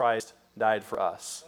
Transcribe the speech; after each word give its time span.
Christ 0.00 0.32
died 0.56 0.82
for 0.82 0.98
us. 0.98 1.44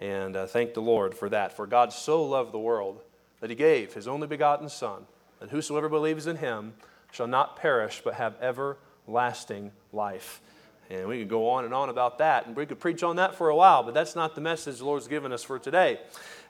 And 0.00 0.36
uh, 0.36 0.46
thank 0.46 0.72
the 0.72 0.80
Lord 0.80 1.16
for 1.16 1.28
that. 1.30 1.52
For 1.52 1.66
God 1.66 1.92
so 1.92 2.22
loved 2.22 2.52
the 2.52 2.58
world 2.60 3.00
that 3.40 3.50
he 3.50 3.56
gave 3.56 3.92
his 3.92 4.06
only 4.06 4.28
begotten 4.28 4.68
Son, 4.68 5.02
that 5.40 5.50
whosoever 5.50 5.88
believes 5.88 6.28
in 6.28 6.36
him 6.36 6.74
shall 7.10 7.26
not 7.26 7.56
perish 7.56 8.00
but 8.04 8.14
have 8.14 8.36
everlasting 8.40 9.72
life. 9.92 10.40
And 10.88 11.08
we 11.08 11.18
could 11.18 11.28
go 11.28 11.50
on 11.50 11.64
and 11.64 11.74
on 11.74 11.88
about 11.88 12.18
that, 12.18 12.46
and 12.46 12.54
we 12.54 12.66
could 12.66 12.78
preach 12.78 13.02
on 13.02 13.16
that 13.16 13.34
for 13.34 13.48
a 13.48 13.56
while, 13.56 13.82
but 13.82 13.94
that's 13.94 14.14
not 14.14 14.36
the 14.36 14.40
message 14.40 14.78
the 14.78 14.84
Lord's 14.84 15.08
given 15.08 15.32
us 15.32 15.42
for 15.42 15.58
today. 15.58 15.98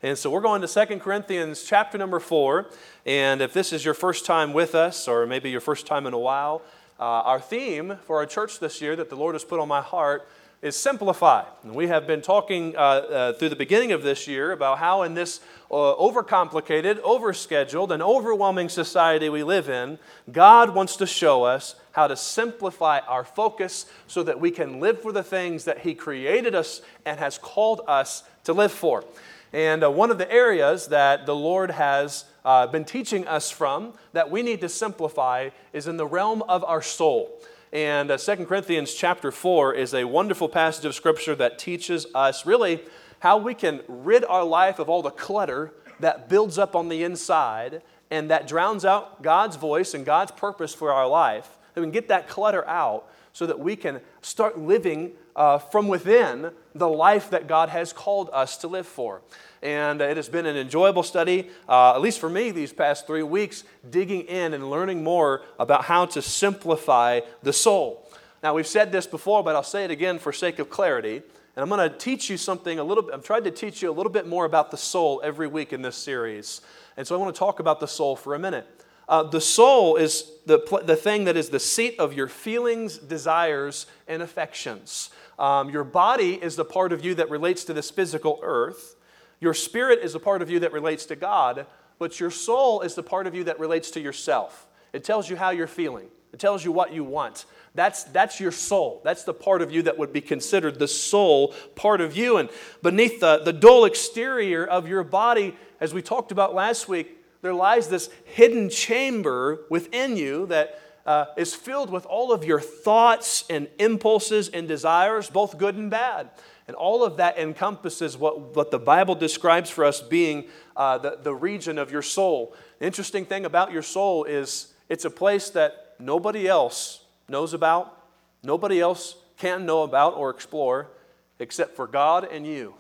And 0.02 0.18
so 0.18 0.28
we're 0.28 0.42
going 0.42 0.60
to 0.60 0.68
2 0.86 0.98
Corinthians 0.98 1.64
chapter 1.64 1.96
number 1.96 2.20
4. 2.20 2.66
And 3.06 3.40
if 3.40 3.54
this 3.54 3.72
is 3.72 3.86
your 3.86 3.94
first 3.94 4.26
time 4.26 4.52
with 4.52 4.74
us, 4.74 5.08
or 5.08 5.26
maybe 5.26 5.48
your 5.48 5.62
first 5.62 5.86
time 5.86 6.06
in 6.06 6.12
a 6.12 6.18
while, 6.18 6.60
uh, 7.00 7.04
our 7.04 7.40
theme 7.40 7.96
for 8.02 8.16
our 8.16 8.26
church 8.26 8.58
this 8.58 8.82
year 8.82 8.96
that 8.96 9.08
the 9.08 9.16
Lord 9.16 9.34
has 9.34 9.44
put 9.44 9.58
on 9.58 9.68
my 9.68 9.80
heart 9.80 10.28
is 10.60 10.76
simplify. 10.76 11.44
And 11.62 11.74
we 11.74 11.86
have 11.86 12.06
been 12.06 12.20
talking 12.20 12.74
uh, 12.76 12.80
uh, 12.80 13.32
through 13.34 13.50
the 13.50 13.56
beginning 13.56 13.92
of 13.92 14.02
this 14.02 14.26
year 14.26 14.50
about 14.50 14.78
how, 14.78 15.02
in 15.02 15.14
this 15.14 15.40
uh, 15.70 15.74
overcomplicated, 15.74 17.00
overscheduled, 17.00 17.90
and 17.90 18.02
overwhelming 18.02 18.68
society 18.68 19.28
we 19.28 19.44
live 19.44 19.68
in, 19.68 19.98
God 20.32 20.74
wants 20.74 20.96
to 20.96 21.06
show 21.06 21.44
us 21.44 21.76
how 21.92 22.08
to 22.08 22.16
simplify 22.16 22.98
our 23.00 23.24
focus 23.24 23.86
so 24.08 24.24
that 24.24 24.40
we 24.40 24.50
can 24.50 24.80
live 24.80 25.00
for 25.00 25.12
the 25.12 25.22
things 25.22 25.64
that 25.64 25.78
He 25.80 25.94
created 25.94 26.56
us 26.56 26.82
and 27.06 27.20
has 27.20 27.38
called 27.38 27.82
us 27.86 28.24
to 28.44 28.52
live 28.52 28.72
for. 28.72 29.04
And 29.52 29.84
uh, 29.84 29.90
one 29.90 30.10
of 30.10 30.18
the 30.18 30.30
areas 30.30 30.88
that 30.88 31.24
the 31.24 31.36
Lord 31.36 31.70
has 31.70 32.24
uh, 32.44 32.66
been 32.66 32.84
teaching 32.84 33.26
us 33.28 33.50
from 33.50 33.92
that 34.12 34.30
we 34.30 34.42
need 34.42 34.60
to 34.62 34.68
simplify 34.68 35.50
is 35.72 35.86
in 35.86 35.96
the 35.96 36.06
realm 36.06 36.42
of 36.42 36.64
our 36.64 36.82
soul. 36.82 37.40
And 37.72 38.10
uh, 38.10 38.16
2 38.16 38.46
Corinthians 38.46 38.94
chapter 38.94 39.30
4 39.30 39.74
is 39.74 39.92
a 39.92 40.04
wonderful 40.04 40.48
passage 40.48 40.86
of 40.86 40.94
scripture 40.94 41.34
that 41.34 41.58
teaches 41.58 42.06
us 42.14 42.46
really 42.46 42.82
how 43.18 43.36
we 43.36 43.52
can 43.52 43.82
rid 43.88 44.24
our 44.24 44.44
life 44.44 44.78
of 44.78 44.88
all 44.88 45.02
the 45.02 45.10
clutter 45.10 45.74
that 46.00 46.30
builds 46.30 46.56
up 46.56 46.74
on 46.74 46.88
the 46.88 47.02
inside 47.02 47.82
and 48.10 48.30
that 48.30 48.48
drowns 48.48 48.86
out 48.86 49.22
God's 49.22 49.56
voice 49.56 49.92
and 49.92 50.06
God's 50.06 50.32
purpose 50.32 50.72
for 50.72 50.90
our 50.92 51.06
life. 51.06 51.58
That 51.74 51.82
we 51.82 51.86
can 51.86 51.92
get 51.92 52.08
that 52.08 52.26
clutter 52.26 52.66
out 52.66 53.10
so 53.34 53.44
that 53.44 53.58
we 53.58 53.76
can 53.76 54.00
start 54.22 54.58
living 54.58 55.12
uh, 55.36 55.58
from 55.58 55.88
within 55.88 56.52
the 56.78 56.88
life 56.88 57.30
that 57.30 57.46
God 57.46 57.68
has 57.68 57.92
called 57.92 58.30
us 58.32 58.56
to 58.58 58.68
live 58.68 58.86
for. 58.86 59.22
And 59.62 60.00
it 60.00 60.16
has 60.16 60.28
been 60.28 60.46
an 60.46 60.56
enjoyable 60.56 61.02
study, 61.02 61.50
uh, 61.68 61.94
at 61.94 62.00
least 62.00 62.20
for 62.20 62.30
me, 62.30 62.50
these 62.50 62.72
past 62.72 63.06
three 63.06 63.24
weeks, 63.24 63.64
digging 63.90 64.22
in 64.22 64.54
and 64.54 64.70
learning 64.70 65.02
more 65.02 65.42
about 65.58 65.84
how 65.84 66.06
to 66.06 66.22
simplify 66.22 67.20
the 67.42 67.52
soul. 67.52 68.08
Now, 68.42 68.54
we've 68.54 68.66
said 68.66 68.92
this 68.92 69.06
before, 69.06 69.42
but 69.42 69.56
I'll 69.56 69.62
say 69.64 69.84
it 69.84 69.90
again 69.90 70.18
for 70.18 70.32
sake 70.32 70.60
of 70.60 70.70
clarity. 70.70 71.22
And 71.56 71.62
I'm 71.62 71.68
going 71.68 71.90
to 71.90 71.96
teach 71.96 72.30
you 72.30 72.36
something 72.36 72.78
a 72.78 72.84
little 72.84 73.02
bit. 73.02 73.14
I've 73.14 73.24
tried 73.24 73.42
to 73.44 73.50
teach 73.50 73.82
you 73.82 73.90
a 73.90 73.92
little 73.92 74.12
bit 74.12 74.28
more 74.28 74.44
about 74.44 74.70
the 74.70 74.76
soul 74.76 75.20
every 75.24 75.48
week 75.48 75.72
in 75.72 75.82
this 75.82 75.96
series. 75.96 76.60
And 76.96 77.04
so 77.04 77.16
I 77.16 77.18
want 77.18 77.34
to 77.34 77.38
talk 77.38 77.58
about 77.58 77.80
the 77.80 77.88
soul 77.88 78.14
for 78.14 78.36
a 78.36 78.38
minute. 78.38 78.66
Uh, 79.08 79.22
the 79.22 79.40
soul 79.40 79.96
is 79.96 80.30
the, 80.46 80.60
the 80.84 80.94
thing 80.94 81.24
that 81.24 81.36
is 81.36 81.48
the 81.48 81.58
seat 81.58 81.98
of 81.98 82.12
your 82.12 82.28
feelings, 82.28 82.98
desires, 82.98 83.86
and 84.06 84.22
affections. 84.22 85.10
Um, 85.38 85.70
your 85.70 85.84
body 85.84 86.34
is 86.34 86.56
the 86.56 86.64
part 86.64 86.92
of 86.92 87.04
you 87.04 87.14
that 87.16 87.30
relates 87.30 87.64
to 87.64 87.72
this 87.72 87.90
physical 87.90 88.40
earth. 88.42 88.96
Your 89.40 89.54
spirit 89.54 90.00
is 90.02 90.12
the 90.12 90.20
part 90.20 90.42
of 90.42 90.50
you 90.50 90.60
that 90.60 90.72
relates 90.72 91.06
to 91.06 91.16
God, 91.16 91.66
but 91.98 92.18
your 92.18 92.30
soul 92.30 92.80
is 92.80 92.94
the 92.94 93.02
part 93.02 93.26
of 93.26 93.34
you 93.34 93.44
that 93.44 93.60
relates 93.60 93.90
to 93.92 94.00
yourself. 94.00 94.66
It 94.92 95.04
tells 95.04 95.30
you 95.30 95.36
how 95.36 95.50
you're 95.50 95.66
feeling, 95.66 96.08
it 96.32 96.40
tells 96.40 96.64
you 96.64 96.72
what 96.72 96.92
you 96.92 97.04
want. 97.04 97.44
That's, 97.74 98.02
that's 98.04 98.40
your 98.40 98.50
soul. 98.50 99.00
That's 99.04 99.22
the 99.22 99.34
part 99.34 99.62
of 99.62 99.70
you 99.70 99.82
that 99.82 99.98
would 99.98 100.12
be 100.12 100.20
considered 100.20 100.80
the 100.80 100.88
soul 100.88 101.54
part 101.76 102.00
of 102.00 102.16
you. 102.16 102.38
And 102.38 102.48
beneath 102.82 103.20
the, 103.20 103.38
the 103.44 103.52
dull 103.52 103.84
exterior 103.84 104.64
of 104.66 104.88
your 104.88 105.04
body, 105.04 105.56
as 105.80 105.94
we 105.94 106.02
talked 106.02 106.32
about 106.32 106.54
last 106.54 106.88
week, 106.88 107.18
there 107.40 107.54
lies 107.54 107.88
this 107.88 108.10
hidden 108.24 108.68
chamber 108.68 109.60
within 109.70 110.16
you 110.16 110.46
that 110.46 110.80
uh, 111.08 111.24
is 111.38 111.54
filled 111.54 111.88
with 111.88 112.04
all 112.04 112.32
of 112.32 112.44
your 112.44 112.60
thoughts 112.60 113.44
and 113.48 113.66
impulses 113.78 114.50
and 114.50 114.68
desires, 114.68 115.30
both 115.30 115.56
good 115.56 115.74
and 115.74 115.90
bad. 115.90 116.28
And 116.66 116.76
all 116.76 117.02
of 117.02 117.16
that 117.16 117.38
encompasses 117.38 118.14
what, 118.18 118.54
what 118.54 118.70
the 118.70 118.78
Bible 118.78 119.14
describes 119.14 119.70
for 119.70 119.86
us 119.86 120.02
being 120.02 120.48
uh, 120.76 120.98
the, 120.98 121.18
the 121.22 121.34
region 121.34 121.78
of 121.78 121.90
your 121.90 122.02
soul. 122.02 122.54
The 122.78 122.84
interesting 122.84 123.24
thing 123.24 123.46
about 123.46 123.72
your 123.72 123.80
soul 123.80 124.24
is 124.24 124.74
it's 124.90 125.06
a 125.06 125.10
place 125.10 125.48
that 125.50 125.94
nobody 125.98 126.46
else 126.46 127.02
knows 127.26 127.54
about, 127.54 128.04
nobody 128.42 128.78
else 128.78 129.16
can 129.38 129.64
know 129.64 129.84
about 129.84 130.14
or 130.14 130.28
explore 130.28 130.90
except 131.38 131.74
for 131.74 131.86
God 131.86 132.28
and 132.30 132.46
you. 132.46 132.74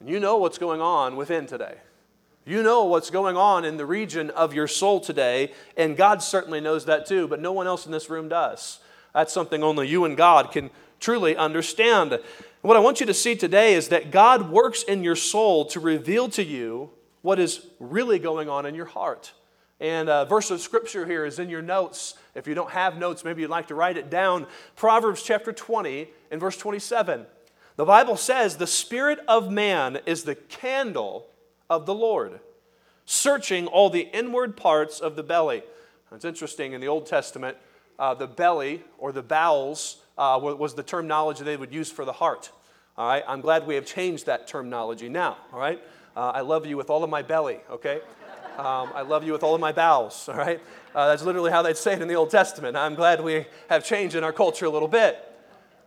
And 0.00 0.08
you 0.08 0.18
know 0.18 0.38
what's 0.38 0.58
going 0.58 0.80
on 0.80 1.14
within 1.14 1.46
today. 1.46 1.76
You 2.48 2.62
know 2.62 2.84
what's 2.84 3.10
going 3.10 3.36
on 3.36 3.64
in 3.64 3.76
the 3.76 3.84
region 3.84 4.30
of 4.30 4.54
your 4.54 4.68
soul 4.68 5.00
today, 5.00 5.52
and 5.76 5.96
God 5.96 6.22
certainly 6.22 6.60
knows 6.60 6.84
that 6.84 7.04
too, 7.04 7.26
but 7.26 7.40
no 7.40 7.50
one 7.50 7.66
else 7.66 7.86
in 7.86 7.90
this 7.90 8.08
room 8.08 8.28
does. 8.28 8.78
That's 9.12 9.32
something 9.32 9.64
only 9.64 9.88
you 9.88 10.04
and 10.04 10.16
God 10.16 10.52
can 10.52 10.70
truly 11.00 11.36
understand. 11.36 12.20
What 12.62 12.76
I 12.76 12.80
want 12.80 13.00
you 13.00 13.06
to 13.06 13.14
see 13.14 13.34
today 13.34 13.74
is 13.74 13.88
that 13.88 14.12
God 14.12 14.48
works 14.48 14.84
in 14.84 15.02
your 15.02 15.16
soul 15.16 15.64
to 15.66 15.80
reveal 15.80 16.28
to 16.30 16.44
you 16.44 16.90
what 17.20 17.40
is 17.40 17.66
really 17.80 18.20
going 18.20 18.48
on 18.48 18.64
in 18.64 18.76
your 18.76 18.86
heart. 18.86 19.32
And 19.80 20.08
a 20.08 20.24
verse 20.24 20.52
of 20.52 20.60
scripture 20.60 21.04
here 21.04 21.24
is 21.24 21.40
in 21.40 21.50
your 21.50 21.62
notes. 21.62 22.14
If 22.36 22.46
you 22.46 22.54
don't 22.54 22.70
have 22.70 22.96
notes, 22.96 23.24
maybe 23.24 23.42
you'd 23.42 23.50
like 23.50 23.66
to 23.68 23.74
write 23.74 23.96
it 23.96 24.08
down. 24.08 24.46
Proverbs 24.76 25.24
chapter 25.24 25.52
20 25.52 26.06
and 26.30 26.40
verse 26.40 26.56
27. 26.56 27.26
The 27.74 27.84
Bible 27.84 28.16
says, 28.16 28.56
The 28.56 28.68
spirit 28.68 29.18
of 29.26 29.50
man 29.50 29.98
is 30.06 30.22
the 30.22 30.36
candle 30.36 31.26
of 31.68 31.86
the 31.86 31.94
Lord, 31.94 32.40
searching 33.04 33.66
all 33.66 33.90
the 33.90 34.08
inward 34.12 34.56
parts 34.56 35.00
of 35.00 35.16
the 35.16 35.22
belly. 35.22 35.62
It's 36.12 36.24
interesting, 36.24 36.72
in 36.72 36.80
the 36.80 36.88
Old 36.88 37.06
Testament, 37.06 37.56
uh, 37.98 38.14
the 38.14 38.26
belly 38.26 38.82
or 38.98 39.12
the 39.12 39.22
bowels 39.22 39.98
uh, 40.18 40.38
was 40.40 40.74
the 40.74 40.82
terminology 40.82 41.44
they 41.44 41.56
would 41.56 41.72
use 41.72 41.90
for 41.90 42.04
the 42.04 42.12
heart. 42.12 42.50
All 42.96 43.06
right, 43.06 43.24
I'm 43.28 43.40
glad 43.40 43.66
we 43.66 43.74
have 43.74 43.84
changed 43.84 44.26
that 44.26 44.46
terminology 44.46 45.08
now. 45.08 45.36
All 45.52 45.58
right, 45.58 45.82
uh, 46.16 46.32
I 46.34 46.40
love 46.40 46.64
you 46.64 46.76
with 46.76 46.88
all 46.88 47.04
of 47.04 47.10
my 47.10 47.22
belly. 47.22 47.60
Okay, 47.70 48.00
um, 48.56 48.90
I 48.94 49.02
love 49.02 49.24
you 49.24 49.32
with 49.32 49.42
all 49.42 49.54
of 49.54 49.60
my 49.60 49.72
bowels. 49.72 50.28
All 50.28 50.36
right, 50.36 50.60
uh, 50.94 51.08
that's 51.08 51.22
literally 51.22 51.50
how 51.50 51.62
they'd 51.62 51.76
say 51.76 51.92
it 51.92 52.00
in 52.00 52.08
the 52.08 52.14
Old 52.14 52.30
Testament. 52.30 52.76
I'm 52.76 52.94
glad 52.94 53.22
we 53.22 53.46
have 53.68 53.84
changed 53.84 54.14
in 54.14 54.24
our 54.24 54.32
culture 54.32 54.64
a 54.64 54.70
little 54.70 54.88
bit. 54.88 55.35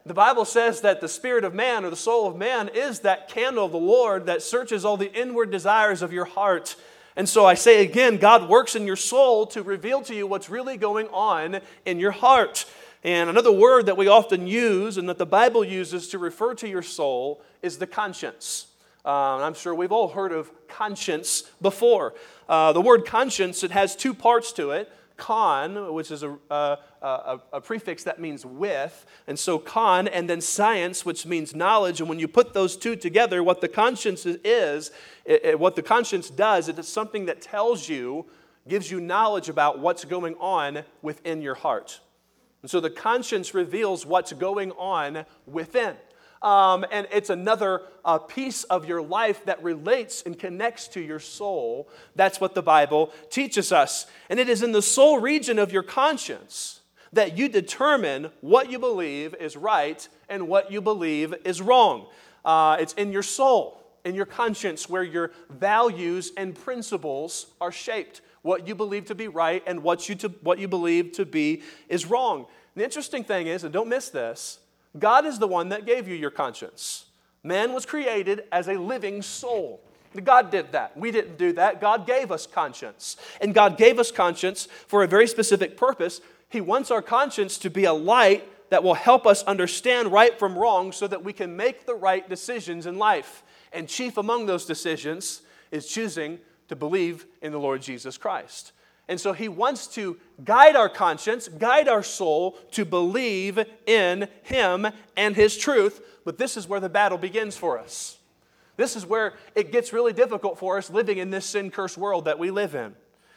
The 0.05 0.13
Bible 0.13 0.45
says 0.45 0.81
that 0.81 1.01
the 1.01 1.09
spirit 1.09 1.43
of 1.43 1.53
man 1.53 1.85
or 1.85 1.89
the 1.89 1.95
soul 1.95 2.27
of 2.27 2.35
man 2.35 2.69
is 2.69 3.01
that 3.01 3.27
candle 3.27 3.65
of 3.65 3.71
the 3.71 3.77
Lord 3.77 4.25
that 4.27 4.41
searches 4.41 4.85
all 4.85 4.97
the 4.97 5.13
inward 5.13 5.51
desires 5.51 6.01
of 6.01 6.13
your 6.13 6.25
heart. 6.25 6.75
And 7.15 7.27
so 7.27 7.45
I 7.45 7.53
say 7.53 7.83
again, 7.83 8.17
God 8.17 8.47
works 8.47 8.75
in 8.75 8.87
your 8.87 8.95
soul 8.95 9.45
to 9.47 9.61
reveal 9.61 10.01
to 10.03 10.15
you 10.15 10.25
what's 10.25 10.49
really 10.49 10.77
going 10.77 11.07
on 11.09 11.59
in 11.85 11.99
your 11.99 12.11
heart. 12.11 12.65
And 13.03 13.29
another 13.29 13.51
word 13.51 13.85
that 13.87 13.97
we 13.97 14.07
often 14.07 14.47
use 14.47 14.97
and 14.97 15.07
that 15.09 15.17
the 15.17 15.25
Bible 15.25 15.63
uses 15.63 16.07
to 16.09 16.17
refer 16.17 16.53
to 16.55 16.67
your 16.67 16.81
soul 16.81 17.41
is 17.61 17.77
the 17.77 17.87
conscience. 17.87 18.67
Uh, 19.05 19.37
I'm 19.37 19.53
sure 19.53 19.73
we've 19.73 19.91
all 19.91 20.09
heard 20.09 20.31
of 20.31 20.49
conscience 20.67 21.43
before. 21.61 22.13
Uh, 22.47 22.73
the 22.73 22.81
word 22.81 23.05
conscience, 23.05 23.63
it 23.63 23.71
has 23.71 23.95
two 23.95 24.13
parts 24.13 24.51
to 24.53 24.71
it. 24.71 24.91
Con, 25.17 25.93
which 25.93 26.11
is 26.11 26.23
a, 26.23 26.37
uh, 26.49 26.77
a, 27.01 27.39
a, 27.53 27.61
prefix 27.61 28.03
that 28.03 28.19
means 28.19 28.45
with, 28.45 29.05
and 29.27 29.37
so 29.37 29.57
con, 29.57 30.07
and 30.07 30.29
then 30.29 30.41
science, 30.41 31.05
which 31.05 31.25
means 31.25 31.55
knowledge. 31.55 31.99
And 31.99 32.09
when 32.09 32.19
you 32.19 32.27
put 32.27 32.53
those 32.53 32.75
two 32.75 32.95
together, 32.95 33.41
what 33.43 33.61
the 33.61 33.67
conscience 33.67 34.25
is, 34.25 34.91
it, 35.25 35.45
it, 35.45 35.59
what 35.59 35.75
the 35.75 35.81
conscience 35.81 36.29
does, 36.29 36.67
it 36.67 36.77
is 36.77 36.87
something 36.87 37.25
that 37.27 37.41
tells 37.41 37.87
you, 37.87 38.25
gives 38.67 38.91
you 38.91 38.99
knowledge 38.99 39.49
about 39.49 39.79
what's 39.79 40.05
going 40.05 40.35
on 40.35 40.83
within 41.01 41.41
your 41.41 41.55
heart. 41.55 41.99
And 42.61 42.69
so 42.69 42.79
the 42.79 42.89
conscience 42.89 43.53
reveals 43.53 44.05
what's 44.05 44.33
going 44.33 44.71
on 44.73 45.25
within. 45.45 45.95
Um, 46.41 46.85
and 46.91 47.07
it's 47.11 47.29
another 47.29 47.81
uh, 48.05 48.17
piece 48.17 48.63
of 48.65 48.85
your 48.85 49.01
life 49.01 49.45
that 49.45 49.61
relates 49.61 50.21
and 50.21 50.37
connects 50.37 50.87
to 50.89 51.01
your 51.01 51.19
soul. 51.19 51.89
That's 52.15 52.39
what 52.39 52.55
the 52.55 52.61
Bible 52.61 53.11
teaches 53.29 53.71
us. 53.71 54.05
And 54.29 54.39
it 54.39 54.47
is 54.47 54.63
in 54.63 54.71
the 54.71 54.81
soul 54.81 55.19
region 55.19 55.59
of 55.59 55.73
your 55.73 55.83
conscience 55.83 56.78
that 57.13 57.37
you 57.37 57.49
determine 57.49 58.31
what 58.41 58.69
you 58.69 58.79
believe 58.79 59.33
is 59.35 59.57
right 59.57 60.07
and 60.27 60.47
what 60.47 60.71
you 60.71 60.81
believe 60.81 61.33
is 61.43 61.61
wrong. 61.61 62.07
Uh, 62.45 62.77
it's 62.79 62.93
in 62.93 63.11
your 63.11 63.23
soul, 63.23 63.83
in 64.05 64.15
your 64.15 64.25
conscience, 64.25 64.89
where 64.89 65.03
your 65.03 65.31
values 65.49 66.31
and 66.37 66.55
principles 66.55 67.47
are 67.59 67.71
shaped 67.71 68.21
what 68.41 68.67
you 68.67 68.75
believe 68.75 69.05
to 69.05 69.15
be 69.15 69.27
right 69.27 69.63
and 69.67 69.83
what 69.83 70.07
you, 70.07 70.15
to, 70.15 70.29
what 70.41 70.59
you 70.59 70.67
believe 70.67 71.11
to 71.13 71.25
be 71.25 71.61
is 71.87 72.05
wrong. 72.05 72.45
the 72.75 72.83
interesting 72.83 73.23
thing 73.23 73.47
is, 73.47 73.63
and 73.63 73.73
don't 73.73 73.89
miss 73.89 74.09
this, 74.09 74.59
God 74.97 75.25
is 75.25 75.39
the 75.39 75.47
one 75.47 75.69
that 75.69 75.85
gave 75.85 76.07
you 76.07 76.15
your 76.15 76.31
conscience. 76.31 77.05
Man 77.43 77.73
was 77.73 77.85
created 77.85 78.43
as 78.51 78.67
a 78.67 78.73
living 78.73 79.21
soul. 79.21 79.81
God 80.23 80.49
did 80.49 80.71
that. 80.71 80.97
We 80.97 81.11
didn't 81.11 81.37
do 81.37 81.53
that. 81.53 81.79
God 81.79 82.07
gave 82.07 82.31
us 82.31 82.47
conscience. 82.47 83.15
And 83.39 83.53
God 83.53 83.77
gave 83.77 83.99
us 83.99 84.11
conscience 84.11 84.67
for 84.87 85.03
a 85.03 85.07
very 85.07 85.27
specific 85.27 85.77
purpose. 85.77 86.21
He 86.49 86.61
wants 86.61 86.91
our 86.91 87.01
conscience 87.01 87.57
to 87.59 87.69
be 87.69 87.85
a 87.85 87.93
light 87.93 88.47
that 88.69 88.83
will 88.83 88.95
help 88.95 89.25
us 89.25 89.43
understand 89.43 90.11
right 90.11 90.37
from 90.37 90.57
wrong 90.57 90.91
so 90.91 91.07
that 91.07 91.23
we 91.23 91.33
can 91.33 91.55
make 91.55 91.85
the 91.85 91.95
right 91.95 92.27
decisions 92.27 92.85
in 92.85 92.97
life. 92.97 93.43
And 93.71 93.87
chief 93.87 94.17
among 94.17 94.45
those 94.45 94.65
decisions 94.65 95.41
is 95.71 95.87
choosing 95.87 96.39
to 96.67 96.75
believe 96.75 97.25
in 97.41 97.51
the 97.51 97.59
Lord 97.59 97.81
Jesus 97.81 98.17
Christ. 98.17 98.71
And 99.07 99.19
so 99.19 99.33
he 99.33 99.49
wants 99.49 99.87
to 99.87 100.17
guide 100.43 100.75
our 100.75 100.89
conscience, 100.89 101.47
guide 101.47 101.87
our 101.87 102.03
soul 102.03 102.57
to 102.71 102.85
believe 102.85 103.59
in 103.87 104.27
him 104.43 104.87
and 105.17 105.35
his 105.35 105.57
truth. 105.57 106.01
But 106.25 106.37
this 106.37 106.57
is 106.57 106.67
where 106.67 106.79
the 106.79 106.89
battle 106.89 107.17
begins 107.17 107.57
for 107.57 107.79
us. 107.79 108.17
This 108.77 108.95
is 108.95 109.05
where 109.05 109.33
it 109.55 109.71
gets 109.71 109.93
really 109.93 110.13
difficult 110.13 110.59
for 110.59 110.77
us 110.77 110.89
living 110.89 111.17
in 111.17 111.31
this 111.31 111.45
sin 111.45 111.71
cursed 111.71 111.97
world 111.97 112.25
that 112.25 112.39
we 112.39 112.51
live 112.51 112.75
in. 112.75 112.95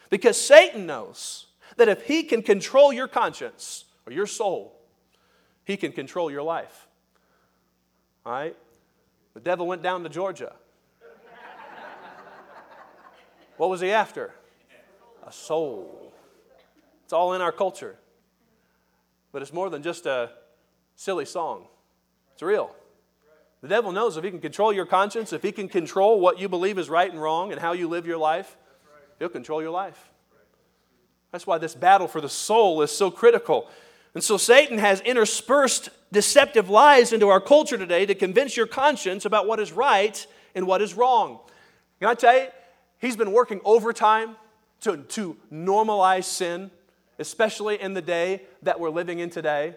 Because 0.09 0.39
Satan 0.39 0.85
knows 0.85 1.47
that 1.77 1.87
if 1.87 2.05
he 2.05 2.23
can 2.23 2.41
control 2.41 2.93
your 2.93 3.07
conscience 3.07 3.85
or 4.05 4.13
your 4.13 4.27
soul, 4.27 4.79
he 5.63 5.77
can 5.77 5.91
control 5.91 6.29
your 6.29 6.43
life. 6.43 6.87
All 8.25 8.31
right? 8.31 8.55
The 9.33 9.39
devil 9.39 9.67
went 9.67 9.81
down 9.81 10.03
to 10.03 10.09
Georgia. 10.09 10.53
What 13.57 13.69
was 13.69 13.81
he 13.81 13.91
after? 13.91 14.33
A 15.25 15.31
soul. 15.31 16.13
It's 17.03 17.13
all 17.13 17.33
in 17.33 17.41
our 17.41 17.51
culture. 17.51 17.95
But 19.31 19.41
it's 19.41 19.53
more 19.53 19.69
than 19.69 19.83
just 19.83 20.05
a 20.05 20.31
silly 20.95 21.25
song, 21.25 21.65
it's 22.33 22.43
real. 22.43 22.75
The 23.61 23.67
devil 23.67 23.91
knows 23.91 24.17
if 24.17 24.23
he 24.23 24.29
can 24.29 24.41
control 24.41 24.73
your 24.73 24.85
conscience, 24.85 25.31
if 25.31 25.41
he 25.41 25.51
can 25.51 25.69
control 25.69 26.19
what 26.19 26.37
you 26.37 26.49
believe 26.49 26.77
is 26.77 26.89
right 26.89 27.09
and 27.09 27.21
wrong 27.21 27.51
and 27.51 27.61
how 27.61 27.71
you 27.71 27.87
live 27.87 28.05
your 28.05 28.17
life, 28.17 28.57
he'll 29.19 29.29
control 29.29 29.61
your 29.61 29.71
life. 29.71 30.11
That's 31.33 31.47
why 31.47 31.57
this 31.57 31.73
battle 31.73 32.07
for 32.07 32.21
the 32.21 32.29
soul 32.29 32.83
is 32.83 32.91
so 32.91 33.09
critical. 33.09 33.67
And 34.13 34.23
so 34.23 34.37
Satan 34.37 34.77
has 34.77 35.01
interspersed 35.01 35.89
deceptive 36.11 36.69
lies 36.69 37.11
into 37.11 37.27
our 37.29 37.41
culture 37.41 37.75
today 37.75 38.05
to 38.05 38.13
convince 38.13 38.55
your 38.55 38.67
conscience 38.67 39.25
about 39.25 39.47
what 39.47 39.59
is 39.59 39.71
right 39.71 40.25
and 40.53 40.67
what 40.67 40.79
is 40.79 40.93
wrong. 40.93 41.39
Can 41.99 42.07
I 42.07 42.13
tell 42.13 42.37
you, 42.37 42.47
he's 42.99 43.15
been 43.15 43.31
working 43.31 43.61
overtime 43.65 44.35
to, 44.81 44.97
to 44.97 45.35
normalize 45.51 46.25
sin, 46.25 46.69
especially 47.17 47.81
in 47.81 47.95
the 47.95 48.01
day 48.03 48.43
that 48.61 48.79
we're 48.79 48.91
living 48.91 49.17
in 49.17 49.31
today, 49.31 49.73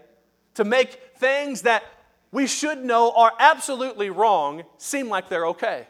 to 0.57 0.65
make 0.65 1.17
things 1.17 1.63
that 1.63 1.85
we 2.33 2.47
should 2.47 2.85
know 2.85 3.13
are 3.17 3.33
absolutely 3.39 4.11
wrong 4.11 4.63
seem 4.77 5.09
like 5.09 5.31
they're 5.31 5.47
okay. 5.47 5.87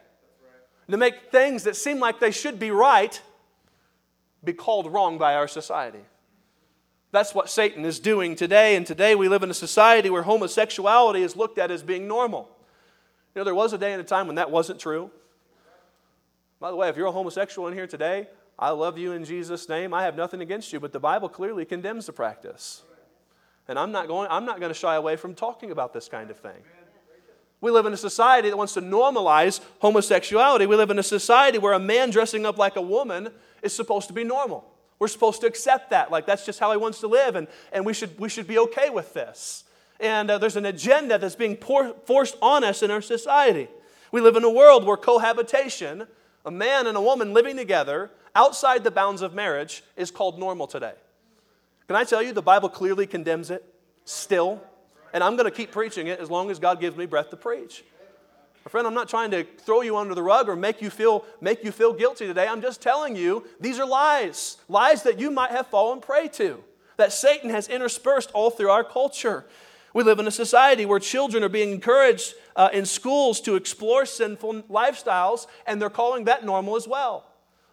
To 0.88 0.96
make 0.96 1.32
things 1.32 1.64
that 1.64 1.74
seem 1.74 1.98
like 1.98 2.20
they 2.20 2.30
should 2.30 2.60
be 2.60 2.70
right 2.70 3.20
be 4.46 4.54
called 4.54 4.90
wrong 4.90 5.18
by 5.18 5.34
our 5.34 5.48
society. 5.48 6.00
That's 7.12 7.34
what 7.34 7.50
Satan 7.50 7.84
is 7.84 8.00
doing 8.00 8.34
today, 8.34 8.76
and 8.76 8.86
today 8.86 9.14
we 9.14 9.28
live 9.28 9.42
in 9.42 9.50
a 9.50 9.54
society 9.54 10.08
where 10.10 10.22
homosexuality 10.22 11.22
is 11.22 11.36
looked 11.36 11.58
at 11.58 11.70
as 11.70 11.82
being 11.82 12.08
normal. 12.08 12.48
You 13.34 13.40
know, 13.40 13.44
there 13.44 13.54
was 13.54 13.72
a 13.72 13.78
day 13.78 13.92
and 13.92 14.00
a 14.00 14.04
time 14.04 14.26
when 14.26 14.36
that 14.36 14.50
wasn't 14.50 14.80
true. 14.80 15.10
By 16.58 16.70
the 16.70 16.76
way, 16.76 16.88
if 16.88 16.96
you're 16.96 17.06
a 17.06 17.12
homosexual 17.12 17.68
in 17.68 17.74
here 17.74 17.86
today, 17.86 18.28
I 18.58 18.70
love 18.70 18.96
you 18.96 19.12
in 19.12 19.24
Jesus' 19.24 19.68
name. 19.68 19.92
I 19.92 20.04
have 20.04 20.16
nothing 20.16 20.40
against 20.40 20.72
you, 20.72 20.80
but 20.80 20.92
the 20.92 21.00
Bible 21.00 21.28
clearly 21.28 21.64
condemns 21.64 22.06
the 22.06 22.12
practice. 22.12 22.82
And 23.68 23.78
I'm 23.78 23.92
not 23.92 24.08
going, 24.08 24.28
I'm 24.30 24.44
not 24.44 24.60
going 24.60 24.70
to 24.70 24.78
shy 24.78 24.94
away 24.94 25.16
from 25.16 25.34
talking 25.34 25.70
about 25.70 25.92
this 25.92 26.08
kind 26.08 26.30
of 26.30 26.38
thing. 26.38 26.62
We 27.60 27.70
live 27.70 27.86
in 27.86 27.92
a 27.92 27.98
society 27.98 28.48
that 28.50 28.56
wants 28.56 28.74
to 28.74 28.80
normalize 28.80 29.60
homosexuality. 29.80 30.66
We 30.66 30.76
live 30.76 30.90
in 30.90 30.98
a 30.98 31.02
society 31.02 31.58
where 31.58 31.72
a 31.72 31.78
man 31.78 32.10
dressing 32.10 32.46
up 32.46 32.58
like 32.58 32.76
a 32.76 32.82
woman 32.82 33.30
is 33.62 33.74
supposed 33.74 34.08
to 34.08 34.14
be 34.14 34.24
normal. 34.24 34.64
We're 34.98 35.08
supposed 35.08 35.40
to 35.42 35.46
accept 35.46 35.90
that. 35.90 36.10
Like, 36.10 36.26
that's 36.26 36.46
just 36.46 36.58
how 36.58 36.70
he 36.70 36.76
wants 36.76 37.00
to 37.00 37.06
live, 37.06 37.36
and, 37.36 37.48
and 37.72 37.84
we, 37.84 37.92
should, 37.92 38.18
we 38.18 38.28
should 38.28 38.46
be 38.46 38.58
okay 38.58 38.90
with 38.90 39.12
this. 39.14 39.64
And 40.00 40.30
uh, 40.30 40.38
there's 40.38 40.56
an 40.56 40.66
agenda 40.66 41.18
that's 41.18 41.36
being 41.36 41.56
forced 41.56 42.36
on 42.42 42.64
us 42.64 42.82
in 42.82 42.90
our 42.90 43.02
society. 43.02 43.68
We 44.12 44.20
live 44.20 44.36
in 44.36 44.44
a 44.44 44.50
world 44.50 44.84
where 44.84 44.96
cohabitation, 44.96 46.06
a 46.44 46.50
man 46.50 46.86
and 46.86 46.96
a 46.96 47.00
woman 47.00 47.34
living 47.34 47.56
together 47.56 48.10
outside 48.34 48.84
the 48.84 48.90
bounds 48.90 49.22
of 49.22 49.34
marriage, 49.34 49.82
is 49.96 50.10
called 50.10 50.38
normal 50.38 50.66
today. 50.66 50.94
Can 51.86 51.96
I 51.96 52.04
tell 52.04 52.22
you, 52.22 52.32
the 52.32 52.42
Bible 52.42 52.68
clearly 52.68 53.06
condemns 53.06 53.50
it 53.50 53.64
still. 54.04 54.62
And 55.12 55.22
I'm 55.24 55.36
going 55.36 55.50
to 55.50 55.56
keep 55.56 55.70
preaching 55.70 56.08
it 56.08 56.20
as 56.20 56.30
long 56.30 56.50
as 56.50 56.58
God 56.58 56.80
gives 56.80 56.96
me 56.96 57.06
breath 57.06 57.30
to 57.30 57.36
preach. 57.36 57.84
My 58.66 58.70
friend, 58.70 58.84
I'm 58.84 58.94
not 58.94 59.08
trying 59.08 59.30
to 59.30 59.44
throw 59.44 59.82
you 59.82 59.96
under 59.96 60.12
the 60.12 60.24
rug 60.24 60.48
or 60.48 60.56
make 60.56 60.82
you 60.82 60.90
feel, 60.90 61.24
make 61.40 61.62
you 61.62 61.70
feel 61.70 61.92
guilty 61.92 62.26
today. 62.26 62.48
I'm 62.48 62.60
just 62.60 62.82
telling 62.82 63.14
you 63.14 63.46
these 63.60 63.78
are 63.78 63.86
lies, 63.86 64.56
lies 64.68 65.04
that 65.04 65.20
you 65.20 65.30
might 65.30 65.52
have 65.52 65.68
fallen 65.68 66.00
prey 66.00 66.26
to, 66.30 66.64
that 66.96 67.12
Satan 67.12 67.50
has 67.50 67.68
interspersed 67.68 68.32
all 68.32 68.50
through 68.50 68.70
our 68.70 68.82
culture. 68.82 69.46
We 69.94 70.02
live 70.02 70.18
in 70.18 70.26
a 70.26 70.32
society 70.32 70.84
where 70.84 70.98
children 70.98 71.44
are 71.44 71.48
being 71.48 71.70
encouraged 71.70 72.34
uh, 72.56 72.70
in 72.72 72.86
schools 72.86 73.40
to 73.42 73.54
explore 73.54 74.04
sinful 74.04 74.64
lifestyles, 74.64 75.46
and 75.64 75.80
they're 75.80 75.88
calling 75.88 76.24
that 76.24 76.44
normal 76.44 76.74
as 76.74 76.88
well. 76.88 77.24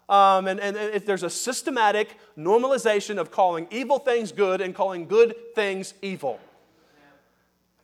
Um, 0.07 0.47
and, 0.47 0.59
and, 0.59 0.77
and 0.77 1.03
there's 1.07 1.23
a 1.23 1.29
systematic 1.31 2.19
normalization 2.37 3.17
of 3.17 3.31
calling 3.31 3.65
evil 3.71 3.97
things 3.97 4.31
good 4.31 4.61
and 4.61 4.75
calling 4.75 5.07
good 5.07 5.55
things 5.55 5.95
evil. 6.03 6.39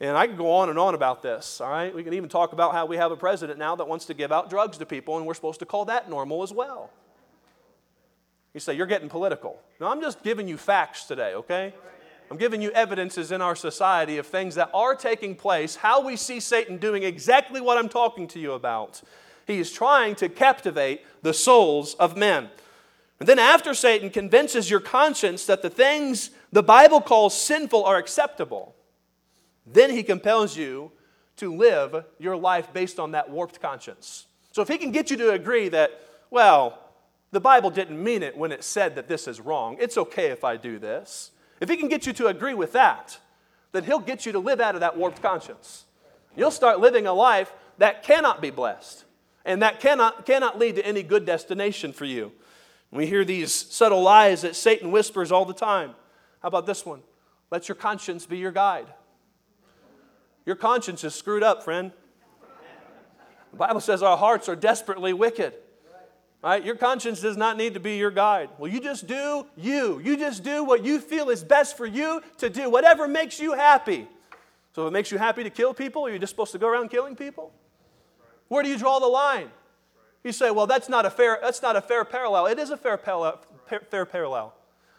And 0.02 0.16
I 0.16 0.28
can 0.28 0.38
go 0.38 0.52
on 0.52 0.70
and 0.70 0.80
on 0.80 0.96
about 0.96 1.22
this, 1.22 1.60
all 1.60 1.70
right? 1.70 1.94
We 1.94 2.04
can 2.04 2.14
even 2.14 2.30
talk 2.30 2.54
about 2.54 2.72
how 2.72 2.86
we 2.86 2.96
have 2.96 3.12
a 3.12 3.18
president 3.18 3.60
now 3.60 3.76
that 3.76 3.88
wants 3.88 4.06
to 4.06 4.14
give 4.14 4.32
out 4.32 4.50
drugs 4.50 4.78
to 4.78 4.86
people, 4.86 5.18
and 5.18 5.26
we're 5.26 5.34
supposed 5.34 5.60
to 5.60 5.66
call 5.66 5.86
that 5.86 6.10
normal 6.10 6.42
as 6.42 6.54
well. 6.54 6.90
You 8.54 8.62
say, 8.62 8.74
You're 8.74 8.88
getting 8.88 9.10
political. 9.10 9.60
No, 9.80 9.92
I'm 9.92 10.02
just 10.02 10.24
giving 10.24 10.48
you 10.48 10.58
facts 10.58 11.06
today, 11.06 11.34
okay? 11.36 11.74
I'm 12.32 12.38
giving 12.38 12.62
you 12.62 12.72
evidences 12.72 13.32
in 13.32 13.42
our 13.42 13.56
society 13.56 14.18
of 14.20 14.28
things 14.28 14.56
that 14.56 14.70
are 14.74 14.96
taking 14.96 15.36
place, 15.36 15.76
how 15.76 16.06
we 16.06 16.16
see 16.16 16.40
Satan 16.40 16.78
doing 16.78 17.04
exactly 17.04 17.60
what 17.60 17.78
I'm 17.78 17.90
talking 17.90 18.28
to 18.30 18.40
you 18.40 18.54
about. 18.54 19.02
He 19.48 19.60
is 19.60 19.72
trying 19.72 20.16
to 20.16 20.30
captivate 20.30 21.04
the 21.24 21.34
souls 21.34 21.96
of 21.96 22.16
men. 22.16 22.50
And 23.20 23.28
then, 23.28 23.40
after 23.40 23.74
Satan 23.74 24.12
convinces 24.12 24.70
your 24.70 24.80
conscience 24.80 25.46
that 25.48 25.62
the 25.62 25.70
things 25.70 26.30
the 26.54 26.64
Bible 26.64 27.02
calls 27.02 27.40
sinful 27.40 27.84
are 27.84 27.98
acceptable, 27.98 28.76
then 29.72 29.90
he 29.92 30.04
compels 30.04 30.58
you 30.58 30.92
to 31.38 31.56
live 31.56 32.06
your 32.18 32.36
life 32.36 32.74
based 32.74 33.00
on 33.00 33.12
that 33.12 33.30
warped 33.30 33.62
conscience. 33.62 34.28
So, 34.52 34.62
if 34.62 34.68
he 34.68 34.78
can 34.78 34.92
get 34.92 35.12
you 35.12 35.18
to 35.18 35.32
agree 35.32 35.70
that, 35.70 35.92
well, 36.32 36.80
the 37.32 37.40
Bible 37.40 37.70
didn't 37.70 38.04
mean 38.04 38.24
it 38.24 38.36
when 38.36 38.52
it 38.52 38.64
said 38.64 38.96
that 38.96 39.08
this 39.08 39.28
is 39.28 39.40
wrong, 39.40 39.78
it's 39.80 39.98
okay 39.98 40.28
if 40.28 40.44
I 40.44 40.58
do 40.58 40.80
this. 40.80 41.32
If 41.60 41.70
he 41.70 41.78
can 41.78 41.88
get 41.88 42.06
you 42.06 42.14
to 42.14 42.28
agree 42.28 42.54
with 42.54 42.74
that, 42.74 43.20
then 43.72 43.84
he'll 43.84 44.00
get 44.00 44.26
you 44.26 44.32
to 44.32 44.40
live 44.40 44.60
out 44.60 44.76
of 44.76 44.82
that 44.82 44.98
warped 44.98 45.22
conscience. 45.22 45.86
You'll 46.36 46.52
start 46.52 46.80
living 46.80 47.06
a 47.06 47.14
life 47.14 47.54
that 47.78 48.04
cannot 48.04 48.42
be 48.42 48.50
blessed. 48.50 49.06
And 49.46 49.62
that 49.62 49.80
cannot, 49.80 50.26
cannot 50.26 50.60
lead 50.60 50.76
to 50.76 50.86
any 50.86 51.04
good 51.04 51.26
destination 51.26 51.94
for 51.94 52.06
you. 52.06 52.32
We 52.92 53.06
hear 53.06 53.24
these 53.24 53.54
subtle 53.54 54.02
lies 54.02 54.42
that 54.42 54.56
Satan 54.56 54.92
whispers 54.92 55.32
all 55.32 55.46
the 55.46 55.54
time. 55.54 55.92
How 56.42 56.48
about 56.48 56.66
this 56.66 56.86
one? 56.86 57.02
Let 57.52 57.68
your 57.68 57.76
conscience 57.76 58.26
be 58.26 58.38
your 58.38 58.52
guide. 58.52 58.88
Your 60.50 60.56
conscience 60.56 61.04
is 61.04 61.14
screwed 61.14 61.44
up, 61.44 61.62
friend. 61.62 61.92
The 63.52 63.58
Bible 63.58 63.82
says 63.82 64.02
our 64.02 64.18
hearts 64.18 64.50
are 64.50 64.56
desperately 64.56 65.14
wicked. 65.14 65.54
Right? 66.42 66.66
Your 66.66 66.74
conscience 66.74 67.22
does 67.22 67.38
not 67.38 67.56
need 67.56 67.76
to 67.76 67.80
be 67.80 67.98
your 67.98 68.10
guide. 68.10 68.50
Well, 68.58 68.72
you 68.72 68.82
just 68.82 69.06
do 69.06 69.46
you. 69.56 70.02
You 70.04 70.18
just 70.18 70.44
do 70.44 70.64
what 70.64 70.84
you 70.84 71.02
feel 71.02 71.30
is 71.30 71.44
best 71.44 71.78
for 71.78 71.86
you 71.86 72.24
to 72.40 72.50
do, 72.50 72.68
whatever 72.68 73.08
makes 73.08 73.40
you 73.40 73.54
happy. 73.54 74.08
So 74.74 74.88
if 74.88 74.88
it 74.88 74.92
makes 74.92 75.12
you 75.12 75.20
happy 75.20 75.44
to 75.44 75.52
kill 75.52 75.72
people, 75.76 76.08
are 76.08 76.10
you 76.10 76.18
just 76.18 76.32
supposed 76.32 76.54
to 76.54 76.58
go 76.58 76.68
around 76.68 76.90
killing 76.90 77.16
people? 77.16 77.54
Where 78.48 78.64
do 78.64 78.70
you 78.70 78.78
draw 78.80 78.98
the 78.98 79.06
line? 79.06 79.52
You 80.24 80.32
say, 80.32 80.50
well, 80.50 80.66
that's 80.66 80.90
not 80.90 81.06
a 81.06 81.12
fair, 81.12 81.38
that's 81.44 81.62
not 81.62 81.76
a 81.76 81.82
fair 81.82 82.04
parallel. 82.06 82.48
It 82.48 82.58
is 82.58 82.72
a 82.72 82.78
fair 82.78 82.98
parallel. 82.98 83.40
Fair 83.92 84.08
parallel. 84.08 84.56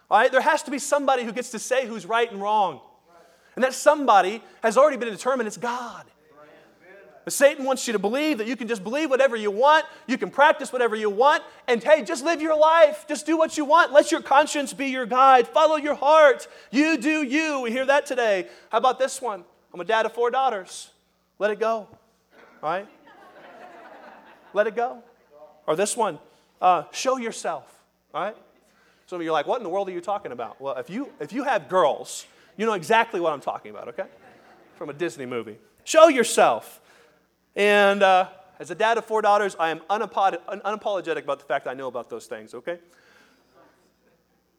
All 0.08 0.20
right? 0.20 0.30
There 0.30 0.42
has 0.42 0.62
to 0.62 0.70
be 0.70 0.78
somebody 0.78 1.24
who 1.24 1.32
gets 1.32 1.50
to 1.50 1.58
say 1.58 1.88
who's 1.88 2.06
right 2.06 2.30
and 2.30 2.40
wrong. 2.40 2.82
And 3.60 3.64
that 3.66 3.74
somebody 3.74 4.42
has 4.62 4.78
already 4.78 4.96
been 4.96 5.10
determined 5.10 5.46
it's 5.46 5.58
God. 5.58 6.06
But 7.26 7.34
Satan 7.34 7.66
wants 7.66 7.86
you 7.86 7.92
to 7.92 7.98
believe 7.98 8.38
that 8.38 8.46
you 8.46 8.56
can 8.56 8.68
just 8.68 8.82
believe 8.82 9.10
whatever 9.10 9.36
you 9.36 9.50
want, 9.50 9.84
you 10.06 10.16
can 10.16 10.30
practice 10.30 10.72
whatever 10.72 10.96
you 10.96 11.10
want, 11.10 11.42
and 11.68 11.84
hey, 11.84 12.02
just 12.02 12.24
live 12.24 12.40
your 12.40 12.56
life. 12.56 13.04
Just 13.06 13.26
do 13.26 13.36
what 13.36 13.58
you 13.58 13.66
want. 13.66 13.92
Let 13.92 14.10
your 14.10 14.22
conscience 14.22 14.72
be 14.72 14.86
your 14.86 15.04
guide. 15.04 15.46
Follow 15.46 15.76
your 15.76 15.94
heart. 15.94 16.48
You 16.70 16.96
do 16.96 17.22
you. 17.22 17.60
We 17.60 17.70
hear 17.70 17.84
that 17.84 18.06
today. 18.06 18.48
How 18.72 18.78
about 18.78 18.98
this 18.98 19.20
one? 19.20 19.44
I'm 19.74 19.80
a 19.80 19.84
dad 19.84 20.06
of 20.06 20.14
four 20.14 20.30
daughters. 20.30 20.88
Let 21.38 21.50
it 21.50 21.60
go. 21.60 21.86
All 22.62 22.70
right? 22.70 22.88
let 24.54 24.68
it 24.68 24.74
go. 24.74 25.02
Or 25.66 25.76
this 25.76 25.98
one, 25.98 26.18
uh, 26.62 26.84
show 26.92 27.18
yourself. 27.18 27.70
All 28.14 28.22
right? 28.22 28.36
Some 29.04 29.20
of 29.20 29.22
you 29.22 29.28
are 29.28 29.32
like, 29.32 29.46
what 29.46 29.58
in 29.58 29.64
the 29.64 29.68
world 29.68 29.86
are 29.90 29.92
you 29.92 30.00
talking 30.00 30.32
about? 30.32 30.58
Well, 30.62 30.76
if 30.76 30.88
you, 30.88 31.10
if 31.20 31.34
you 31.34 31.44
have 31.44 31.68
girls, 31.68 32.24
you 32.56 32.66
know 32.66 32.74
exactly 32.74 33.20
what 33.20 33.32
I'm 33.32 33.40
talking 33.40 33.70
about, 33.70 33.88
okay? 33.88 34.06
From 34.76 34.90
a 34.90 34.92
Disney 34.92 35.26
movie. 35.26 35.58
Show 35.84 36.08
yourself. 36.08 36.80
And 37.56 38.02
uh, 38.02 38.28
as 38.58 38.70
a 38.70 38.74
dad 38.74 38.98
of 38.98 39.04
four 39.04 39.22
daughters, 39.22 39.56
I 39.58 39.70
am 39.70 39.80
unapologetic 39.90 41.22
about 41.24 41.38
the 41.38 41.46
fact 41.46 41.66
I 41.66 41.74
know 41.74 41.88
about 41.88 42.10
those 42.10 42.26
things, 42.26 42.54
okay? 42.54 42.78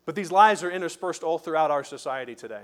But 0.06 0.16
these 0.16 0.32
lies 0.32 0.64
are 0.64 0.72
interspersed 0.72 1.24
all 1.24 1.38
throughout 1.38 1.72
our 1.72 1.84
society 1.84 2.36
today. 2.36 2.64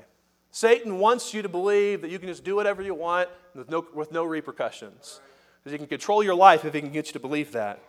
Satan 0.52 1.00
wants 1.00 1.34
you 1.34 1.42
to 1.42 1.50
believe 1.50 2.02
that 2.02 2.10
you 2.10 2.20
can 2.20 2.28
just 2.28 2.44
do 2.44 2.56
whatever 2.56 2.82
you 2.82 2.96
want 2.96 3.30
with 3.54 3.70
no, 3.70 3.86
with 3.94 4.12
no 4.12 4.24
repercussions. 4.24 5.20
Because 5.60 5.74
he 5.74 5.78
can 5.78 5.88
control 5.88 6.24
your 6.24 6.36
life 6.36 6.66
if 6.66 6.74
he 6.74 6.82
can 6.82 6.92
get 6.92 7.08
you 7.08 7.14
to 7.14 7.20
believe 7.20 7.52
that. 7.52 7.80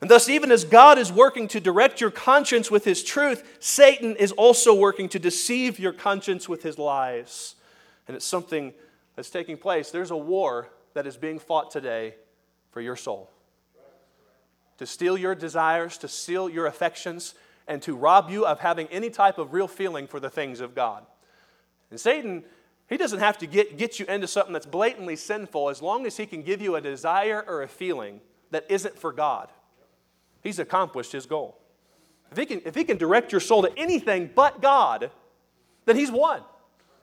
And 0.00 0.08
thus, 0.08 0.28
even 0.28 0.52
as 0.52 0.64
God 0.64 0.96
is 0.96 1.12
working 1.12 1.48
to 1.48 1.60
direct 1.60 2.00
your 2.00 2.10
conscience 2.10 2.70
with 2.70 2.84
his 2.84 3.02
truth, 3.02 3.56
Satan 3.58 4.14
is 4.14 4.30
also 4.32 4.72
working 4.72 5.08
to 5.08 5.18
deceive 5.18 5.78
your 5.78 5.92
conscience 5.92 6.48
with 6.48 6.62
his 6.62 6.78
lies. 6.78 7.56
And 8.06 8.16
it's 8.16 8.24
something 8.24 8.72
that's 9.16 9.30
taking 9.30 9.56
place. 9.56 9.90
There's 9.90 10.12
a 10.12 10.16
war 10.16 10.68
that 10.94 11.06
is 11.06 11.16
being 11.16 11.40
fought 11.40 11.72
today 11.72 12.14
for 12.70 12.80
your 12.80 12.94
soul. 12.94 13.30
To 14.78 14.86
steal 14.86 15.18
your 15.18 15.34
desires, 15.34 15.98
to 15.98 16.08
steal 16.08 16.48
your 16.48 16.66
affections, 16.66 17.34
and 17.66 17.82
to 17.82 17.96
rob 17.96 18.30
you 18.30 18.46
of 18.46 18.60
having 18.60 18.86
any 18.88 19.10
type 19.10 19.36
of 19.36 19.52
real 19.52 19.66
feeling 19.66 20.06
for 20.06 20.20
the 20.20 20.30
things 20.30 20.60
of 20.60 20.76
God. 20.76 21.04
And 21.90 21.98
Satan, 21.98 22.44
he 22.88 22.96
doesn't 22.96 23.18
have 23.18 23.36
to 23.38 23.48
get, 23.48 23.76
get 23.76 23.98
you 23.98 24.06
into 24.06 24.28
something 24.28 24.52
that's 24.52 24.64
blatantly 24.64 25.16
sinful 25.16 25.70
as 25.70 25.82
long 25.82 26.06
as 26.06 26.16
he 26.16 26.24
can 26.24 26.42
give 26.42 26.62
you 26.62 26.76
a 26.76 26.80
desire 26.80 27.44
or 27.48 27.62
a 27.62 27.68
feeling 27.68 28.20
that 28.52 28.64
isn't 28.68 28.96
for 28.96 29.12
God 29.12 29.48
he's 30.42 30.58
accomplished 30.58 31.12
his 31.12 31.26
goal. 31.26 31.58
If 32.30 32.38
he, 32.38 32.46
can, 32.46 32.60
if 32.64 32.74
he 32.74 32.84
can 32.84 32.98
direct 32.98 33.32
your 33.32 33.40
soul 33.40 33.62
to 33.62 33.72
anything 33.78 34.30
but 34.34 34.60
God, 34.60 35.10
then 35.86 35.96
he's 35.96 36.10
won. 36.10 36.42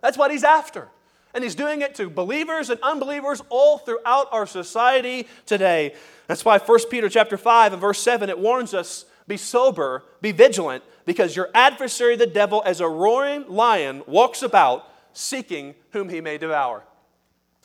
That's 0.01 0.18
what 0.18 0.32
he's 0.32 0.44
after. 0.44 0.89
And 1.34 1.44
he's 1.44 1.56
doing 1.56 1.82
it 1.82 1.96
to 1.96 2.10
believers 2.10 2.70
and 2.70 2.80
unbelievers 2.82 3.42
all 3.50 3.80
throughout 3.80 4.27
our 4.32 4.46
society 4.46 5.27
today. 5.46 5.96
That's 6.27 6.46
why 6.46 6.60
1 6.60 6.80
Peter 6.89 7.10
chapter 7.10 7.38
5 7.38 7.74
and 7.74 7.82
verse 7.82 8.00
7 8.00 8.30
it 8.30 8.39
warns 8.39 8.74
us 8.74 9.06
be 9.27 9.38
sober, 9.38 10.04
be 10.22 10.32
vigilant, 10.32 10.84
because 11.06 11.36
your 11.36 11.50
adversary 11.54 12.15
the 12.15 12.27
devil 12.27 12.62
as 12.65 12.80
a 12.80 12.88
roaring 12.88 13.46
lion 13.50 14.04
walks 14.06 14.44
about 14.44 14.88
seeking 15.13 15.75
whom 15.92 16.10
he 16.10 16.22
may 16.22 16.38
devour. 16.38 16.84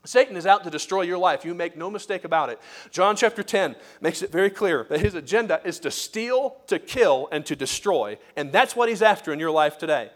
Satan 0.05 0.37
is 0.37 0.47
out 0.47 0.65
to 0.65 0.71
destroy 0.71 1.03
your 1.03 1.19
life. 1.19 1.45
You 1.45 1.55
make 1.55 1.77
no 1.77 1.91
mistake 1.91 2.25
about 2.25 2.49
it. 2.49 2.59
John 2.91 3.17
chapter 3.17 3.43
10 3.43 3.77
makes 4.01 4.23
it 4.23 4.33
very 4.33 4.49
clear 4.49 4.87
that 4.89 5.01
his 5.01 5.15
agenda 5.15 5.61
is 5.65 5.79
to 5.81 5.91
steal, 5.91 6.57
to 6.69 6.79
kill, 6.79 7.29
and 7.31 7.45
to 7.47 7.55
destroy. 7.55 8.19
And 8.35 8.51
that's 8.51 8.75
what 8.75 8.89
he's 8.89 9.03
after 9.03 9.33
in 9.33 9.39
your 9.39 9.51
life 9.51 9.77
today. 9.77 10.11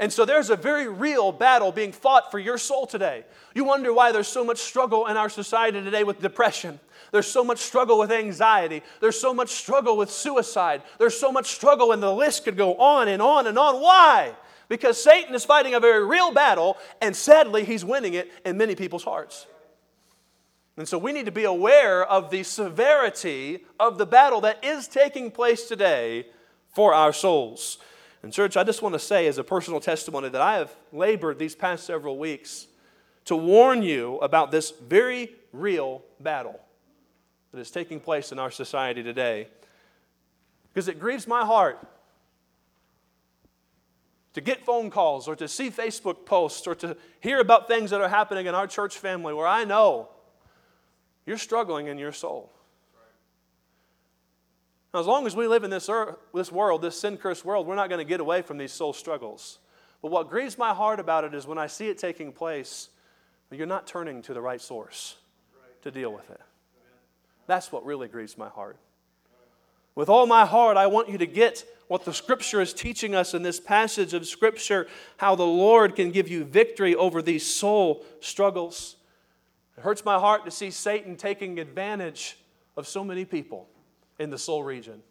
And 0.00 0.12
so 0.12 0.24
there's 0.24 0.50
a 0.50 0.56
very 0.56 0.88
real 0.88 1.32
battle 1.32 1.72
being 1.72 1.92
fought 1.92 2.30
for 2.30 2.38
your 2.38 2.58
soul 2.58 2.86
today. 2.86 3.24
You 3.54 3.64
wonder 3.64 3.92
why 3.92 4.12
there's 4.12 4.28
so 4.28 4.44
much 4.44 4.58
struggle 4.58 5.06
in 5.06 5.16
our 5.16 5.28
society 5.28 5.82
today 5.82 6.04
with 6.04 6.20
depression. 6.20 6.78
There's 7.10 7.26
so 7.26 7.42
much 7.42 7.58
struggle 7.58 7.98
with 7.98 8.12
anxiety. 8.12 8.82
There's 9.00 9.20
so 9.20 9.34
much 9.34 9.50
struggle 9.50 9.96
with 9.96 10.10
suicide. 10.10 10.82
There's 10.98 11.18
so 11.18 11.32
much 11.32 11.46
struggle, 11.52 11.92
and 11.92 12.02
the 12.02 12.12
list 12.12 12.44
could 12.44 12.56
go 12.56 12.76
on 12.76 13.08
and 13.08 13.20
on 13.20 13.46
and 13.46 13.58
on. 13.58 13.80
Why? 13.80 14.34
Because 14.68 15.02
Satan 15.02 15.34
is 15.34 15.44
fighting 15.44 15.74
a 15.74 15.80
very 15.80 16.04
real 16.04 16.30
battle, 16.30 16.76
and 17.00 17.16
sadly, 17.16 17.64
he's 17.64 17.84
winning 17.84 18.14
it 18.14 18.30
in 18.44 18.56
many 18.58 18.74
people's 18.74 19.04
hearts. 19.04 19.46
And 20.76 20.86
so 20.86 20.98
we 20.98 21.12
need 21.12 21.26
to 21.26 21.32
be 21.32 21.44
aware 21.44 22.06
of 22.06 22.30
the 22.30 22.42
severity 22.42 23.64
of 23.80 23.98
the 23.98 24.06
battle 24.06 24.40
that 24.42 24.64
is 24.64 24.86
taking 24.86 25.30
place 25.30 25.66
today 25.66 26.26
for 26.74 26.94
our 26.94 27.12
souls. 27.12 27.78
And, 28.22 28.32
church, 28.32 28.56
I 28.56 28.64
just 28.64 28.82
want 28.82 28.94
to 28.94 28.98
say, 28.98 29.26
as 29.26 29.38
a 29.38 29.44
personal 29.44 29.80
testimony, 29.80 30.28
that 30.28 30.40
I 30.40 30.58
have 30.58 30.74
labored 30.92 31.38
these 31.38 31.54
past 31.54 31.84
several 31.84 32.18
weeks 32.18 32.66
to 33.24 33.36
warn 33.36 33.82
you 33.82 34.18
about 34.18 34.50
this 34.50 34.70
very 34.70 35.32
real 35.52 36.02
battle 36.20 36.60
that 37.52 37.60
is 37.60 37.70
taking 37.70 38.00
place 38.00 38.32
in 38.32 38.38
our 38.38 38.50
society 38.50 39.02
today. 39.02 39.48
Because 40.72 40.88
it 40.88 41.00
grieves 41.00 41.26
my 41.26 41.44
heart 41.44 41.78
to 44.34 44.40
get 44.40 44.64
phone 44.64 44.90
calls 44.90 45.26
or 45.26 45.36
to 45.36 45.48
see 45.48 45.70
Facebook 45.70 46.26
posts 46.26 46.66
or 46.66 46.74
to 46.76 46.96
hear 47.20 47.40
about 47.40 47.66
things 47.66 47.90
that 47.90 48.00
are 48.00 48.08
happening 48.08 48.46
in 48.46 48.54
our 48.54 48.66
church 48.66 48.98
family 48.98 49.34
where 49.34 49.46
I 49.46 49.64
know 49.64 50.10
you're 51.26 51.38
struggling 51.38 51.86
in 51.86 51.98
your 51.98 52.12
soul. 52.12 52.52
Now, 54.94 55.00
as 55.00 55.06
long 55.06 55.26
as 55.26 55.36
we 55.36 55.46
live 55.46 55.64
in 55.64 55.70
this, 55.70 55.88
earth, 55.88 56.16
this 56.32 56.50
world, 56.50 56.82
this 56.82 56.98
sin 56.98 57.18
cursed 57.18 57.44
world, 57.44 57.66
we're 57.66 57.74
not 57.74 57.88
going 57.88 57.98
to 57.98 58.08
get 58.08 58.20
away 58.20 58.42
from 58.42 58.56
these 58.56 58.72
soul 58.72 58.92
struggles. 58.92 59.58
But 60.00 60.10
what 60.10 60.30
grieves 60.30 60.56
my 60.56 60.72
heart 60.72 61.00
about 61.00 61.24
it 61.24 61.34
is 61.34 61.46
when 61.46 61.58
I 61.58 61.66
see 61.66 61.88
it 61.88 61.98
taking 61.98 62.32
place, 62.32 62.88
you're 63.50 63.66
not 63.66 63.86
turning 63.86 64.22
to 64.22 64.34
the 64.34 64.40
right 64.40 64.60
source 64.60 65.16
to 65.82 65.90
deal 65.90 66.12
with 66.12 66.30
it. 66.30 66.40
That's 67.46 67.72
what 67.72 67.84
really 67.84 68.08
grieves 68.08 68.38
my 68.38 68.48
heart. 68.48 68.76
With 69.98 70.08
all 70.08 70.28
my 70.28 70.46
heart, 70.46 70.76
I 70.76 70.86
want 70.86 71.08
you 71.08 71.18
to 71.18 71.26
get 71.26 71.64
what 71.88 72.04
the 72.04 72.14
Scripture 72.14 72.60
is 72.60 72.72
teaching 72.72 73.16
us 73.16 73.34
in 73.34 73.42
this 73.42 73.58
passage 73.58 74.14
of 74.14 74.28
Scripture, 74.28 74.86
how 75.16 75.34
the 75.34 75.42
Lord 75.42 75.96
can 75.96 76.12
give 76.12 76.28
you 76.28 76.44
victory 76.44 76.94
over 76.94 77.20
these 77.20 77.44
soul 77.44 78.06
struggles. 78.20 78.94
It 79.76 79.80
hurts 79.80 80.04
my 80.04 80.16
heart 80.16 80.44
to 80.44 80.52
see 80.52 80.70
Satan 80.70 81.16
taking 81.16 81.58
advantage 81.58 82.38
of 82.76 82.86
so 82.86 83.02
many 83.02 83.24
people 83.24 83.68
in 84.20 84.30
the 84.30 84.38
soul 84.38 84.62
region. 84.62 85.02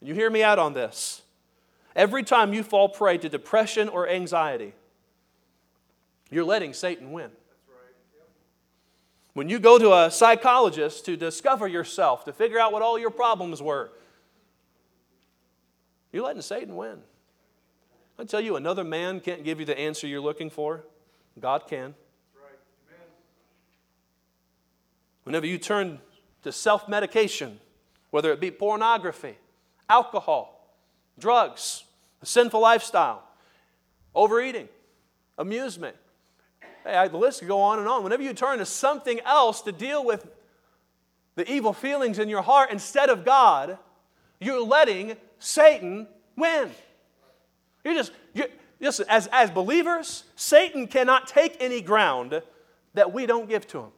And 0.00 0.08
you 0.10 0.14
hear 0.14 0.28
me 0.28 0.42
out 0.42 0.58
on 0.58 0.74
this. 0.74 1.22
Every 1.96 2.22
time 2.22 2.52
you 2.52 2.62
fall 2.62 2.90
prey 2.90 3.16
to 3.16 3.30
depression 3.30 3.88
or 3.88 4.06
anxiety, 4.06 4.74
you're 6.30 6.44
letting 6.44 6.74
Satan 6.74 7.12
win. 7.12 7.30
When 9.32 9.48
you 9.48 9.58
go 9.58 9.78
to 9.78 9.94
a 9.94 10.10
psychologist 10.10 11.06
to 11.06 11.16
discover 11.16 11.66
yourself, 11.66 12.26
to 12.26 12.32
figure 12.34 12.58
out 12.58 12.74
what 12.74 12.82
all 12.82 12.98
your 12.98 13.08
problems 13.08 13.62
were, 13.62 13.90
you're 16.14 16.24
letting 16.24 16.42
Satan 16.42 16.76
win. 16.76 16.98
I 18.20 18.24
tell 18.24 18.40
you, 18.40 18.54
another 18.54 18.84
man 18.84 19.18
can't 19.18 19.42
give 19.42 19.58
you 19.58 19.66
the 19.66 19.76
answer 19.76 20.06
you're 20.06 20.20
looking 20.20 20.48
for. 20.48 20.84
God 21.40 21.66
can. 21.66 21.94
Whenever 25.24 25.46
you 25.46 25.58
turn 25.58 25.98
to 26.44 26.52
self 26.52 26.88
medication, 26.88 27.58
whether 28.10 28.30
it 28.30 28.38
be 28.38 28.52
pornography, 28.52 29.36
alcohol, 29.88 30.76
drugs, 31.18 31.82
a 32.22 32.26
sinful 32.26 32.60
lifestyle, 32.60 33.24
overeating, 34.14 34.68
amusement, 35.36 35.96
hey, 36.84 37.08
the 37.08 37.16
list 37.16 37.40
could 37.40 37.48
go 37.48 37.60
on 37.60 37.80
and 37.80 37.88
on. 37.88 38.04
Whenever 38.04 38.22
you 38.22 38.34
turn 38.34 38.58
to 38.58 38.66
something 38.66 39.18
else 39.22 39.62
to 39.62 39.72
deal 39.72 40.04
with 40.04 40.28
the 41.34 41.50
evil 41.50 41.72
feelings 41.72 42.20
in 42.20 42.28
your 42.28 42.42
heart 42.42 42.70
instead 42.70 43.08
of 43.08 43.24
God, 43.24 43.78
you're 44.38 44.64
letting 44.64 45.16
Satan 45.44 46.08
win. 46.36 46.70
You 47.84 47.94
just, 47.94 48.12
you, 48.32 48.46
listen, 48.80 49.04
as, 49.10 49.28
as 49.30 49.50
believers, 49.50 50.24
Satan 50.36 50.86
cannot 50.86 51.28
take 51.28 51.58
any 51.60 51.82
ground 51.82 52.40
that 52.94 53.12
we 53.12 53.26
don't 53.26 53.46
give 53.46 53.66
to 53.68 53.80
him. 53.80 53.90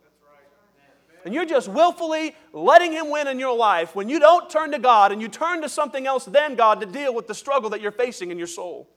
And 1.25 1.33
you're 1.33 1.47
just 1.47 1.69
willfully 1.69 2.35
letting 2.53 2.93
him 2.93 3.11
win 3.11 3.29
in 3.29 3.39
your 3.39 3.57
life 3.57 3.95
when 3.95 4.09
you 4.09 4.19
don't 4.19 4.51
turn 4.51 4.73
to 4.73 4.79
God 4.81 5.13
and 5.13 5.23
you 5.23 5.29
turn 5.29 5.63
to 5.63 5.69
something 5.69 6.05
else 6.07 6.25
than 6.25 6.57
God 6.57 6.81
to 6.81 6.87
deal 6.87 7.15
with 7.15 7.29
the 7.29 7.35
struggle 7.35 7.71
that 7.71 7.81
you're 7.81 7.93
facing 7.93 8.33
in 8.33 8.39
your 8.39 8.47
soul. 8.49 8.89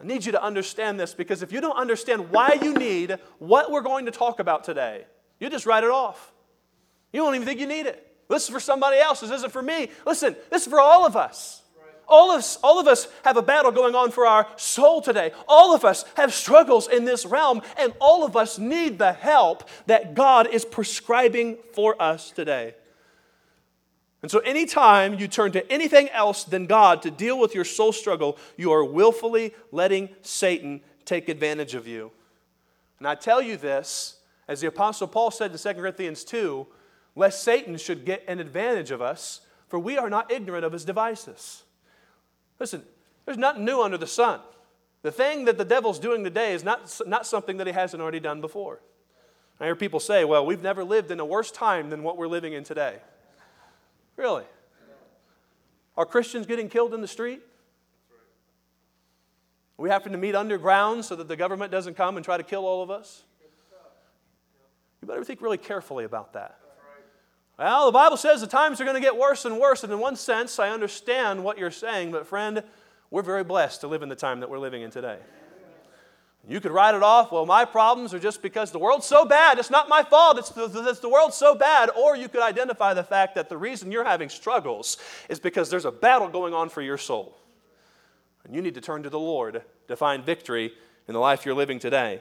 I 0.00 0.04
need 0.04 0.24
you 0.24 0.32
to 0.32 0.42
understand 0.42 0.98
this 0.98 1.14
because 1.14 1.42
if 1.42 1.52
you 1.52 1.60
don't 1.60 1.76
understand 1.76 2.30
why 2.30 2.58
you 2.60 2.74
need 2.74 3.16
what 3.38 3.70
we're 3.70 3.82
going 3.82 4.06
to 4.06 4.12
talk 4.12 4.40
about 4.40 4.64
today, 4.64 5.04
you 5.38 5.48
just 5.50 5.66
write 5.66 5.84
it 5.84 5.90
off. 5.90 6.32
You 7.12 7.22
don't 7.22 7.34
even 7.36 7.46
think 7.46 7.60
you 7.60 7.68
need 7.68 7.86
it. 7.86 8.11
This 8.28 8.44
is 8.44 8.48
for 8.48 8.60
somebody 8.60 8.98
else. 8.98 9.20
This 9.20 9.30
isn't 9.30 9.52
for 9.52 9.62
me. 9.62 9.90
Listen, 10.06 10.36
this 10.50 10.62
is 10.62 10.68
for 10.68 10.80
all 10.80 11.04
of 11.04 11.16
us. 11.16 11.62
All 12.08 12.32
of, 12.32 12.38
us, 12.38 12.58
all 12.62 12.78
of 12.78 12.86
us 12.86 13.08
have 13.24 13.36
a 13.36 13.42
battle 13.42 13.70
going 13.70 13.94
on 13.94 14.10
for 14.10 14.26
our 14.26 14.46
soul 14.56 15.00
today. 15.00 15.32
All 15.48 15.74
of 15.74 15.84
us 15.84 16.04
have 16.16 16.34
struggles 16.34 16.88
in 16.88 17.04
this 17.04 17.24
realm, 17.24 17.62
and 17.78 17.92
all 18.00 18.24
of 18.24 18.36
us 18.36 18.58
need 18.58 18.98
the 18.98 19.12
help 19.12 19.68
that 19.86 20.14
God 20.14 20.46
is 20.48 20.64
prescribing 20.64 21.56
for 21.72 22.00
us 22.00 22.30
today. 22.30 22.74
And 24.20 24.30
so, 24.30 24.40
anytime 24.40 25.18
you 25.18 25.26
turn 25.26 25.52
to 25.52 25.72
anything 25.72 26.08
else 26.10 26.44
than 26.44 26.66
God 26.66 27.02
to 27.02 27.10
deal 27.10 27.38
with 27.38 27.54
your 27.54 27.64
soul 27.64 27.92
struggle, 27.92 28.36
you 28.56 28.72
are 28.72 28.84
willfully 28.84 29.54
letting 29.72 30.10
Satan 30.22 30.80
take 31.04 31.28
advantage 31.28 31.74
of 31.74 31.88
you. 31.88 32.12
And 32.98 33.08
I 33.08 33.16
tell 33.16 33.42
you 33.42 33.56
this, 33.56 34.18
as 34.46 34.60
the 34.60 34.68
Apostle 34.68 35.08
Paul 35.08 35.30
said 35.30 35.50
in 35.50 35.58
2 35.58 35.74
Corinthians 35.74 36.24
2 36.24 36.66
lest 37.14 37.42
Satan 37.42 37.76
should 37.76 38.04
get 38.04 38.24
an 38.26 38.40
advantage 38.40 38.90
of 38.90 39.02
us, 39.02 39.42
for 39.68 39.78
we 39.78 39.98
are 39.98 40.10
not 40.10 40.30
ignorant 40.30 40.64
of 40.64 40.72
his 40.72 40.84
devices. 40.84 41.64
Listen, 42.58 42.82
there's 43.24 43.38
nothing 43.38 43.64
new 43.64 43.82
under 43.82 43.98
the 43.98 44.06
sun. 44.06 44.40
The 45.02 45.12
thing 45.12 45.46
that 45.46 45.58
the 45.58 45.64
devil's 45.64 45.98
doing 45.98 46.24
today 46.24 46.54
is 46.54 46.62
not, 46.62 47.00
not 47.06 47.26
something 47.26 47.56
that 47.56 47.66
he 47.66 47.72
hasn't 47.72 48.00
already 48.02 48.20
done 48.20 48.40
before. 48.40 48.80
I 49.60 49.64
hear 49.66 49.76
people 49.76 50.00
say, 50.00 50.24
well, 50.24 50.44
we've 50.44 50.62
never 50.62 50.82
lived 50.82 51.10
in 51.10 51.20
a 51.20 51.24
worse 51.24 51.50
time 51.50 51.90
than 51.90 52.02
what 52.02 52.16
we're 52.16 52.28
living 52.28 52.52
in 52.52 52.64
today. 52.64 52.96
Really? 54.16 54.44
Are 55.96 56.06
Christians 56.06 56.46
getting 56.46 56.68
killed 56.68 56.94
in 56.94 57.00
the 57.00 57.08
street? 57.08 57.42
We 59.76 59.88
happen 59.88 60.12
to 60.12 60.18
meet 60.18 60.34
underground 60.34 61.04
so 61.04 61.16
that 61.16 61.28
the 61.28 61.36
government 61.36 61.70
doesn't 61.70 61.94
come 61.96 62.16
and 62.16 62.24
try 62.24 62.36
to 62.36 62.42
kill 62.42 62.64
all 62.64 62.82
of 62.82 62.90
us? 62.90 63.22
You 65.00 65.08
better 65.08 65.24
think 65.24 65.42
really 65.42 65.58
carefully 65.58 66.04
about 66.04 66.32
that. 66.34 66.58
Well, 67.58 67.86
the 67.86 67.92
Bible 67.92 68.16
says 68.16 68.40
the 68.40 68.46
times 68.46 68.80
are 68.80 68.84
going 68.84 68.96
to 68.96 69.00
get 69.00 69.16
worse 69.16 69.44
and 69.44 69.58
worse, 69.58 69.84
and 69.84 69.92
in 69.92 69.98
one 69.98 70.16
sense, 70.16 70.58
I 70.58 70.70
understand 70.70 71.44
what 71.44 71.58
you're 71.58 71.70
saying, 71.70 72.10
but 72.10 72.26
friend, 72.26 72.62
we're 73.10 73.22
very 73.22 73.44
blessed 73.44 73.82
to 73.82 73.88
live 73.88 74.02
in 74.02 74.08
the 74.08 74.16
time 74.16 74.40
that 74.40 74.50
we're 74.50 74.58
living 74.58 74.82
in 74.82 74.90
today. 74.90 75.18
You 76.48 76.60
could 76.60 76.72
write 76.72 76.96
it 76.96 77.02
off, 77.04 77.30
well, 77.30 77.46
my 77.46 77.64
problems 77.64 78.12
are 78.12 78.18
just 78.18 78.42
because 78.42 78.72
the 78.72 78.78
world's 78.78 79.06
so 79.06 79.24
bad. 79.24 79.58
It's 79.58 79.70
not 79.70 79.88
my 79.88 80.02
fault. 80.02 80.38
It's 80.38 80.48
the, 80.48 80.66
the 81.00 81.08
world's 81.08 81.36
so 81.36 81.54
bad. 81.54 81.88
Or 81.96 82.16
you 82.16 82.28
could 82.28 82.42
identify 82.42 82.94
the 82.94 83.04
fact 83.04 83.36
that 83.36 83.48
the 83.48 83.56
reason 83.56 83.92
you're 83.92 84.02
having 84.02 84.28
struggles 84.28 84.96
is 85.28 85.38
because 85.38 85.70
there's 85.70 85.84
a 85.84 85.92
battle 85.92 86.26
going 86.26 86.52
on 86.52 86.68
for 86.68 86.82
your 86.82 86.98
soul. 86.98 87.38
And 88.44 88.56
you 88.56 88.60
need 88.60 88.74
to 88.74 88.80
turn 88.80 89.04
to 89.04 89.10
the 89.10 89.20
Lord 89.20 89.62
to 89.86 89.94
find 89.94 90.24
victory 90.24 90.72
in 91.06 91.14
the 91.14 91.20
life 91.20 91.46
you're 91.46 91.54
living 91.54 91.78
today. 91.78 92.20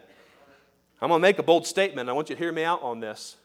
I'm 1.02 1.10
going 1.10 1.20
to 1.20 1.28
make 1.28 1.40
a 1.40 1.44
bold 1.44 1.66
statement. 1.66 2.08
I 2.08 2.14
want 2.14 2.30
you 2.30 2.36
to 2.36 2.40
hear 2.40 2.52
me 2.52 2.64
out 2.64 2.84
on 2.84 3.00
this. 3.00 3.38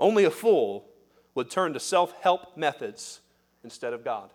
Only 0.00 0.24
a 0.24 0.30
fool 0.30 0.86
would 1.34 1.50
turn 1.50 1.74
to 1.74 1.80
self 1.80 2.12
help 2.22 2.56
methods 2.56 3.20
instead 3.62 3.92
of 3.92 4.02
God. 4.02 4.30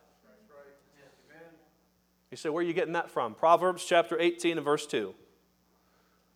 You 2.31 2.37
say, 2.37 2.49
where 2.49 2.63
are 2.63 2.67
you 2.67 2.73
getting 2.73 2.93
that 2.93 3.09
from? 3.09 3.33
Proverbs 3.33 3.85
chapter 3.85 4.19
18 4.19 4.57
and 4.57 4.65
verse 4.65 4.85
2. 4.85 5.13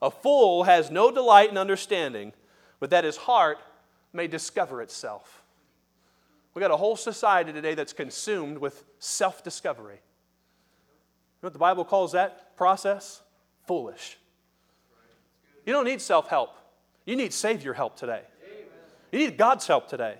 A 0.02 0.10
fool 0.10 0.64
has 0.64 0.90
no 0.90 1.12
delight 1.12 1.50
in 1.50 1.58
understanding, 1.58 2.32
but 2.80 2.90
that 2.92 3.04
his 3.04 3.18
heart 3.18 3.58
may 4.14 4.26
discover 4.28 4.82
itself. 4.82 5.44
We've 6.54 6.62
got 6.62 6.72
a 6.72 6.78
whole 6.78 6.96
society 6.96 7.52
today 7.52 7.76
that's 7.76 7.94
consumed 7.94 8.58
with 8.58 8.84
self 9.00 9.44
discovery. 9.44 9.96
You 9.96 11.44
know 11.44 11.48
what 11.48 11.54
the 11.54 11.60
Bible 11.60 11.86
calls 11.86 12.14
that 12.14 12.56
process? 12.56 13.22
Foolish. 13.68 14.18
You 15.66 15.74
don't 15.74 15.86
need 15.86 16.02
self 16.02 16.30
help, 16.30 16.56
you 17.06 17.16
need 17.16 17.34
Savior 17.34 17.74
help 17.74 17.96
today. 17.98 18.22
You 19.12 19.20
need 19.20 19.38
God's 19.38 19.68
help 19.68 19.88
today. 19.88 20.14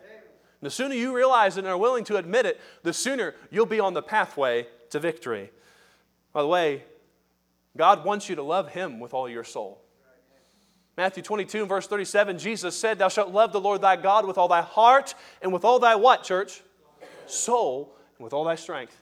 And 0.62 0.68
the 0.68 0.72
sooner 0.72 0.96
you 0.96 1.16
realize 1.16 1.58
it 1.58 1.60
and 1.60 1.68
are 1.68 1.78
willing 1.78 2.04
to 2.06 2.18
admit 2.18 2.46
it, 2.46 2.60
the 2.84 2.94
sooner 2.94 3.36
you'll 3.50 3.66
be 3.66 3.80
on 3.80 3.94
the 3.94 4.02
pathway 4.02 4.68
to 4.90 5.00
victory. 5.00 5.52
By 6.34 6.42
the 6.42 6.48
way, 6.48 6.84
God 7.78 8.04
wants 8.04 8.30
you 8.30 8.36
to 8.36 8.44
love 8.44 8.70
Him 8.70 9.00
with 9.00 9.14
all 9.14 9.30
your 9.30 9.44
soul. 9.44 9.82
Matthew 10.98 11.24
22 11.24 11.66
verse 11.66 11.88
37, 11.88 12.38
Jesus 12.40 12.78
said, 12.78 13.00
Thou 13.00 13.08
shalt 13.08 13.32
love 13.32 13.54
the 13.54 13.62
Lord 13.62 13.82
thy 13.82 13.96
God 13.96 14.26
with 14.26 14.38
all 14.38 14.50
thy 14.50 14.62
heart 14.62 15.16
and 15.42 15.54
with 15.54 15.64
all 15.64 15.80
thy 15.80 15.96
what, 15.96 16.24
church? 16.24 16.62
Soul 17.26 17.96
and 18.18 18.24
with 18.24 18.34
all 18.34 18.44
thy 18.44 18.56
strength. 18.56 19.02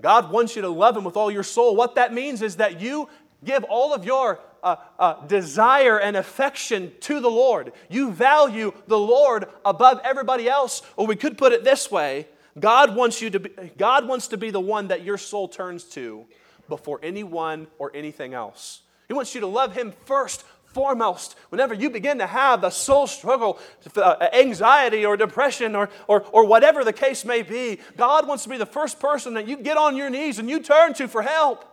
God 0.00 0.30
wants 0.30 0.54
you 0.54 0.62
to 0.62 0.68
love 0.68 0.96
Him 0.96 1.04
with 1.04 1.16
all 1.16 1.30
your 1.30 1.42
soul. 1.42 1.74
What 1.74 1.96
that 1.96 2.14
means 2.14 2.42
is 2.42 2.56
that 2.56 2.80
you 2.80 3.08
give 3.44 3.64
all 3.64 3.92
of 3.92 4.04
your 4.04 4.38
uh, 4.62 4.76
uh, 4.98 5.26
desire 5.26 5.98
and 5.98 6.16
affection 6.16 6.92
to 7.00 7.20
the 7.20 7.30
Lord. 7.30 7.72
You 7.88 8.12
value 8.12 8.72
the 8.86 8.98
Lord 8.98 9.46
above 9.64 10.00
everybody 10.04 10.48
else. 10.48 10.82
Or 10.96 11.06
we 11.06 11.16
could 11.16 11.36
put 11.36 11.52
it 11.52 11.64
this 11.64 11.90
way 11.90 12.28
God 12.58 12.94
wants, 12.94 13.20
you 13.20 13.30
to 13.30 13.40
be, 13.40 13.50
God 13.76 14.06
wants 14.06 14.28
to 14.28 14.36
be 14.36 14.50
the 14.50 14.60
one 14.60 14.88
that 14.88 15.02
your 15.02 15.18
soul 15.18 15.48
turns 15.48 15.84
to 15.84 16.26
before 16.68 17.00
anyone 17.02 17.66
or 17.78 17.90
anything 17.94 18.34
else. 18.34 18.82
He 19.08 19.14
wants 19.14 19.34
you 19.34 19.40
to 19.40 19.46
love 19.46 19.74
Him 19.74 19.92
first, 20.04 20.44
foremost. 20.66 21.36
Whenever 21.48 21.74
you 21.74 21.90
begin 21.90 22.18
to 22.18 22.26
have 22.26 22.60
the 22.60 22.70
soul 22.70 23.06
struggle, 23.06 23.58
uh, 23.96 24.28
anxiety 24.32 25.04
or 25.04 25.16
depression 25.16 25.74
or, 25.74 25.90
or, 26.08 26.24
or 26.32 26.46
whatever 26.46 26.84
the 26.84 26.92
case 26.92 27.24
may 27.24 27.42
be, 27.42 27.78
God 27.96 28.26
wants 28.26 28.44
to 28.44 28.50
be 28.50 28.58
the 28.58 28.66
first 28.66 29.00
person 29.00 29.34
that 29.34 29.48
you 29.48 29.56
get 29.56 29.76
on 29.76 29.96
your 29.96 30.10
knees 30.10 30.38
and 30.38 30.48
you 30.48 30.60
turn 30.60 30.94
to 30.94 31.08
for 31.08 31.22
help. 31.22 31.64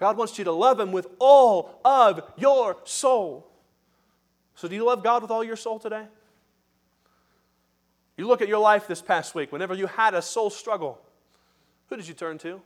God 0.00 0.16
wants 0.16 0.38
you 0.38 0.44
to 0.44 0.52
love 0.52 0.80
Him 0.80 0.92
with 0.92 1.06
all 1.18 1.78
of 1.84 2.22
your 2.36 2.78
soul. 2.84 3.46
So, 4.54 4.66
do 4.66 4.74
you 4.74 4.84
love 4.84 5.04
God 5.04 5.22
with 5.22 5.30
all 5.30 5.44
your 5.44 5.56
soul 5.56 5.78
today? 5.78 6.06
You 8.16 8.26
look 8.26 8.42
at 8.42 8.48
your 8.48 8.58
life 8.58 8.86
this 8.86 9.00
past 9.00 9.34
week, 9.34 9.52
whenever 9.52 9.74
you 9.74 9.86
had 9.86 10.14
a 10.14 10.22
soul 10.22 10.50
struggle, 10.50 11.00
who 11.88 11.96
did 11.96 12.08
you 12.08 12.14
turn 12.14 12.38
to? 12.38 12.48
You 12.48 12.60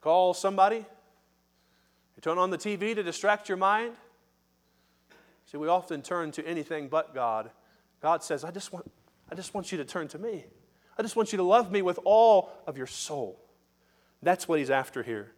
call 0.00 0.34
somebody? 0.34 0.76
You 0.76 2.20
turn 2.20 2.38
on 2.38 2.50
the 2.50 2.58
TV 2.58 2.94
to 2.94 3.02
distract 3.02 3.48
your 3.48 3.58
mind? 3.58 3.94
See, 5.50 5.56
we 5.56 5.68
often 5.68 6.02
turn 6.02 6.30
to 6.32 6.46
anything 6.46 6.88
but 6.88 7.14
God. 7.14 7.50
God 8.02 8.22
says, 8.22 8.44
I 8.44 8.50
just 8.50 8.72
want, 8.72 8.90
I 9.30 9.34
just 9.34 9.54
want 9.54 9.72
you 9.72 9.78
to 9.78 9.84
turn 9.84 10.08
to 10.08 10.18
me. 10.18 10.44
I 10.98 11.02
just 11.02 11.16
want 11.16 11.32
you 11.32 11.38
to 11.38 11.42
love 11.42 11.70
me 11.72 11.80
with 11.80 11.98
all 12.04 12.50
of 12.66 12.76
your 12.76 12.86
soul. 12.86 13.40
That's 14.22 14.48
what 14.48 14.58
he's 14.58 14.70
after 14.70 15.02
here. 15.02 15.32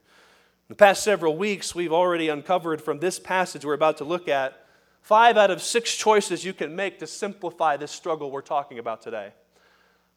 The 0.70 0.76
past 0.76 1.02
several 1.02 1.36
weeks, 1.36 1.74
we've 1.74 1.92
already 1.92 2.28
uncovered 2.28 2.80
from 2.80 3.00
this 3.00 3.18
passage 3.18 3.64
we're 3.64 3.74
about 3.74 3.96
to 3.96 4.04
look 4.04 4.28
at 4.28 4.66
five 5.02 5.36
out 5.36 5.50
of 5.50 5.60
six 5.60 5.96
choices 5.96 6.44
you 6.44 6.52
can 6.52 6.76
make 6.76 7.00
to 7.00 7.08
simplify 7.08 7.76
this 7.76 7.90
struggle 7.90 8.30
we're 8.30 8.40
talking 8.40 8.78
about 8.78 9.02
today. 9.02 9.32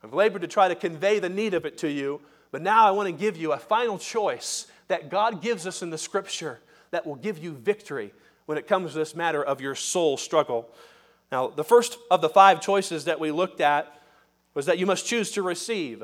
I've 0.03 0.13
labored 0.13 0.43
to 0.43 0.47
try 0.47 0.67
to 0.67 0.75
convey 0.75 1.17
the 1.17 1.27
need 1.27 1.55
of 1.55 1.65
it 1.65 1.79
to 1.79 1.89
you, 1.89 2.21
but 2.51 2.61
now 2.61 2.85
I 2.85 2.91
want 2.91 3.07
to 3.07 3.13
give 3.13 3.35
you 3.35 3.53
a 3.53 3.57
final 3.57 3.97
choice 3.97 4.67
that 4.89 5.09
God 5.09 5.41
gives 5.41 5.65
us 5.65 5.81
in 5.81 5.89
the 5.89 5.97
scripture 5.97 6.59
that 6.91 7.07
will 7.07 7.15
give 7.15 7.39
you 7.39 7.53
victory 7.53 8.13
when 8.45 8.59
it 8.59 8.67
comes 8.67 8.91
to 8.91 8.99
this 8.99 9.15
matter 9.15 9.43
of 9.43 9.59
your 9.59 9.73
soul 9.73 10.17
struggle. 10.17 10.69
Now, 11.31 11.47
the 11.47 11.63
first 11.63 11.97
of 12.11 12.21
the 12.21 12.29
five 12.29 12.61
choices 12.61 13.05
that 13.05 13.19
we 13.19 13.31
looked 13.31 13.59
at 13.59 13.99
was 14.53 14.67
that 14.67 14.77
you 14.77 14.85
must 14.85 15.07
choose 15.07 15.31
to 15.31 15.41
receive 15.41 16.03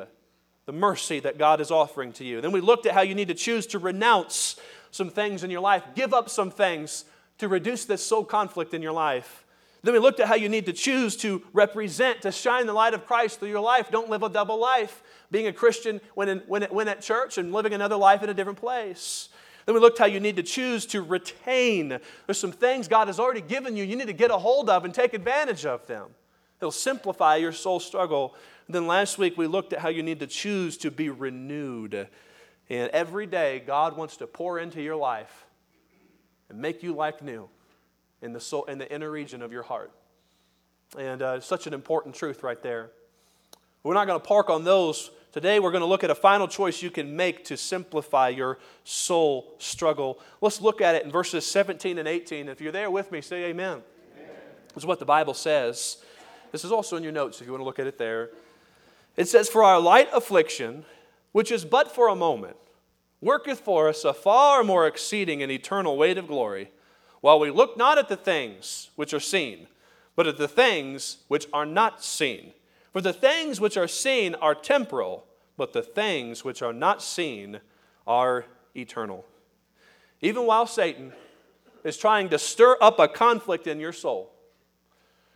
the 0.70 0.74
mercy 0.74 1.20
that 1.20 1.40
God 1.40 1.62
is 1.62 1.72
offering 1.72 2.14
to 2.14 2.24
you. 2.24 2.42
Then 2.42 2.52
we 2.52 2.62
looked 2.62 2.86
at 2.86 2.94
how 2.94 3.02
you 3.02 3.16
need 3.16 3.30
to 3.30 3.34
choose 3.34 3.66
to 3.68 3.80
renounce 3.80 4.56
some 4.92 5.10
things 5.10 5.44
in 5.44 5.50
your 5.50 5.62
life, 5.62 5.82
give 5.96 6.14
up 6.14 6.30
some 6.30 6.52
things 6.52 7.06
to 7.40 7.48
reduce 7.48 7.86
this 7.86 8.06
soul 8.06 8.24
conflict 8.24 8.76
in 8.76 8.84
your 8.84 8.92
life. 8.92 9.46
Then 9.82 9.96
we 9.96 10.00
looked 10.00 10.20
at 10.20 10.28
how 10.28 10.36
you 10.36 10.48
need 10.48 10.68
to 10.68 10.74
choose 10.74 11.18
to 11.18 11.42
represent, 11.54 12.22
to 12.22 12.32
shine 12.32 12.68
the 12.68 12.74
light 12.74 12.94
of 12.94 13.08
Christ 13.08 13.40
through 13.40 13.50
your 13.50 13.62
life. 13.62 13.90
Don't 13.90 14.12
live 14.12 14.22
a 14.22 14.30
double 14.30 14.60
life, 14.60 15.02
being 15.32 15.48
a 15.48 15.54
Christian 15.54 16.02
when, 16.14 16.30
in, 16.30 16.38
when, 16.46 16.62
when 16.66 16.88
at 16.88 17.02
church 17.02 17.40
and 17.40 17.52
living 17.52 17.74
another 17.74 17.96
life 17.96 18.22
in 18.22 18.30
a 18.30 18.34
different 18.36 18.60
place. 18.60 19.30
Then 19.66 19.74
we 19.74 19.82
looked 19.82 19.98
how 19.98 20.06
you 20.06 20.20
need 20.20 20.36
to 20.36 20.44
choose 20.44 20.86
to 20.88 21.02
retain. 21.02 21.98
There's 22.28 22.40
some 22.40 22.52
things 22.52 22.88
God 22.88 23.08
has 23.08 23.20
already 23.20 23.42
given 23.42 23.76
you, 23.76 23.84
you 23.84 23.96
need 23.96 24.06
to 24.06 24.14
get 24.14 24.30
a 24.30 24.38
hold 24.38 24.70
of 24.70 24.86
and 24.86 24.94
take 24.94 25.16
advantage 25.16 25.66
of 25.66 25.88
them. 25.88 26.10
It'll 26.62 26.72
simplify 26.72 27.38
your 27.38 27.54
soul 27.54 27.80
struggle. 27.80 28.36
Then 28.70 28.86
last 28.86 29.18
week 29.18 29.36
we 29.36 29.48
looked 29.48 29.74
at 29.74 29.80
how 29.80 29.90
you 29.90 30.04
need 30.04 30.20
to 30.20 30.28
choose 30.28 30.78
to 30.78 30.92
be 30.92 31.10
renewed. 31.10 32.08
And 32.70 32.90
every 32.92 33.26
day, 33.26 33.64
God 33.66 33.98
wants 33.98 34.18
to 34.18 34.28
pour 34.28 34.60
into 34.60 34.80
your 34.80 34.96
life 34.96 35.48
and 36.50 36.60
make 36.60 36.84
you 36.84 36.94
like 36.94 37.24
new 37.24 37.50
in 38.22 38.32
the, 38.32 38.40
soul, 38.40 38.66
in 38.66 38.78
the 38.78 38.92
inner 38.94 39.10
region 39.10 39.42
of 39.42 39.52
your 39.52 39.64
heart. 39.64 39.92
And 40.98 41.22
uh, 41.22 41.40
such 41.40 41.66
an 41.66 41.74
important 41.74 42.14
truth 42.14 42.44
right 42.44 42.62
there. 42.62 42.92
We're 43.82 43.96
not 43.96 44.06
going 44.06 44.20
to 44.20 44.26
park 44.26 44.52
on 44.52 44.64
those. 44.64 45.10
Today, 45.32 45.60
we're 45.60 45.72
going 45.72 45.82
to 45.82 45.88
look 45.88 46.04
at 46.04 46.12
a 46.12 46.16
final 46.16 46.48
choice 46.48 46.84
you 46.84 46.92
can 46.92 47.16
make 47.16 47.46
to 47.46 47.58
simplify 47.58 48.30
your 48.30 48.60
soul 48.84 49.56
struggle. 49.58 50.20
Let's 50.42 50.62
look 50.62 50.80
at 50.80 50.94
it 50.94 51.06
in 51.06 51.12
verses 51.12 51.44
17 51.46 51.98
and 51.98 52.08
18. 52.08 52.48
If 52.48 52.62
you're 52.62 52.72
there 52.72 52.92
with 52.92 53.12
me, 53.12 53.22
say 53.22 53.46
amen. 53.46 53.82
amen. 54.16 54.36
This 54.76 54.84
is 54.84 54.86
what 54.86 55.00
the 55.00 55.06
Bible 55.06 55.34
says. 55.34 55.98
This 56.52 56.64
is 56.64 56.72
also 56.72 56.98
in 56.98 57.04
your 57.04 57.12
notes 57.12 57.42
if 57.42 57.48
you 57.48 57.54
want 57.54 57.62
to 57.62 57.66
look 57.66 57.80
at 57.80 57.88
it 57.88 57.98
there. 57.98 58.30
It 59.20 59.28
says, 59.28 59.50
For 59.50 59.66
our 59.66 59.82
light 59.82 60.08
affliction, 60.14 60.86
which 61.34 61.52
is 61.52 61.66
but 61.66 61.94
for 61.94 62.08
a 62.08 62.16
moment, 62.16 62.56
worketh 63.20 63.60
for 63.60 63.90
us 63.90 64.06
a 64.06 64.14
far 64.14 64.64
more 64.64 64.88
exceeding 64.88 65.44
and 65.44 65.52
eternal 65.52 65.98
weight 65.98 66.18
of 66.18 66.30
glory, 66.30 66.72
while 67.20 67.38
we 67.38 67.52
look 67.52 67.76
not 67.76 67.98
at 67.98 68.08
the 68.08 68.16
things 68.16 68.92
which 68.96 69.14
are 69.14 69.20
seen, 69.20 69.68
but 70.16 70.26
at 70.26 70.38
the 70.38 70.48
things 70.48 71.18
which 71.28 71.48
are 71.52 71.66
not 71.66 72.02
seen. 72.02 72.54
For 72.94 73.02
the 73.02 73.12
things 73.12 73.60
which 73.60 73.76
are 73.76 73.90
seen 73.90 74.36
are 74.36 74.56
temporal, 74.56 75.26
but 75.58 75.74
the 75.74 75.84
things 75.84 76.46
which 76.46 76.62
are 76.62 76.72
not 76.72 77.02
seen 77.04 77.60
are 78.08 78.46
eternal. 78.74 79.26
Even 80.22 80.46
while 80.46 80.66
Satan 80.66 81.12
is 81.84 81.98
trying 81.98 82.30
to 82.30 82.40
stir 82.40 82.78
up 82.80 83.00
a 83.00 83.10
conflict 83.10 83.68
in 83.68 83.82
your 83.82 83.92
soul, 83.92 84.32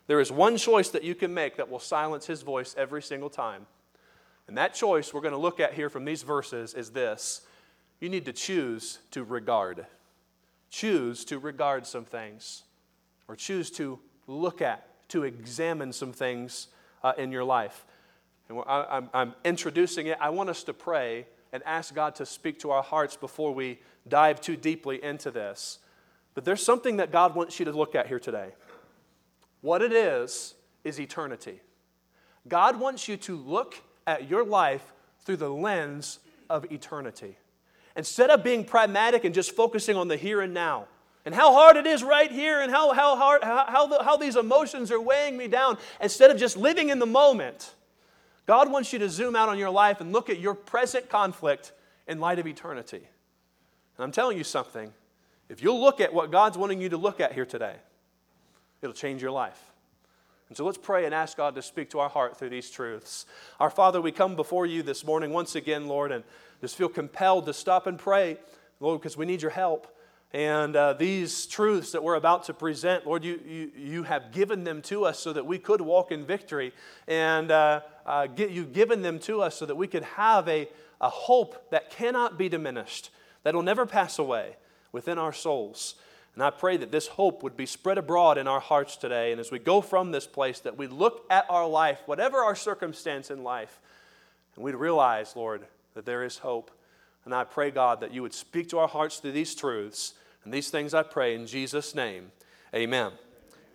there 0.08 0.22
is 0.22 0.32
one 0.32 0.56
choice 0.56 0.90
that 0.90 1.04
you 1.04 1.16
can 1.16 1.34
make 1.34 1.58
that 1.58 1.70
will 1.70 1.80
silence 1.80 2.26
his 2.26 2.44
voice 2.44 2.76
every 2.78 3.02
single 3.02 3.30
time. 3.30 3.66
And 4.48 4.58
that 4.58 4.74
choice 4.74 5.14
we're 5.14 5.22
going 5.22 5.34
to 5.34 5.38
look 5.38 5.60
at 5.60 5.74
here 5.74 5.90
from 5.90 6.06
these 6.06 6.24
verses 6.24 6.74
is 6.74 6.92
this 6.92 7.42
you 8.00 8.10
need 8.10 8.26
to 8.26 8.34
choose 8.34 9.00
to 9.12 9.24
regard. 9.24 9.86
Choose 10.70 11.24
to 11.26 11.40
regard 11.40 11.86
some 11.86 12.04
things, 12.04 12.64
or 13.28 13.36
choose 13.36 13.70
to 13.72 14.00
look 14.28 14.62
at, 14.62 14.88
to 15.10 15.24
examine 15.24 15.94
some 15.94 16.12
things 16.12 16.68
uh, 17.04 17.14
in 17.18 17.32
your 17.32 17.44
life. 17.44 17.86
And 18.50 18.60
I, 18.68 18.86
I'm, 18.90 19.10
I'm 19.14 19.34
introducing 19.46 20.08
it. 20.08 20.18
I 20.20 20.32
want 20.32 20.50
us 20.50 20.64
to 20.64 20.74
pray 20.74 21.28
and 21.54 21.62
ask 21.66 21.94
God 21.94 22.16
to 22.16 22.26
speak 22.26 22.60
to 22.62 22.72
our 22.72 22.82
hearts 22.82 23.16
before 23.16 23.54
we 23.54 23.80
dive 24.08 24.42
too 24.42 24.58
deeply 24.58 25.02
into 25.04 25.30
this. 25.30 25.80
But 26.34 26.44
there's 26.44 26.64
something 26.64 26.98
that 26.98 27.12
God 27.12 27.36
wants 27.36 27.60
you 27.60 27.66
to 27.66 27.72
look 27.72 27.94
at 27.94 28.08
here 28.08 28.20
today. 28.20 28.50
What 29.62 29.82
it 29.84 29.94
is, 29.94 30.56
is 30.84 31.00
eternity. 31.00 31.62
God 32.48 32.80
wants 32.80 33.08
you 33.08 33.18
to 33.18 33.36
look 33.36 33.76
at 34.06 34.30
your 34.30 34.44
life 34.44 34.94
through 35.22 35.38
the 35.38 35.50
lens 35.50 36.20
of 36.50 36.72
eternity. 36.72 37.38
Instead 37.96 38.30
of 38.30 38.44
being 38.44 38.66
pragmatic 38.66 39.24
and 39.24 39.34
just 39.34 39.56
focusing 39.56 39.96
on 39.96 40.08
the 40.08 40.18
here 40.18 40.42
and 40.42 40.54
now, 40.54 40.88
and 41.26 41.34
how 41.34 41.54
hard 41.54 41.78
it 41.78 41.86
is 41.86 42.04
right 42.04 42.32
here, 42.32 42.62
and 42.62 42.72
how, 42.72 42.92
how, 42.94 43.16
hard, 43.16 43.44
how, 43.44 43.66
how, 43.68 43.88
the, 43.88 44.04
how 44.04 44.18
these 44.18 44.36
emotions 44.36 44.92
are 44.92 45.00
weighing 45.00 45.38
me 45.38 45.48
down, 45.48 45.78
instead 46.02 46.32
of 46.32 46.38
just 46.38 46.58
living 46.58 46.90
in 46.90 47.00
the 47.00 47.06
moment, 47.06 47.74
God 48.46 48.70
wants 48.70 48.92
you 48.92 49.00
to 49.00 49.10
zoom 49.10 49.36
out 49.36 49.48
on 49.48 49.58
your 49.58 49.70
life 49.70 50.02
and 50.02 50.12
look 50.12 50.30
at 50.30 50.40
your 50.40 50.54
present 50.54 51.10
conflict 51.10 51.72
in 52.08 52.20
light 52.20 52.40
of 52.40 52.48
eternity. 52.48 53.08
And 53.98 54.04
I'm 54.04 54.12
telling 54.12 54.38
you 54.38 54.44
something. 54.44 54.92
If 55.50 55.62
you'll 55.62 55.80
look 55.80 56.02
at 56.02 56.14
what 56.14 56.32
God's 56.32 56.58
wanting 56.58 56.82
you 56.82 56.90
to 56.90 56.98
look 56.98 57.20
at 57.20 57.34
here 57.34 57.46
today, 57.46 57.76
it'll 58.82 58.94
change 58.94 59.22
your 59.22 59.32
life. 59.32 59.73
And 60.54 60.58
so 60.60 60.66
let's 60.66 60.78
pray 60.78 61.06
and 61.06 61.16
ask 61.16 61.36
God 61.36 61.56
to 61.56 61.64
speak 61.64 61.90
to 61.90 62.00
our 62.00 62.10
heart 62.10 62.38
through 62.38 62.50
these 62.52 62.70
truths. 62.70 63.26
Our 63.60 63.72
Father, 63.72 64.00
we 64.00 64.12
come 64.12 64.36
before 64.36 64.68
you 64.68 64.84
this 64.84 65.04
morning 65.04 65.32
once 65.32 65.56
again, 65.56 65.88
Lord, 65.88 66.12
and 66.12 66.24
just 66.62 66.76
feel 66.76 66.90
compelled 66.90 67.48
to 67.48 67.54
stop 67.54 67.88
and 67.88 67.98
pray, 67.98 68.38
Lord, 68.80 69.02
because 69.02 69.18
we 69.18 69.26
need 69.26 69.42
your 69.42 69.50
help. 69.50 69.88
And 70.32 70.76
uh, 70.76 70.94
these 70.94 71.48
truths 71.48 71.92
that 71.94 72.04
we're 72.04 72.14
about 72.14 72.44
to 72.44 72.54
present, 72.54 73.08
Lord, 73.08 73.24
you, 73.24 73.42
you, 73.48 73.72
you 73.76 74.04
have 74.04 74.32
given 74.32 74.64
them 74.64 74.84
to 74.84 75.06
us 75.06 75.18
so 75.18 75.34
that 75.34 75.48
we 75.48 75.58
could 75.58 75.82
walk 75.82 76.12
in 76.12 76.24
victory. 76.24 76.72
And 77.08 77.50
uh, 77.50 77.82
uh, 78.06 78.28
get, 78.28 78.52
you've 78.52 78.74
given 78.74 79.02
them 79.02 79.18
to 79.22 79.42
us 79.42 79.56
so 79.56 79.66
that 79.66 79.74
we 79.74 79.88
could 79.88 80.04
have 80.04 80.48
a, 80.48 80.70
a 81.02 81.10
hope 81.10 81.72
that 81.72 81.90
cannot 81.90 82.38
be 82.38 82.48
diminished, 82.48 83.10
that 83.42 83.56
will 83.56 83.64
never 83.64 83.88
pass 83.88 84.20
away 84.20 84.58
within 84.92 85.18
our 85.18 85.34
souls. 85.34 85.96
And 86.34 86.44
I 86.44 86.50
pray 86.50 86.78
that 86.78 86.92
this 86.92 87.08
hope 87.08 87.44
would 87.44 87.56
be 87.56 87.66
spread 87.66 87.98
abroad 87.98 88.38
in 88.38 88.48
our 88.48 88.60
hearts 88.60 88.96
today. 88.96 89.32
And 89.32 89.40
as 89.40 89.52
we 89.52 89.60
go 89.60 89.82
from 89.82 90.12
this 90.12 90.26
place, 90.26 90.60
that 90.62 90.78
we 90.78 90.88
look 90.88 91.26
at 91.30 91.46
our 91.50 91.68
life, 91.68 92.00
whatever 92.08 92.40
our 92.40 92.56
circumstance 92.56 93.30
in 93.30 93.44
life, 93.44 93.80
and 94.56 94.66
we'd 94.66 94.76
realize, 94.76 95.36
Lord, 95.36 95.66
that 95.94 96.06
there 96.06 96.24
is 96.24 96.40
hope. 96.40 96.72
And 97.26 97.34
I 97.34 97.44
pray, 97.44 97.72
God, 97.72 98.02
that 98.02 98.14
you 98.14 98.22
would 98.22 98.34
speak 98.34 98.70
to 98.70 98.80
our 98.80 98.88
hearts 98.88 99.18
through 99.20 99.32
these 99.34 99.54
truths 99.54 100.14
and 100.44 100.54
these 100.54 100.70
things 100.70 100.94
I 100.94 101.04
pray 101.04 101.36
in 101.36 101.46
Jesus' 101.46 101.96
name. 101.96 102.32
Amen 102.76 103.12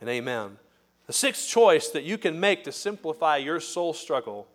and 0.01 0.11
amen. 0.11 0.59
The 1.07 1.13
sixth 1.13 1.49
choice 1.49 1.89
that 1.89 2.05
you 2.05 2.19
can 2.19 2.39
make 2.39 2.65
to 2.65 2.73
simplify 2.73 3.39
your 3.39 3.61
soul 3.61 3.95
struggle 3.95 4.47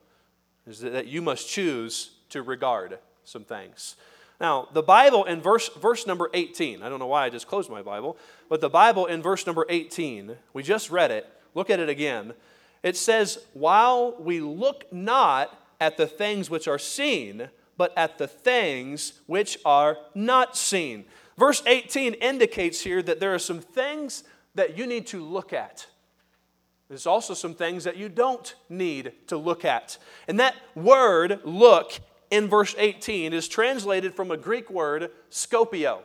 is 0.67 0.79
that 0.81 1.07
you 1.07 1.21
must 1.21 1.49
choose 1.49 2.11
to 2.29 2.41
regard 2.41 2.99
some 3.23 3.43
things. 3.43 3.95
Now, 4.41 4.67
the 4.73 4.83
Bible 4.83 5.25
in 5.25 5.41
verse, 5.41 5.69
verse 5.69 6.05
number 6.07 6.29
18, 6.33 6.81
I 6.81 6.89
don't 6.89 6.99
know 6.99 7.07
why 7.07 7.25
I 7.25 7.29
just 7.29 7.47
closed 7.47 7.69
my 7.69 7.81
Bible, 7.81 8.17
but 8.49 8.61
the 8.61 8.69
Bible 8.69 9.05
in 9.05 9.21
verse 9.21 9.45
number 9.45 9.65
18, 9.69 10.35
we 10.53 10.63
just 10.63 10.89
read 10.89 11.11
it. 11.11 11.29
Look 11.53 11.69
at 11.69 11.79
it 11.79 11.89
again. 11.89 12.33
It 12.81 12.97
says, 12.97 13.39
While 13.53 14.15
we 14.19 14.39
look 14.39 14.91
not 14.91 15.57
at 15.79 15.97
the 15.97 16.07
things 16.07 16.49
which 16.49 16.67
are 16.67 16.79
seen, 16.79 17.49
but 17.77 17.93
at 17.97 18.17
the 18.17 18.27
things 18.27 19.21
which 19.25 19.57
are 19.65 19.97
not 20.13 20.55
seen. 20.55 21.05
Verse 21.37 21.63
18 21.65 22.13
indicates 22.15 22.81
here 22.81 23.01
that 23.01 23.19
there 23.19 23.33
are 23.33 23.39
some 23.39 23.59
things 23.59 24.23
that 24.55 24.77
you 24.77 24.85
need 24.85 25.07
to 25.07 25.23
look 25.23 25.53
at. 25.53 25.87
There's 26.89 27.07
also 27.07 27.33
some 27.33 27.55
things 27.55 27.85
that 27.85 27.97
you 27.97 28.09
don't 28.09 28.53
need 28.69 29.13
to 29.27 29.37
look 29.37 29.65
at. 29.65 29.97
And 30.27 30.39
that 30.39 30.55
word, 30.75 31.39
look, 31.43 31.99
in 32.33 32.49
verse 32.49 32.73
18 32.79 33.31
is 33.31 33.47
translated 33.47 34.15
from 34.15 34.31
a 34.31 34.37
Greek 34.37 34.71
word, 34.71 35.11
skopeo. 35.29 35.99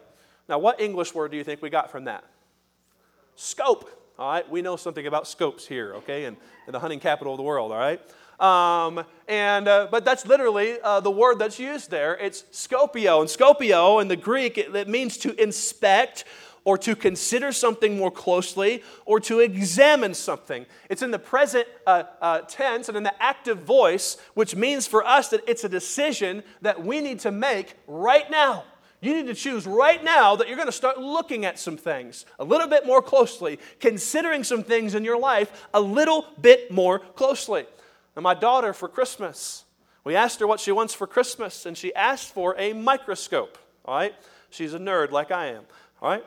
Now, 0.47 0.59
what 0.59 0.79
English 0.79 1.15
word 1.15 1.31
do 1.31 1.39
you 1.39 1.45
think 1.45 1.63
we 1.63 1.71
got 1.71 1.91
from 1.91 2.05
that? 2.05 2.23
Scope. 3.35 3.89
All 4.19 4.31
right, 4.31 4.51
we 4.51 4.61
know 4.61 4.77
something 4.77 5.07
about 5.07 5.27
scopes 5.27 5.67
here, 5.67 5.95
okay, 5.95 6.27
in, 6.27 6.37
in 6.67 6.73
the 6.73 6.81
hunting 6.81 7.01
capital 7.01 7.33
of 7.33 7.39
the 7.39 7.45
world, 7.45 7.73
all 7.73 7.79
right? 7.79 7.99
Um, 8.39 9.07
and, 9.27 9.67
uh, 9.69 9.89
but 9.91 10.05
that's 10.05 10.27
literally 10.27 10.79
uh, 10.83 11.01
the 11.01 11.11
word 11.11 11.39
that's 11.39 11.59
used 11.59 11.91
there. 11.91 12.15
It's 12.19 12.43
skopeo. 12.53 13.21
And 13.21 13.31
skopeo 13.31 14.03
in 14.03 14.09
the 14.09 14.17
Greek, 14.17 14.59
it, 14.59 14.77
it 14.77 14.87
means 14.87 15.17
to 15.19 15.41
inspect 15.43 16.25
or 16.69 16.77
to 16.77 16.95
consider 16.95 17.51
something 17.51 17.97
more 17.97 18.11
closely 18.11 18.83
or 19.07 19.19
to 19.19 19.41
examine 19.41 20.13
something. 20.13 20.67
It's 20.91 21.01
in 21.01 21.11
the 21.11 21.19
present 21.19 21.67
uh, 21.87 22.03
uh, 22.21 22.41
tense 22.41 22.89
and 22.89 22.97
in 22.99 23.05
the 23.05 23.23
active 23.23 23.61
voice, 23.61 24.19
which 24.35 24.55
means 24.55 24.87
for 24.87 25.03
us 25.03 25.31
that 25.31 25.41
it's 25.49 25.65
a 25.65 25.69
decision 25.71 26.43
that 26.61 26.85
we 26.85 27.01
need 27.01 27.21
to 27.21 27.31
make 27.31 27.73
right 27.87 28.31
now. 28.31 28.65
You 29.01 29.15
need 29.15 29.29
to 29.29 29.35
choose 29.35 29.67
right 29.67 30.05
now 30.05 30.37
that 30.37 30.47
you're 30.47 30.59
going 30.59 30.69
to 30.69 30.73
start 30.73 30.99
looking 30.99 31.47
at 31.47 31.59
some 31.59 31.79
things 31.79 32.27
a 32.39 32.45
little 32.45 32.69
bit 32.69 32.85
more 32.85 33.01
closely, 33.01 33.59
considering 33.81 34.45
some 34.45 34.63
things 34.63 34.95
in 34.95 35.07
your 35.07 35.19
life 35.19 35.69
a 35.73 35.81
little 35.81 36.27
bit 36.39 36.71
more 36.71 36.99
closely. 36.99 37.65
And 38.15 38.23
my 38.23 38.35
daughter 38.35 38.75
for 38.75 38.89
Christmas, 38.89 39.65
we 40.05 40.15
asked 40.15 40.39
her 40.41 40.47
what 40.47 40.61
she 40.61 40.73
wants 40.73 40.93
for 40.93 41.07
Christmas, 41.07 41.65
and 41.65 41.79
she 41.79 41.95
asked 41.95 42.35
for 42.35 42.55
a 42.59 42.75
microscope. 42.75 43.57
All 43.87 43.97
right? 43.97 44.15
She's 44.51 44.75
a 44.75 44.79
nerd 44.79 45.13
like 45.13 45.31
I 45.31 45.47
am. 45.47 45.63
All 46.03 46.11
right? 46.11 46.25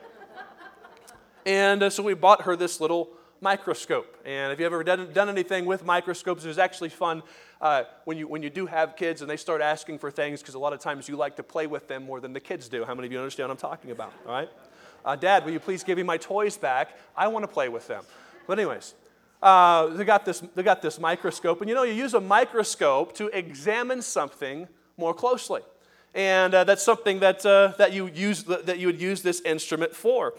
And 1.46 1.82
uh, 1.82 1.90
so 1.90 2.02
we 2.02 2.14
bought 2.14 2.42
her 2.42 2.56
this 2.56 2.80
little 2.80 3.10
microscope. 3.40 4.16
And 4.24 4.52
if 4.52 4.60
you've 4.60 4.66
ever 4.66 4.84
done, 4.84 5.12
done 5.12 5.28
anything 5.28 5.66
with 5.66 5.84
microscopes, 5.84 6.44
it's 6.44 6.58
actually 6.58 6.90
fun 6.90 7.22
uh, 7.60 7.84
when, 8.04 8.16
you, 8.16 8.28
when 8.28 8.42
you 8.42 8.50
do 8.50 8.66
have 8.66 8.96
kids 8.96 9.20
and 9.20 9.28
they 9.28 9.36
start 9.36 9.60
asking 9.60 9.98
for 9.98 10.10
things 10.10 10.40
because 10.40 10.54
a 10.54 10.58
lot 10.58 10.72
of 10.72 10.78
times 10.78 11.08
you 11.08 11.16
like 11.16 11.36
to 11.36 11.42
play 11.42 11.66
with 11.66 11.88
them 11.88 12.04
more 12.04 12.20
than 12.20 12.32
the 12.32 12.40
kids 12.40 12.68
do. 12.68 12.84
How 12.84 12.94
many 12.94 13.06
of 13.06 13.12
you 13.12 13.18
understand 13.18 13.48
what 13.48 13.54
I'm 13.54 13.70
talking 13.70 13.90
about? 13.90 14.12
All 14.26 14.32
right? 14.32 14.48
Uh, 15.04 15.16
Dad, 15.16 15.44
will 15.44 15.52
you 15.52 15.60
please 15.60 15.82
give 15.82 15.96
me 15.96 16.04
my 16.04 16.16
toys 16.16 16.56
back? 16.56 16.96
I 17.16 17.26
want 17.28 17.42
to 17.42 17.48
play 17.48 17.68
with 17.68 17.88
them. 17.88 18.04
But, 18.46 18.60
anyways, 18.60 18.94
uh, 19.42 19.88
they, 19.88 20.04
got 20.04 20.24
this, 20.24 20.40
they 20.54 20.62
got 20.62 20.80
this 20.80 21.00
microscope. 21.00 21.60
And 21.60 21.68
you 21.68 21.74
know, 21.74 21.82
you 21.82 21.94
use 21.94 22.14
a 22.14 22.20
microscope 22.20 23.12
to 23.16 23.26
examine 23.36 24.02
something 24.02 24.68
more 24.96 25.12
closely. 25.12 25.62
And 26.14 26.54
uh, 26.54 26.64
that's 26.64 26.82
something 26.82 27.20
that, 27.20 27.44
uh, 27.44 27.72
that, 27.78 27.92
you 27.92 28.08
use, 28.08 28.44
that 28.44 28.78
you 28.78 28.86
would 28.86 29.00
use 29.00 29.22
this 29.22 29.40
instrument 29.40 29.96
for. 29.96 30.34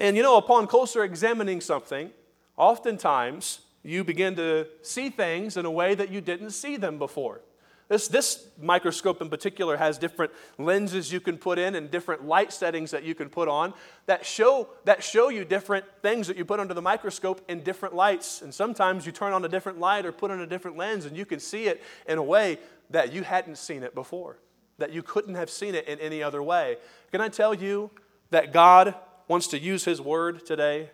And 0.00 0.16
you 0.16 0.22
know, 0.22 0.38
upon 0.38 0.66
closer 0.66 1.04
examining 1.04 1.60
something, 1.60 2.10
oftentimes 2.56 3.60
you 3.82 4.02
begin 4.02 4.34
to 4.36 4.66
see 4.80 5.10
things 5.10 5.58
in 5.58 5.66
a 5.66 5.70
way 5.70 5.94
that 5.94 6.10
you 6.10 6.22
didn't 6.22 6.50
see 6.50 6.78
them 6.78 6.98
before. 6.98 7.42
This, 7.88 8.08
this 8.08 8.46
microscope 8.58 9.20
in 9.20 9.28
particular 9.28 9.76
has 9.76 9.98
different 9.98 10.32
lenses 10.58 11.12
you 11.12 11.20
can 11.20 11.36
put 11.36 11.58
in 11.58 11.74
and 11.74 11.90
different 11.90 12.24
light 12.24 12.52
settings 12.52 12.92
that 12.92 13.02
you 13.02 13.14
can 13.14 13.28
put 13.28 13.48
on 13.48 13.74
that 14.06 14.24
show, 14.24 14.68
that 14.84 15.02
show 15.02 15.28
you 15.28 15.44
different 15.44 15.84
things 16.00 16.28
that 16.28 16.36
you 16.36 16.44
put 16.46 16.60
under 16.60 16.72
the 16.72 16.80
microscope 16.80 17.44
in 17.48 17.62
different 17.62 17.94
lights. 17.94 18.40
And 18.40 18.54
sometimes 18.54 19.04
you 19.04 19.12
turn 19.12 19.32
on 19.32 19.44
a 19.44 19.48
different 19.48 19.80
light 19.80 20.06
or 20.06 20.12
put 20.12 20.30
on 20.30 20.40
a 20.40 20.46
different 20.46 20.78
lens 20.78 21.04
and 21.04 21.14
you 21.16 21.26
can 21.26 21.40
see 21.40 21.64
it 21.64 21.82
in 22.08 22.16
a 22.16 22.22
way 22.22 22.58
that 22.88 23.12
you 23.12 23.22
hadn't 23.22 23.58
seen 23.58 23.82
it 23.82 23.94
before, 23.94 24.38
that 24.78 24.92
you 24.92 25.02
couldn't 25.02 25.34
have 25.34 25.50
seen 25.50 25.74
it 25.74 25.86
in 25.88 25.98
any 25.98 26.22
other 26.22 26.42
way. 26.42 26.76
Can 27.10 27.20
I 27.20 27.28
tell 27.28 27.52
you 27.52 27.90
that 28.30 28.52
God 28.52 28.94
wants 29.30 29.46
to 29.46 29.60
use 29.60 29.84
His 29.84 30.00
Word 30.00 30.44
today 30.44 30.90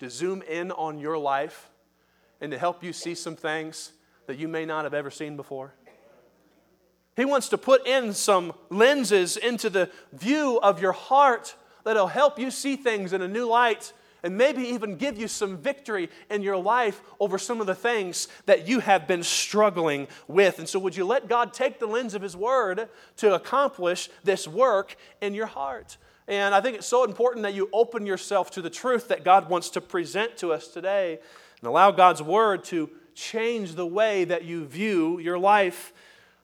to 0.00 0.10
zoom 0.10 0.42
in 0.42 0.70
on 0.70 0.98
your 0.98 1.16
life 1.16 1.70
and 2.38 2.52
to 2.52 2.58
help 2.58 2.84
you 2.84 2.92
see 2.92 3.14
some 3.14 3.36
things 3.36 3.92
that 4.26 4.38
you 4.38 4.48
may 4.48 4.66
not 4.66 4.84
have 4.84 4.92
ever 4.92 5.10
seen 5.10 5.34
before? 5.34 5.72
He 7.16 7.24
wants 7.24 7.48
to 7.48 7.56
put 7.56 7.86
in 7.86 8.12
some 8.12 8.52
lenses 8.68 9.38
into 9.38 9.70
the 9.70 9.90
view 10.12 10.60
of 10.62 10.82
your 10.82 10.92
heart 10.92 11.56
that'll 11.82 12.06
help 12.06 12.38
you 12.38 12.50
see 12.50 12.76
things 12.76 13.14
in 13.14 13.22
a 13.22 13.28
new 13.28 13.48
light 13.48 13.94
and 14.22 14.36
maybe 14.36 14.60
even 14.60 14.96
give 14.96 15.16
you 15.16 15.26
some 15.26 15.56
victory 15.56 16.10
in 16.28 16.42
your 16.42 16.58
life 16.58 17.00
over 17.18 17.38
some 17.38 17.62
of 17.62 17.66
the 17.66 17.74
things 17.74 18.28
that 18.44 18.68
you 18.68 18.80
have 18.80 19.08
been 19.08 19.22
struggling 19.22 20.06
with. 20.28 20.58
And 20.58 20.68
so, 20.68 20.78
would 20.80 20.94
you 20.94 21.06
let 21.06 21.28
God 21.28 21.54
take 21.54 21.80
the 21.80 21.86
lens 21.86 22.12
of 22.12 22.20
His 22.20 22.36
Word 22.36 22.90
to 23.16 23.34
accomplish 23.34 24.10
this 24.22 24.46
work 24.46 24.96
in 25.22 25.32
your 25.32 25.46
heart? 25.46 25.96
And 26.30 26.54
I 26.54 26.60
think 26.60 26.76
it's 26.76 26.86
so 26.86 27.02
important 27.02 27.42
that 27.42 27.54
you 27.54 27.68
open 27.72 28.06
yourself 28.06 28.52
to 28.52 28.62
the 28.62 28.70
truth 28.70 29.08
that 29.08 29.24
God 29.24 29.50
wants 29.50 29.68
to 29.70 29.80
present 29.80 30.36
to 30.36 30.52
us 30.52 30.68
today 30.68 31.18
and 31.60 31.68
allow 31.68 31.90
God's 31.90 32.22
Word 32.22 32.62
to 32.66 32.88
change 33.16 33.74
the 33.74 33.84
way 33.84 34.22
that 34.24 34.44
you 34.44 34.64
view 34.64 35.18
your 35.18 35.40
life. 35.40 35.92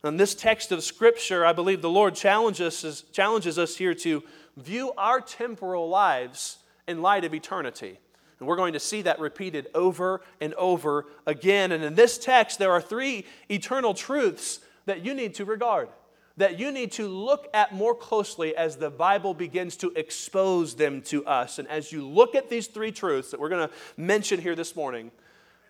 In 0.03 0.17
this 0.17 0.35
text 0.35 0.73
of 0.73 0.83
Scripture, 0.83 1.47
I 1.47 1.53
believe 1.53 1.83
the 1.83 1.89
Lord 1.89 2.17
challenges 2.17 2.85
us, 2.85 3.03
challenges 3.13 3.61
us 3.61 3.77
here 3.77 3.95
to 3.95 4.25
view 4.57 4.91
our 4.99 5.21
temporal 5.21 5.89
lives 5.89 6.59
in 6.89 7.01
light 7.01 7.25
of 7.25 7.33
eternity. 7.33 8.01
And 8.41 8.49
we're 8.49 8.57
going 8.57 8.73
to 8.73 8.81
see 8.81 9.03
that 9.03 9.21
repeated 9.21 9.69
over 9.73 10.21
and 10.41 10.53
over 10.55 11.07
again. 11.27 11.71
And 11.71 11.85
in 11.85 11.95
this 11.95 12.19
text, 12.19 12.59
there 12.59 12.73
are 12.73 12.83
three 12.83 13.25
eternal 13.49 13.95
truths 13.95 14.59
that 14.87 15.05
you 15.05 15.15
need 15.15 15.37
to 15.37 15.45
regard, 15.45 15.89
that 16.37 16.59
you 16.59 16.71
need 16.71 16.93
to 16.93 17.09
look 17.09 17.49
at 17.55 17.73
more 17.73 17.95
closely 17.95 18.55
as 18.57 18.77
the 18.77 18.91
Bible 18.91 19.33
begins 19.33 19.77
to 19.79 19.91
expose 19.97 20.75
them 20.75 21.01
to 21.03 21.25
us. 21.25 21.59
And 21.59 21.67
as 21.69 21.93
you 21.93 22.07
look 22.07 22.35
at 22.35 22.51
these 22.51 22.67
three 22.67 22.93
truths 22.93 23.31
that 23.31 23.41
we're 23.41 23.49
going 23.49 23.69
to 23.69 23.75
mention 23.97 24.41
here 24.41 24.55
this 24.55 24.77
morning, 24.77 25.11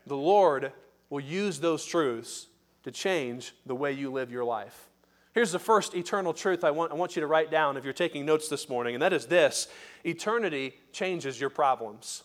the 0.07 0.17
Lord 0.17 0.73
will 1.09 1.21
use 1.21 1.61
those 1.61 1.85
truths 1.85 2.49
to 2.83 2.91
change 2.91 3.55
the 3.65 3.75
way 3.75 3.93
you 3.93 4.11
live 4.11 4.31
your 4.31 4.45
life. 4.45 4.89
Here's 5.35 5.53
the 5.53 5.59
first 5.59 5.95
eternal 5.95 6.33
truth 6.33 6.65
I 6.65 6.71
want, 6.71 6.93
I 6.93 6.95
want 6.95 7.15
you 7.15 7.21
to 7.21 7.27
write 7.27 7.51
down 7.51 7.77
if 7.77 7.85
you're 7.85 7.93
taking 7.93 8.25
notes 8.25 8.49
this 8.49 8.69
morning, 8.69 8.95
and 8.95 9.03
that 9.03 9.13
is 9.13 9.27
this 9.27 9.69
eternity 10.05 10.75
changes 10.93 11.41
your 11.41 11.51
problems. 11.51 12.23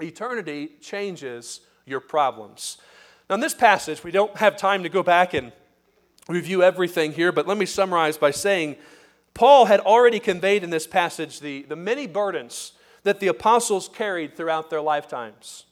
Eternity 0.00 0.72
changes 0.80 1.60
your 1.86 2.00
problems. 2.00 2.78
Now, 3.28 3.36
in 3.36 3.40
this 3.40 3.54
passage, 3.54 4.02
we 4.02 4.10
don't 4.10 4.36
have 4.36 4.56
time 4.56 4.82
to 4.82 4.88
go 4.88 5.02
back 5.02 5.32
and 5.32 5.52
review 6.28 6.62
everything 6.62 7.12
here, 7.12 7.32
but 7.32 7.48
let 7.48 7.58
me 7.58 7.66
summarize 7.66 8.18
by 8.18 8.30
saying 8.30 8.76
Paul 9.34 9.64
had 9.64 9.80
already 9.80 10.20
conveyed 10.20 10.62
in 10.62 10.70
this 10.70 10.86
passage 10.86 11.40
the, 11.40 11.62
the 11.62 11.76
many 11.76 12.06
burdens 12.06 12.72
that 13.02 13.20
the 13.20 13.28
apostles 13.28 13.88
carried 13.88 14.36
throughout 14.36 14.70
their 14.70 14.80
lifetimes. 14.80 15.64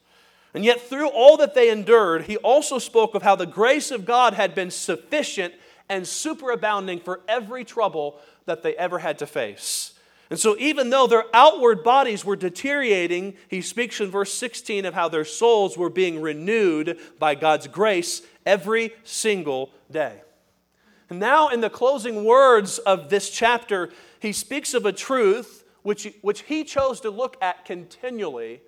And 0.55 0.65
yet, 0.65 0.81
through 0.81 1.09
all 1.09 1.37
that 1.37 1.55
they 1.55 1.69
endured, 1.69 2.23
he 2.23 2.39
also 2.39 2.79
spoke 2.79 3.15
of 3.15 3.23
how 3.23 3.37
the 3.37 3.45
grace 3.45 3.91
of 3.91 4.07
God 4.07 4.33
had 4.33 4.55
been 4.55 4.71
sufficient 4.71 5.53
and 5.89 6.05
superabounding 6.05 7.03
for 7.03 7.21
every 7.29 7.63
trouble 7.63 8.19
that 8.47 8.63
they 8.63 8.75
ever 8.77 8.99
had 8.99 9.19
to 9.19 9.27
face. 9.27 9.93
And 10.31 10.39
so, 10.39 10.57
even 10.59 10.91
though 10.91 11.07
their 11.07 11.25
outward 11.35 11.85
bodies 11.85 12.25
were 12.25 12.37
deteriorating, 12.37 13.35
he 13.49 13.61
speaks 13.61 14.01
in 14.01 14.11
verse 14.11 14.33
16 14.33 14.87
of 14.87 14.95
how 14.95 15.09
their 15.09 15.25
souls 15.25 15.77
were 15.77 15.91
being 15.91 16.23
renewed 16.23 16.99
by 17.19 17.35
God's 17.35 17.69
grace 17.69 18.23
every 18.47 18.95
single 19.05 19.71
day. 19.91 20.23
Now, 21.11 21.49
in 21.49 21.61
the 21.61 21.71
closing 21.71 22.25
words 22.25 22.79
of 22.79 23.11
this 23.11 23.31
chapter, 23.31 23.91
he 24.19 24.33
speaks 24.33 24.75
of 24.75 24.87
a 24.87 24.93
truth 24.93 25.65
which, 25.83 26.13
which 26.21 26.43
he 26.43 26.65
chose 26.65 27.01
to 27.01 27.11
look 27.11 27.37
at 27.41 27.65
continually 27.65 28.61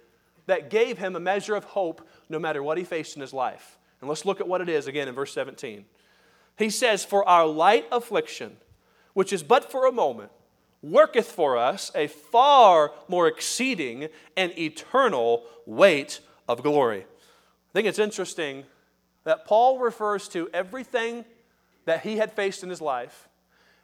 that 0.47 0.71
gave 0.71 0.99
him 0.99 1.17
a 1.17 1.21
measure 1.21 1.57
of 1.57 1.65
hope 1.65 2.07
no 2.29 2.39
matter 2.39 2.63
what 2.63 2.79
he 2.79 2.85
faced 2.85 3.17
in 3.17 3.21
his 3.21 3.33
life. 3.33 3.77
And 4.01 4.09
let's 4.09 4.25
look 4.25 4.41
at 4.41 4.47
what 4.47 4.61
it 4.61 4.69
is 4.69 4.87
again 4.87 5.09
in 5.09 5.15
verse 5.15 5.33
17. 5.33 5.85
He 6.57 6.71
says, 6.71 7.05
For 7.05 7.29
our 7.29 7.47
light 7.47 7.87
affliction, 7.91 8.57
which 9.15 9.33
is 9.33 9.43
but 9.43 9.71
for 9.71 9.87
a 9.87 9.93
moment, 9.93 10.31
worketh 10.81 11.31
for 11.31 11.57
us 11.57 11.91
a 11.95 12.07
far 12.07 12.93
more 13.09 13.27
exceeding 13.27 14.09
and 14.37 14.57
eternal 14.57 15.45
weight 15.67 16.21
of 16.49 16.63
glory. 16.63 17.01
I 17.01 17.73
think 17.73 17.89
it's 17.89 17.99
interesting 17.99 18.65
that 19.25 19.45
Paul 19.45 19.79
refers 19.81 20.29
to 20.29 20.49
everything 20.55 21.25
that 21.89 22.03
he 22.03 22.19
had 22.19 22.31
faced 22.31 22.63
in 22.63 22.69
his 22.69 22.83
life, 22.83 23.31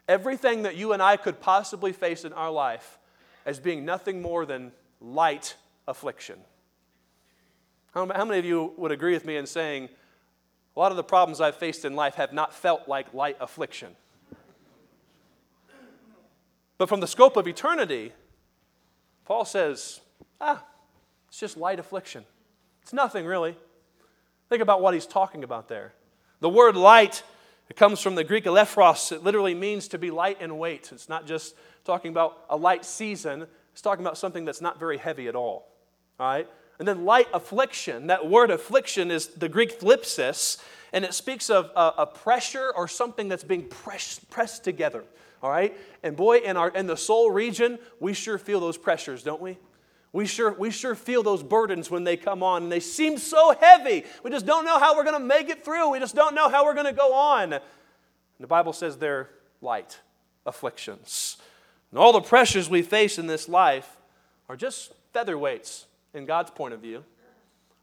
everything 0.06 0.64
that 0.64 0.76
you 0.76 0.92
and 0.92 1.02
I 1.02 1.16
could 1.16 1.40
possibly 1.40 1.90
face 1.90 2.22
in 2.26 2.34
our 2.34 2.50
life, 2.50 2.98
as 3.46 3.58
being 3.58 3.86
nothing 3.86 4.20
more 4.20 4.44
than 4.44 4.72
light 5.00 5.56
affliction. 5.88 6.38
How, 7.94 8.04
many 8.04 8.38
of 8.38 8.44
you 8.44 8.74
would 8.76 8.92
agree 8.92 9.14
with 9.14 9.24
me 9.24 9.38
in 9.38 9.46
saying, 9.46 9.88
a 10.76 10.78
lot 10.78 10.90
of 10.90 10.98
the 10.98 11.02
problems 11.02 11.40
I've 11.40 11.56
faced 11.56 11.86
in 11.86 11.96
life 11.96 12.16
have 12.16 12.34
not 12.34 12.52
felt 12.52 12.86
like 12.86 13.14
light 13.14 13.38
affliction? 13.40 13.96
But 16.76 16.90
from 16.90 17.00
the 17.00 17.06
scope 17.06 17.38
of 17.38 17.48
eternity, 17.48 18.12
Paul 19.24 19.46
says, 19.46 20.02
ah, 20.42 20.62
it's 21.28 21.40
just 21.40 21.56
light 21.56 21.78
affliction. 21.78 22.26
It's 22.82 22.92
nothing 22.92 23.24
really. 23.24 23.56
Think 24.50 24.60
about 24.60 24.82
what 24.82 24.92
he's 24.92 25.06
talking 25.06 25.42
about 25.42 25.68
there. 25.68 25.94
The 26.40 26.50
word 26.50 26.76
light, 26.76 27.22
it 27.68 27.76
comes 27.76 28.00
from 28.00 28.14
the 28.14 28.24
Greek 28.24 28.44
alephros. 28.44 29.10
It 29.10 29.22
literally 29.22 29.54
means 29.54 29.88
to 29.88 29.98
be 29.98 30.10
light 30.10 30.40
in 30.40 30.58
weight. 30.58 30.90
It's 30.92 31.08
not 31.08 31.26
just 31.26 31.54
talking 31.84 32.10
about 32.10 32.44
a 32.50 32.56
light 32.56 32.84
season, 32.84 33.46
it's 33.72 33.82
talking 33.82 34.04
about 34.04 34.18
something 34.18 34.44
that's 34.44 34.60
not 34.60 34.78
very 34.78 34.98
heavy 34.98 35.28
at 35.28 35.34
all. 35.34 35.68
All 36.20 36.26
right? 36.26 36.48
And 36.78 36.88
then 36.88 37.04
light 37.04 37.28
affliction, 37.32 38.08
that 38.08 38.28
word 38.28 38.50
affliction 38.50 39.10
is 39.10 39.28
the 39.28 39.48
Greek 39.48 39.80
thlipsis, 39.80 40.62
and 40.92 41.04
it 41.04 41.14
speaks 41.14 41.50
of 41.50 41.70
a, 41.76 42.02
a 42.02 42.06
pressure 42.06 42.72
or 42.74 42.88
something 42.88 43.28
that's 43.28 43.44
being 43.44 43.68
press, 43.68 44.20
pressed 44.30 44.64
together. 44.64 45.04
All 45.42 45.50
right? 45.50 45.76
And 46.02 46.16
boy, 46.16 46.38
in, 46.38 46.56
our, 46.56 46.70
in 46.70 46.86
the 46.86 46.96
soul 46.96 47.30
region, 47.30 47.78
we 48.00 48.12
sure 48.12 48.38
feel 48.38 48.60
those 48.60 48.78
pressures, 48.78 49.22
don't 49.22 49.42
we? 49.42 49.58
We 50.14 50.26
sure, 50.26 50.52
we 50.52 50.70
sure 50.70 50.94
feel 50.94 51.24
those 51.24 51.42
burdens 51.42 51.90
when 51.90 52.04
they 52.04 52.16
come 52.16 52.44
on, 52.44 52.62
and 52.62 52.72
they 52.72 52.78
seem 52.78 53.18
so 53.18 53.52
heavy. 53.60 54.04
We 54.22 54.30
just 54.30 54.46
don't 54.46 54.64
know 54.64 54.78
how 54.78 54.96
we're 54.96 55.02
going 55.02 55.20
to 55.20 55.26
make 55.26 55.48
it 55.48 55.64
through. 55.64 55.90
We 55.90 55.98
just 55.98 56.14
don't 56.14 56.36
know 56.36 56.48
how 56.48 56.64
we're 56.64 56.74
going 56.74 56.86
to 56.86 56.92
go 56.92 57.12
on. 57.14 57.52
And 57.52 57.62
the 58.38 58.46
Bible 58.46 58.72
says 58.72 58.96
they're 58.96 59.28
light 59.60 59.98
afflictions. 60.46 61.38
And 61.90 61.98
all 61.98 62.12
the 62.12 62.20
pressures 62.20 62.70
we 62.70 62.80
face 62.80 63.18
in 63.18 63.26
this 63.26 63.48
life 63.48 63.96
are 64.48 64.54
just 64.54 64.92
featherweights 65.12 65.86
in 66.14 66.26
God's 66.26 66.52
point 66.52 66.74
of 66.74 66.80
view, 66.80 67.02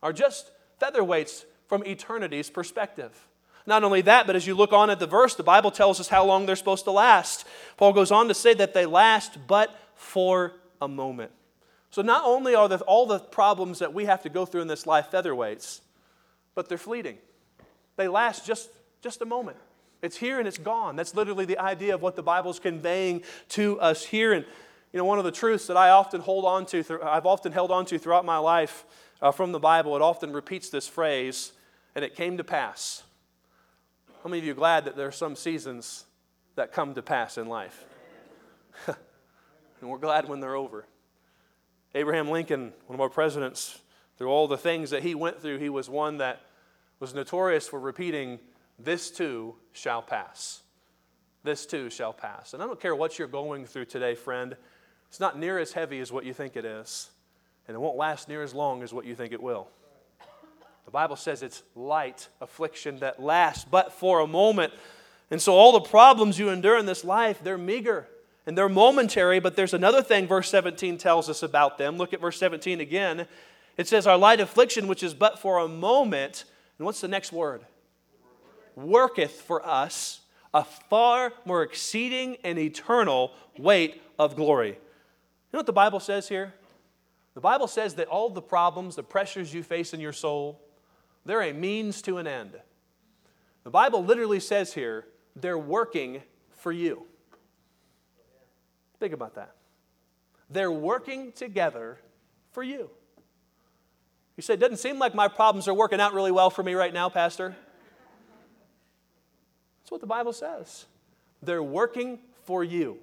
are 0.01 0.13
just 0.13 0.51
featherweights 0.81 1.43
from 1.67 1.83
eternity's 1.85 2.49
perspective. 2.49 3.27
Not 3.65 3.83
only 3.83 3.99
that, 4.03 4.25
but 4.25 4.37
as 4.37 4.47
you 4.47 4.55
look 4.55 4.71
on 4.71 4.89
at 4.89 4.99
the 4.99 5.05
verse, 5.05 5.35
the 5.35 5.43
Bible 5.43 5.69
tells 5.69 5.99
us 5.99 6.07
how 6.07 6.23
long 6.23 6.45
they're 6.45 6.55
supposed 6.55 6.85
to 6.85 6.91
last. 6.91 7.45
Paul 7.75 7.91
goes 7.91 8.09
on 8.09 8.29
to 8.29 8.33
say 8.33 8.53
that 8.53 8.73
they 8.73 8.85
last 8.85 9.37
but 9.47 9.77
for 9.95 10.53
a 10.81 10.87
moment. 10.87 11.33
So 11.91 12.01
not 12.01 12.23
only 12.25 12.55
are 12.55 12.69
the, 12.69 12.79
all 12.79 13.05
the 13.05 13.19
problems 13.19 13.79
that 13.79 13.93
we 13.93 14.05
have 14.05 14.23
to 14.23 14.29
go 14.29 14.45
through 14.45 14.61
in 14.61 14.67
this 14.67 14.87
life 14.87 15.11
featherweights, 15.11 15.81
but 16.55 16.69
they're 16.69 16.77
fleeting. 16.77 17.17
They 17.97 18.07
last 18.07 18.45
just, 18.45 18.69
just 19.01 19.21
a 19.21 19.25
moment. 19.25 19.57
It's 20.01 20.17
here 20.17 20.39
and 20.39 20.47
it's 20.47 20.57
gone. 20.57 20.95
That's 20.95 21.13
literally 21.13 21.45
the 21.45 21.59
idea 21.59 21.93
of 21.93 22.01
what 22.01 22.15
the 22.15 22.23
Bible's 22.23 22.59
conveying 22.59 23.23
to 23.49 23.79
us 23.79 24.05
here. 24.05 24.33
And 24.33 24.45
you 24.93 24.97
know, 24.97 25.05
one 25.05 25.19
of 25.19 25.25
the 25.25 25.31
truths 25.31 25.67
that 25.67 25.77
I 25.77 25.89
often 25.89 26.21
hold 26.21 26.45
on 26.45 26.65
to, 26.67 26.83
I've 27.03 27.25
often 27.25 27.51
held 27.51 27.71
on 27.71 27.85
to 27.87 27.99
throughout 27.99 28.25
my 28.25 28.37
life 28.37 28.85
uh, 29.21 29.31
from 29.31 29.51
the 29.51 29.59
Bible, 29.59 29.95
it 29.95 30.01
often 30.01 30.33
repeats 30.33 30.69
this 30.69 30.87
phrase, 30.87 31.51
and 31.93 32.03
it 32.03 32.15
came 32.15 32.37
to 32.37 32.43
pass. 32.43 33.03
How 34.23 34.29
many 34.29 34.39
of 34.39 34.45
you 34.45 34.51
are 34.51 34.55
glad 34.55 34.85
that 34.85 34.95
there 34.95 35.07
are 35.07 35.11
some 35.11 35.35
seasons 35.35 36.05
that 36.55 36.73
come 36.73 36.95
to 36.95 37.01
pass 37.01 37.37
in 37.37 37.47
life? 37.47 37.85
and 38.87 39.89
we're 39.89 39.97
glad 39.99 40.27
when 40.27 40.39
they're 40.39 40.55
over. 40.55 40.85
Abraham 41.93 42.29
Lincoln, 42.29 42.71
one 42.87 42.95
of 42.95 43.01
our 43.01 43.09
presidents, 43.09 43.79
through 44.17 44.29
all 44.29 44.47
the 44.47 44.57
things 44.57 44.91
that 44.91 45.03
he 45.03 45.15
went 45.15 45.41
through, 45.41 45.57
he 45.57 45.69
was 45.69 45.89
one 45.89 46.17
that 46.17 46.41
was 46.99 47.13
notorious 47.13 47.67
for 47.67 47.79
repeating, 47.79 48.39
This 48.79 49.11
too 49.11 49.55
shall 49.73 50.01
pass. 50.01 50.61
This 51.43 51.65
too 51.65 51.89
shall 51.89 52.13
pass. 52.13 52.53
And 52.53 52.61
I 52.61 52.67
don't 52.67 52.79
care 52.79 52.95
what 52.95 53.17
you're 53.17 53.27
going 53.27 53.65
through 53.65 53.85
today, 53.85 54.15
friend. 54.15 54.55
It's 55.09 55.19
not 55.19 55.37
near 55.37 55.59
as 55.59 55.73
heavy 55.73 55.99
as 55.99 56.11
what 56.11 56.23
you 56.23 56.33
think 56.33 56.55
it 56.55 56.63
is, 56.63 57.09
and 57.67 57.75
it 57.75 57.79
won't 57.79 57.97
last 57.97 58.29
near 58.29 58.43
as 58.43 58.53
long 58.53 58.83
as 58.83 58.93
what 58.93 59.05
you 59.05 59.15
think 59.15 59.33
it 59.33 59.41
will. 59.41 59.67
The 60.85 60.91
Bible 60.91 61.15
says 61.15 61.43
it's 61.43 61.63
light 61.75 62.29
affliction 62.39 62.99
that 62.99 63.21
lasts 63.21 63.65
but 63.69 63.91
for 63.91 64.19
a 64.19 64.27
moment. 64.27 64.73
And 65.29 65.41
so 65.41 65.53
all 65.53 65.73
the 65.73 65.89
problems 65.89 66.39
you 66.39 66.49
endure 66.49 66.77
in 66.77 66.85
this 66.85 67.03
life, 67.03 67.39
they're 67.43 67.57
meager 67.57 68.07
and 68.45 68.57
they're 68.57 68.69
momentary, 68.69 69.39
but 69.39 69.55
there's 69.55 69.73
another 69.73 70.01
thing 70.01 70.27
verse 70.27 70.49
17 70.49 70.97
tells 70.97 71.29
us 71.29 71.43
about 71.43 71.77
them. 71.77 71.97
Look 71.97 72.13
at 72.13 72.21
verse 72.21 72.37
17 72.39 72.79
again. 72.79 73.27
It 73.77 73.87
says, 73.87 74.07
Our 74.07 74.17
light 74.17 74.39
affliction, 74.39 74.87
which 74.87 75.03
is 75.03 75.13
but 75.13 75.39
for 75.39 75.59
a 75.59 75.67
moment, 75.67 76.45
and 76.77 76.85
what's 76.85 77.01
the 77.01 77.07
next 77.07 77.31
word? 77.31 77.65
Worketh 78.75 79.41
for 79.41 79.65
us 79.65 80.21
a 80.53 80.63
far 80.63 81.33
more 81.45 81.63
exceeding 81.63 82.37
and 82.43 82.57
eternal 82.59 83.31
weight 83.57 84.01
of 84.19 84.35
glory 84.35 84.69
You 84.69 84.77
know 85.53 85.59
what 85.59 85.65
the 85.65 85.73
Bible 85.73 85.99
says 85.99 86.27
here? 86.27 86.53
The 87.33 87.41
Bible 87.41 87.67
says 87.67 87.95
that 87.95 88.07
all 88.07 88.29
the 88.29 88.41
problems, 88.41 88.95
the 88.95 89.03
pressures 89.03 89.53
you 89.53 89.63
face 89.63 89.93
in 89.93 89.99
your 90.01 90.13
soul, 90.13 90.59
they're 91.25 91.41
a 91.41 91.53
means 91.53 92.01
to 92.03 92.17
an 92.17 92.27
end. 92.27 92.59
The 93.63 93.69
Bible 93.69 94.03
literally 94.03 94.39
says 94.39 94.73
here, 94.73 95.05
they're 95.35 95.57
working 95.57 96.23
for 96.51 96.71
you. 96.71 97.05
Think 99.01 99.13
about 99.13 99.33
that. 99.33 99.55
They're 100.51 100.71
working 100.71 101.31
together 101.31 101.97
for 102.51 102.61
you. 102.61 102.91
You 104.37 104.43
say, 104.43 104.53
it 104.53 104.59
doesn't 104.59 104.77
seem 104.77 104.99
like 104.99 105.15
my 105.15 105.27
problems 105.27 105.67
are 105.67 105.73
working 105.73 105.99
out 105.99 106.13
really 106.13 106.31
well 106.31 106.51
for 106.51 106.61
me 106.61 106.75
right 106.75 106.93
now, 106.93 107.09
Pastor. 107.09 107.55
That's 109.81 109.89
what 109.89 110.01
the 110.01 110.07
Bible 110.07 110.33
says. 110.33 110.85
They're 111.41 111.63
working 111.63 112.19
for 112.43 112.63
you. 112.63 112.99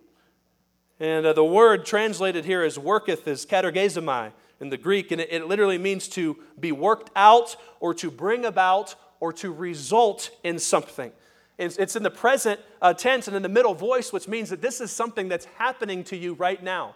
And 1.01 1.27
uh, 1.27 1.33
the 1.33 1.45
word 1.45 1.85
translated 1.85 2.45
here 2.45 2.63
as 2.63 2.79
worketh 2.79 3.27
is 3.27 3.45
katergazomai 3.45 4.31
in 4.61 4.71
the 4.71 4.77
Greek, 4.77 5.11
and 5.11 5.21
it, 5.21 5.33
it 5.33 5.49
literally 5.49 5.79
means 5.79 6.07
to 6.11 6.37
be 6.61 6.71
worked 6.71 7.11
out 7.17 7.57
or 7.81 7.93
to 7.95 8.09
bring 8.09 8.45
about 8.45 8.95
or 9.19 9.33
to 9.33 9.53
result 9.53 10.31
in 10.45 10.61
something. 10.61 11.11
It's, 11.59 11.77
it's 11.77 11.97
in 11.97 12.03
the 12.03 12.11
present 12.11 12.61
uh, 12.81 12.95
tense 12.95 13.27
and 13.27 13.37
in 13.37 13.43
the 13.43 13.49
middle 13.49 13.75
voice, 13.75 14.13
which 14.13 14.29
means 14.29 14.51
that 14.51 14.63
this 14.63 14.81
is 14.81 14.91
something 14.91 15.29
that's 15.29 15.45
happening 15.57 16.05
to 16.05 16.17
you 16.17 16.35
right 16.35 16.63
now. 16.63 16.95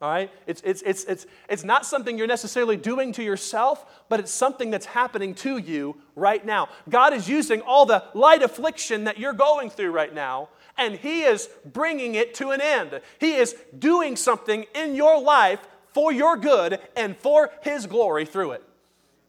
All 0.00 0.10
right? 0.10 0.30
It's, 0.46 0.60
it's, 0.62 0.82
it's, 0.82 1.04
it's, 1.04 1.26
it's 1.48 1.62
not 1.62 1.86
something 1.86 2.18
you're 2.18 2.26
necessarily 2.26 2.76
doing 2.76 3.12
to 3.12 3.22
yourself, 3.22 4.04
but 4.08 4.18
it's 4.18 4.32
something 4.32 4.70
that's 4.70 4.86
happening 4.86 5.34
to 5.36 5.58
you 5.58 5.96
right 6.16 6.44
now. 6.44 6.68
God 6.88 7.12
is 7.12 7.28
using 7.28 7.60
all 7.60 7.86
the 7.86 8.02
light 8.14 8.42
affliction 8.42 9.04
that 9.04 9.18
you're 9.18 9.32
going 9.32 9.70
through 9.70 9.92
right 9.92 10.12
now 10.12 10.48
and 10.76 10.96
He 10.96 11.22
is 11.22 11.48
bringing 11.64 12.14
it 12.14 12.34
to 12.34 12.50
an 12.50 12.60
end. 12.60 13.00
He 13.18 13.34
is 13.34 13.54
doing 13.78 14.16
something 14.16 14.66
in 14.74 14.94
your 14.94 15.20
life 15.20 15.60
for 15.92 16.12
your 16.12 16.36
good 16.36 16.80
and 16.96 17.16
for 17.16 17.50
His 17.62 17.86
glory 17.86 18.24
through 18.24 18.52
it. 18.52 18.62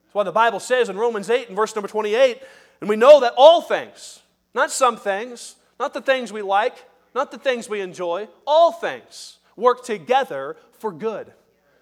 That's 0.06 0.15
why 0.15 0.23
the 0.23 0.32
Bible 0.32 0.60
says 0.60 0.89
in 0.89 0.97
Romans 0.97 1.30
8 1.30 1.47
and 1.47 1.56
verse 1.56 1.76
number 1.76 1.88
28, 1.88 2.41
and 2.82 2.89
we 2.89 2.95
know 2.95 3.19
that 3.21 3.34
all 3.38 3.62
things, 3.62 4.21
not 4.53 4.71
some 4.71 4.97
things, 4.97 5.55
not 5.79 5.93
the 5.93 6.01
things 6.01 6.31
we 6.31 6.41
like, 6.41 6.85
not 7.15 7.31
the 7.31 7.37
things 7.37 7.69
we 7.69 7.81
enjoy, 7.81 8.27
all 8.45 8.71
things 8.71 9.37
work 9.55 9.83
together 9.83 10.57
for 10.79 10.91
good 10.91 11.33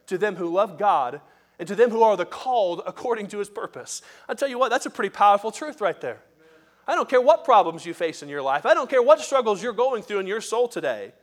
to 0.07 0.17
them 0.17 0.35
who 0.35 0.49
love 0.49 0.77
God 0.77 1.21
and 1.57 1.67
to 1.67 1.75
them 1.75 1.89
who 1.89 2.03
are 2.03 2.17
the 2.17 2.25
called 2.25 2.81
according 2.85 3.27
to 3.27 3.37
his 3.37 3.49
purpose. 3.49 4.01
I 4.27 4.33
tell 4.33 4.49
you 4.49 4.59
what, 4.59 4.69
that's 4.69 4.85
a 4.85 4.89
pretty 4.89 5.09
powerful 5.09 5.51
truth 5.51 5.79
right 5.79 5.99
there. 6.01 6.19
I 6.87 6.95
don't 6.95 7.07
care 7.07 7.21
what 7.21 7.45
problems 7.45 7.85
you 7.85 7.93
face 7.93 8.23
in 8.23 8.29
your 8.29 8.41
life. 8.41 8.65
I 8.65 8.73
don't 8.73 8.89
care 8.89 9.01
what 9.01 9.21
struggles 9.21 9.61
you're 9.61 9.71
going 9.71 10.03
through 10.03 10.19
in 10.19 10.27
your 10.27 10.41
soul 10.41 10.67
today. 10.67 11.13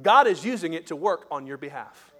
God 0.00 0.26
is 0.26 0.44
using 0.44 0.72
it 0.72 0.86
to 0.86 0.96
work 0.96 1.26
on 1.30 1.46
your 1.46 1.58
behalf. 1.58 2.13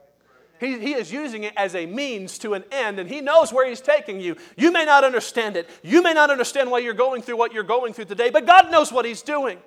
He, 0.65 0.79
he 0.79 0.95
is 0.95 1.13
using 1.13 1.45
it 1.45 1.53
as 1.57 1.75
a 1.75 1.85
means 1.85 2.39
to 2.39 2.55
an 2.55 2.65
end, 2.73 2.99
and 2.99 3.09
He 3.09 3.21
knows 3.21 3.53
where 3.53 3.69
He's 3.69 3.81
taking 3.81 4.21
you. 4.21 4.37
You 4.57 4.73
may 4.73 4.85
not 4.85 5.05
understand 5.05 5.57
it. 5.57 5.69
You 5.83 6.03
may 6.03 6.15
not 6.15 6.31
understand 6.31 6.71
why 6.71 6.79
you're 6.79 6.95
going 6.95 7.23
through 7.23 7.37
what 7.37 7.53
you're 7.53 7.63
going 7.63 7.93
through 7.93 8.07
today, 8.07 8.31
but 8.31 8.47
God 8.47 8.71
knows 8.71 8.91
what 8.91 9.05
He's 9.05 9.23
doing. 9.23 9.59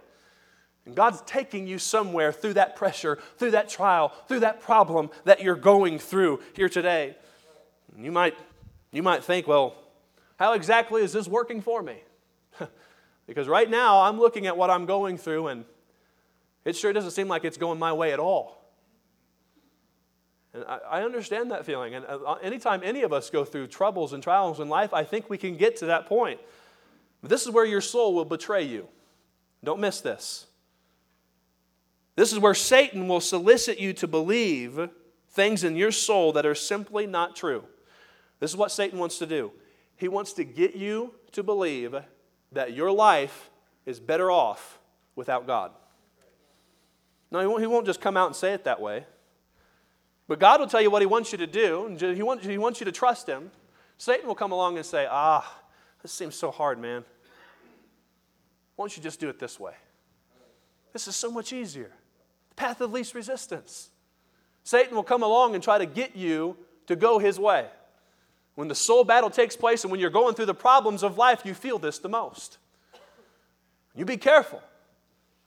And 0.86 0.96
God's 0.96 1.22
taking 1.26 1.68
you 1.68 1.80
somewhere 1.80 2.32
through 2.32 2.54
that 2.54 2.76
pressure, 2.76 3.20
through 3.38 3.52
that 3.52 3.70
trial, 3.70 4.14
through 4.28 4.40
that 4.40 4.62
problem 4.62 5.10
that 5.26 5.42
you're 5.42 5.56
going 5.56 6.00
through 6.00 6.40
here 6.54 6.70
today. 6.70 7.16
And 7.94 8.06
you 8.06 8.12
might, 8.12 8.36
you 8.92 9.04
might 9.04 9.24
think, 9.24 9.48
well, 9.48 9.76
how 10.40 10.54
exactly 10.54 11.04
is 11.04 11.12
this 11.12 11.28
working 11.28 11.62
for 11.62 11.84
me? 11.84 11.98
because 13.28 13.50
right 13.50 13.70
now 13.70 14.02
I'm 14.02 14.18
looking 14.18 14.48
at 14.48 14.56
what 14.56 14.70
I'm 14.70 14.86
going 14.86 15.18
through 15.18 15.48
and 15.48 15.66
it 16.64 16.76
sure 16.76 16.94
doesn't 16.94 17.12
seem 17.12 17.28
like 17.28 17.44
it's 17.44 17.58
going 17.58 17.80
my 17.80 17.92
way 17.92 18.14
at 18.14 18.20
all. 18.20 18.57
And 20.58 20.66
I, 20.68 20.80
I 20.90 21.04
understand 21.04 21.52
that 21.52 21.66
feeling. 21.66 21.94
And 21.94 22.04
uh, 22.06 22.34
anytime 22.42 22.82
any 22.84 23.04
of 23.04 23.14
us 23.14 23.30
go 23.30 23.46
through 23.46 23.68
troubles 23.68 24.14
and 24.14 24.24
trials 24.24 24.60
in 24.60 24.70
life, 24.70 24.92
I 24.92 25.04
think 25.04 25.30
we 25.30 25.38
can 25.38 25.56
get 25.56 25.78
to 25.78 25.86
that 25.88 26.08
point. 26.08 26.40
This 27.22 27.46
is 27.46 27.52
where 27.52 27.66
your 27.66 27.82
soul 27.82 28.16
will 28.16 28.26
betray 28.26 28.64
you. 28.64 28.88
Don't 29.64 29.80
miss 29.80 30.02
this. 30.02 30.48
This 32.16 32.34
is 32.34 32.40
where 32.40 32.56
Satan 32.56 33.08
will 33.08 33.20
solicit 33.20 33.80
you 33.80 33.94
to 33.94 34.08
believe 34.08 34.90
things 35.30 35.64
in 35.64 35.76
your 35.76 35.92
soul 35.92 36.32
that 36.34 36.46
are 36.48 36.56
simply 36.56 37.06
not 37.06 37.36
true. 37.36 37.64
This 38.40 38.50
is 38.50 38.58
what 38.58 38.72
Satan 38.72 38.98
wants 38.98 39.20
to 39.20 39.28
do. 39.28 39.52
He 39.96 40.08
wants 40.08 40.34
to 40.34 40.44
get 40.44 40.76
you 40.76 41.14
to 41.34 41.44
believe 41.44 41.96
that 42.52 42.74
your 42.74 42.92
life 42.92 43.52
is 43.86 44.00
better 44.00 44.32
off 44.32 44.80
without 45.16 45.46
God. 45.46 45.72
No, 47.30 47.42
he 47.42 47.46
won't, 47.46 47.62
he 47.62 47.68
won't 47.68 47.86
just 47.86 48.02
come 48.02 48.18
out 48.18 48.28
and 48.28 48.36
say 48.36 48.54
it 48.54 48.64
that 48.64 48.82
way. 48.82 49.06
But 50.28 50.40
God 50.40 50.60
will 50.60 50.68
tell 50.68 50.82
you 50.82 50.92
what 50.92 51.02
He 51.02 51.06
wants 51.06 51.32
you 51.32 51.38
to 51.38 51.48
do, 51.48 51.86
and 51.86 52.00
He 52.00 52.24
wants, 52.24 52.46
he 52.46 52.58
wants 52.58 52.80
you 52.80 52.86
to 52.86 52.92
trust 52.92 53.28
Him. 53.28 53.52
Satan 53.98 54.28
will 54.28 54.36
come 54.36 54.52
along 54.52 54.78
and 54.78 54.86
say, 54.86 55.08
Ah, 55.10 55.60
this 56.02 56.12
seems 56.12 56.36
so 56.36 56.52
hard, 56.52 56.80
man. 56.80 57.04
Why 58.76 58.84
don't 58.84 58.96
you 58.96 59.02
just 59.02 59.20
do 59.20 59.30
it 59.30 59.40
this 59.40 59.60
way? 59.60 59.74
This 60.94 61.08
is 61.08 61.16
so 61.16 61.32
much 61.32 61.52
easier. 61.52 61.92
The 62.50 62.56
path 62.56 62.82
of 62.82 62.92
least 62.92 63.16
resistance. 63.16 63.90
Satan 64.64 64.96
will 64.96 65.04
come 65.04 65.24
along 65.24 65.56
and 65.56 65.64
try 65.64 65.78
to 65.78 65.86
get 65.86 66.16
you 66.16 66.58
to 66.88 66.96
go 66.96 67.20
his 67.20 67.40
way. 67.40 67.68
When 68.56 68.68
the 68.68 68.76
soul 68.76 69.04
battle 69.04 69.30
takes 69.30 69.56
place 69.56 69.84
and 69.84 69.92
when 69.92 70.00
you're 70.00 70.10
going 70.10 70.34
through 70.34 70.48
the 70.48 70.54
problems 70.54 71.04
of 71.04 71.18
life, 71.18 71.44
you 71.46 71.54
feel 71.54 71.80
this 71.80 72.00
the 72.00 72.10
most. 72.10 72.58
You 73.96 74.06
be 74.06 74.18
careful. 74.18 74.62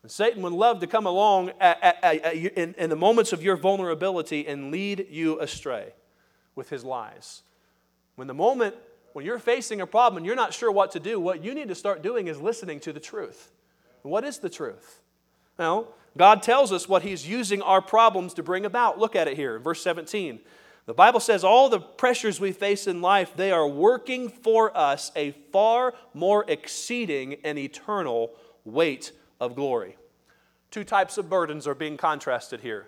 And 0.02 0.10
Satan 0.10 0.42
would 0.42 0.52
love 0.52 0.80
to 0.80 0.86
come 0.86 1.06
along 1.06 1.52
at, 1.60 1.78
at, 1.82 2.24
at, 2.24 2.34
in, 2.34 2.74
in 2.78 2.90
the 2.90 2.96
moments 2.96 3.32
of 3.32 3.42
your 3.42 3.56
vulnerability 3.56 4.46
and 4.46 4.70
lead 4.70 5.06
you 5.10 5.38
astray 5.40 5.92
with 6.54 6.70
his 6.70 6.84
lies. 6.84 7.42
When 8.16 8.26
the 8.26 8.34
moment 8.34 8.74
when 9.12 9.24
you're 9.24 9.38
facing 9.38 9.80
a 9.80 9.86
problem 9.86 10.18
and 10.18 10.26
you're 10.26 10.36
not 10.36 10.54
sure 10.54 10.70
what 10.70 10.92
to 10.92 11.00
do, 11.00 11.18
what 11.18 11.42
you 11.42 11.54
need 11.54 11.68
to 11.68 11.74
start 11.74 12.02
doing 12.02 12.28
is 12.28 12.40
listening 12.40 12.80
to 12.80 12.92
the 12.92 13.00
truth. 13.00 13.50
What 14.02 14.24
is 14.24 14.38
the 14.38 14.48
truth? 14.48 15.00
Now, 15.58 15.88
God 16.16 16.42
tells 16.42 16.72
us 16.72 16.88
what 16.88 17.02
He's 17.02 17.28
using 17.28 17.60
our 17.62 17.82
problems 17.82 18.34
to 18.34 18.42
bring 18.42 18.64
about. 18.64 18.98
Look 18.98 19.16
at 19.16 19.28
it 19.28 19.36
here 19.36 19.56
in 19.56 19.62
verse 19.62 19.82
17. 19.82 20.40
The 20.86 20.94
Bible 20.94 21.20
says 21.20 21.44
all 21.44 21.68
the 21.68 21.80
pressures 21.80 22.40
we 22.40 22.52
face 22.52 22.86
in 22.86 23.02
life, 23.02 23.32
they 23.36 23.52
are 23.52 23.68
working 23.68 24.28
for 24.28 24.76
us 24.76 25.12
a 25.14 25.32
far 25.52 25.94
more 26.14 26.44
exceeding 26.48 27.34
and 27.44 27.58
eternal 27.58 28.32
weight 28.64 29.12
of 29.40 29.54
glory. 29.54 29.96
Two 30.70 30.84
types 30.84 31.18
of 31.18 31.28
burdens 31.28 31.66
are 31.66 31.74
being 31.74 31.96
contrasted 31.96 32.60
here. 32.60 32.86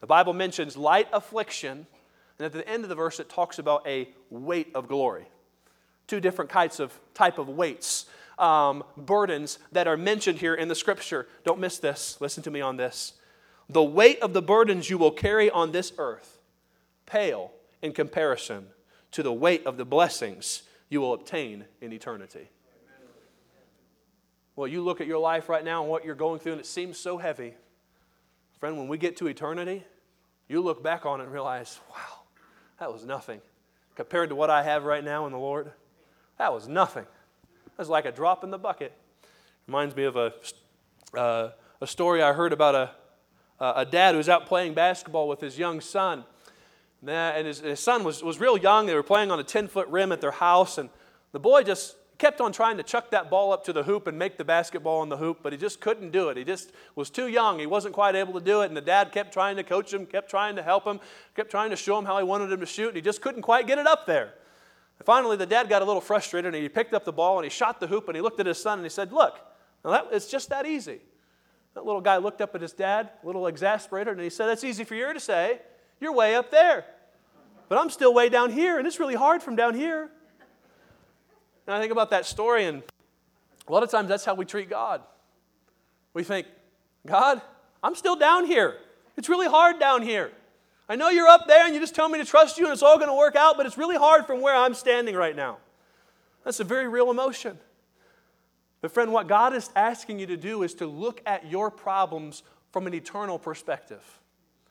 The 0.00 0.06
Bible 0.06 0.34
mentions 0.34 0.76
light 0.76 1.08
affliction, 1.12 1.86
and 2.38 2.46
at 2.46 2.52
the 2.52 2.68
end 2.68 2.82
of 2.82 2.90
the 2.90 2.94
verse, 2.94 3.18
it 3.18 3.28
talks 3.28 3.58
about 3.58 3.86
a 3.86 4.08
weight 4.28 4.70
of 4.74 4.88
glory. 4.88 5.26
Two 6.06 6.20
different 6.20 6.50
types 6.50 6.78
of 6.78 6.98
type 7.14 7.38
of 7.38 7.48
weights, 7.48 8.06
um, 8.38 8.84
burdens 8.96 9.58
that 9.72 9.88
are 9.88 9.96
mentioned 9.96 10.38
here 10.38 10.54
in 10.54 10.68
the 10.68 10.74
scripture. 10.74 11.26
Don't 11.44 11.58
miss 11.58 11.78
this. 11.78 12.20
Listen 12.20 12.42
to 12.42 12.50
me 12.50 12.60
on 12.60 12.76
this. 12.76 13.14
The 13.68 13.82
weight 13.82 14.20
of 14.20 14.32
the 14.32 14.42
burdens 14.42 14.90
you 14.90 14.98
will 14.98 15.10
carry 15.10 15.50
on 15.50 15.72
this 15.72 15.92
earth 15.98 16.38
pale 17.06 17.52
in 17.82 17.92
comparison 17.92 18.66
to 19.12 19.22
the 19.22 19.32
weight 19.32 19.64
of 19.66 19.76
the 19.76 19.84
blessings 19.84 20.62
you 20.88 21.00
will 21.00 21.14
obtain 21.14 21.64
in 21.80 21.92
eternity. 21.92 22.50
Well, 24.56 24.66
you 24.66 24.80
look 24.80 25.02
at 25.02 25.06
your 25.06 25.18
life 25.18 25.50
right 25.50 25.62
now 25.62 25.82
and 25.82 25.90
what 25.90 26.02
you're 26.02 26.14
going 26.14 26.40
through, 26.40 26.52
and 26.52 26.60
it 26.60 26.66
seems 26.66 26.98
so 26.98 27.18
heavy. 27.18 27.54
Friend, 28.58 28.78
when 28.78 28.88
we 28.88 28.96
get 28.96 29.18
to 29.18 29.26
eternity, 29.26 29.84
you 30.48 30.62
look 30.62 30.82
back 30.82 31.04
on 31.04 31.20
it 31.20 31.24
and 31.24 31.32
realize, 31.32 31.78
wow, 31.90 32.20
that 32.80 32.90
was 32.90 33.04
nothing. 33.04 33.42
Compared 33.96 34.30
to 34.30 34.34
what 34.34 34.48
I 34.48 34.62
have 34.62 34.84
right 34.84 35.04
now 35.04 35.26
in 35.26 35.32
the 35.32 35.38
Lord, 35.38 35.72
that 36.38 36.54
was 36.54 36.68
nothing. 36.68 37.04
That 37.66 37.78
was 37.78 37.90
like 37.90 38.06
a 38.06 38.12
drop 38.12 38.44
in 38.44 38.50
the 38.50 38.58
bucket. 38.58 38.92
Reminds 39.66 39.94
me 39.94 40.04
of 40.04 40.16
a, 40.16 40.32
uh, 41.14 41.50
a 41.82 41.86
story 41.86 42.22
I 42.22 42.32
heard 42.32 42.54
about 42.54 42.74
a, 42.74 42.90
a 43.60 43.84
dad 43.84 44.12
who 44.12 44.18
was 44.18 44.30
out 44.30 44.46
playing 44.46 44.72
basketball 44.72 45.28
with 45.28 45.42
his 45.42 45.58
young 45.58 45.82
son. 45.82 46.24
And 47.06 47.46
his, 47.46 47.60
his 47.60 47.80
son 47.80 48.04
was, 48.04 48.22
was 48.22 48.40
real 48.40 48.56
young. 48.56 48.86
They 48.86 48.94
were 48.94 49.02
playing 49.02 49.30
on 49.30 49.38
a 49.38 49.44
10 49.44 49.68
foot 49.68 49.86
rim 49.88 50.12
at 50.12 50.22
their 50.22 50.30
house, 50.30 50.78
and 50.78 50.88
the 51.32 51.40
boy 51.40 51.62
just 51.62 51.96
kept 52.18 52.40
on 52.40 52.52
trying 52.52 52.76
to 52.76 52.82
chuck 52.82 53.10
that 53.10 53.30
ball 53.30 53.52
up 53.52 53.64
to 53.64 53.72
the 53.72 53.82
hoop 53.82 54.06
and 54.06 54.18
make 54.18 54.38
the 54.38 54.44
basketball 54.44 55.02
in 55.02 55.08
the 55.08 55.16
hoop, 55.16 55.40
but 55.42 55.52
he 55.52 55.58
just 55.58 55.80
couldn't 55.80 56.10
do 56.10 56.28
it. 56.28 56.36
He 56.36 56.44
just 56.44 56.72
was 56.94 57.10
too 57.10 57.28
young. 57.28 57.58
He 57.58 57.66
wasn't 57.66 57.94
quite 57.94 58.14
able 58.14 58.32
to 58.34 58.40
do 58.40 58.62
it, 58.62 58.66
and 58.66 58.76
the 58.76 58.80
dad 58.80 59.12
kept 59.12 59.32
trying 59.32 59.56
to 59.56 59.62
coach 59.62 59.92
him, 59.92 60.06
kept 60.06 60.30
trying 60.30 60.56
to 60.56 60.62
help 60.62 60.84
him, 60.84 61.00
kept 61.34 61.50
trying 61.50 61.70
to 61.70 61.76
show 61.76 61.98
him 61.98 62.04
how 62.04 62.18
he 62.18 62.24
wanted 62.24 62.50
him 62.50 62.60
to 62.60 62.66
shoot, 62.66 62.88
and 62.88 62.96
he 62.96 63.02
just 63.02 63.20
couldn't 63.20 63.42
quite 63.42 63.66
get 63.66 63.78
it 63.78 63.86
up 63.86 64.06
there. 64.06 64.34
And 64.98 65.04
finally, 65.04 65.36
the 65.36 65.46
dad 65.46 65.68
got 65.68 65.82
a 65.82 65.84
little 65.84 66.00
frustrated, 66.00 66.54
and 66.54 66.62
he 66.62 66.68
picked 66.68 66.94
up 66.94 67.04
the 67.04 67.12
ball 67.12 67.38
and 67.38 67.44
he 67.44 67.50
shot 67.50 67.80
the 67.80 67.86
hoop, 67.86 68.08
and 68.08 68.16
he 68.16 68.22
looked 68.22 68.40
at 68.40 68.46
his 68.46 68.60
son 68.60 68.78
and 68.78 68.84
he 68.84 68.90
said, 68.90 69.12
Look, 69.12 69.38
that, 69.84 70.06
it's 70.12 70.30
just 70.30 70.48
that 70.48 70.66
easy. 70.66 71.00
That 71.74 71.84
little 71.84 72.00
guy 72.00 72.16
looked 72.16 72.40
up 72.40 72.54
at 72.54 72.62
his 72.62 72.72
dad, 72.72 73.10
a 73.22 73.26
little 73.26 73.46
exasperated, 73.46 74.14
and 74.14 74.22
he 74.22 74.30
said, 74.30 74.46
That's 74.46 74.64
easy 74.64 74.84
for 74.84 74.94
you 74.94 75.12
to 75.12 75.20
say. 75.20 75.60
You're 76.00 76.12
way 76.12 76.34
up 76.34 76.50
there. 76.50 76.86
But 77.68 77.78
I'm 77.78 77.90
still 77.90 78.14
way 78.14 78.28
down 78.28 78.52
here, 78.52 78.78
and 78.78 78.86
it's 78.86 79.00
really 79.00 79.14
hard 79.14 79.42
from 79.42 79.56
down 79.56 79.74
here. 79.74 80.10
And 81.66 81.74
I 81.74 81.80
think 81.80 81.92
about 81.92 82.10
that 82.10 82.26
story, 82.26 82.64
and 82.64 82.82
a 83.66 83.72
lot 83.72 83.82
of 83.82 83.90
times 83.90 84.08
that's 84.08 84.24
how 84.24 84.34
we 84.34 84.44
treat 84.44 84.70
God. 84.70 85.02
We 86.14 86.22
think, 86.22 86.46
God, 87.06 87.42
I'm 87.82 87.94
still 87.94 88.16
down 88.16 88.46
here. 88.46 88.76
It's 89.16 89.28
really 89.28 89.48
hard 89.48 89.78
down 89.80 90.02
here. 90.02 90.30
I 90.88 90.96
know 90.96 91.08
you're 91.08 91.26
up 91.26 91.46
there 91.48 91.66
and 91.66 91.74
you 91.74 91.80
just 91.80 91.94
tell 91.94 92.08
me 92.08 92.18
to 92.18 92.24
trust 92.24 92.58
you 92.58 92.64
and 92.64 92.72
it's 92.72 92.82
all 92.82 92.96
going 92.96 93.08
to 93.08 93.14
work 93.14 93.34
out, 93.34 93.56
but 93.56 93.66
it's 93.66 93.76
really 93.76 93.96
hard 93.96 94.26
from 94.26 94.40
where 94.40 94.54
I'm 94.54 94.74
standing 94.74 95.16
right 95.16 95.34
now. 95.34 95.58
That's 96.44 96.60
a 96.60 96.64
very 96.64 96.86
real 96.86 97.10
emotion. 97.10 97.58
But, 98.80 98.92
friend, 98.92 99.12
what 99.12 99.26
God 99.26 99.54
is 99.54 99.70
asking 99.74 100.20
you 100.20 100.26
to 100.26 100.36
do 100.36 100.62
is 100.62 100.74
to 100.74 100.86
look 100.86 101.20
at 101.26 101.50
your 101.50 101.70
problems 101.70 102.44
from 102.70 102.86
an 102.86 102.94
eternal 102.94 103.38
perspective. 103.38 104.20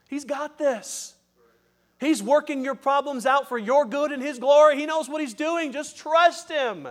He's 0.08 0.24
got 0.24 0.58
this. 0.58 1.16
He's 2.06 2.22
working 2.22 2.64
your 2.64 2.76
problems 2.76 3.26
out 3.26 3.50
for 3.50 3.58
your 3.58 3.86
good 3.86 4.12
and 4.12 4.22
His 4.22 4.40
glory. 4.40 4.78
He 4.78 4.86
knows 4.86 5.10
what 5.10 5.22
He's 5.22 5.34
doing. 5.34 5.72
Just 5.72 5.98
trust 5.98 6.50
Him. 6.50 6.88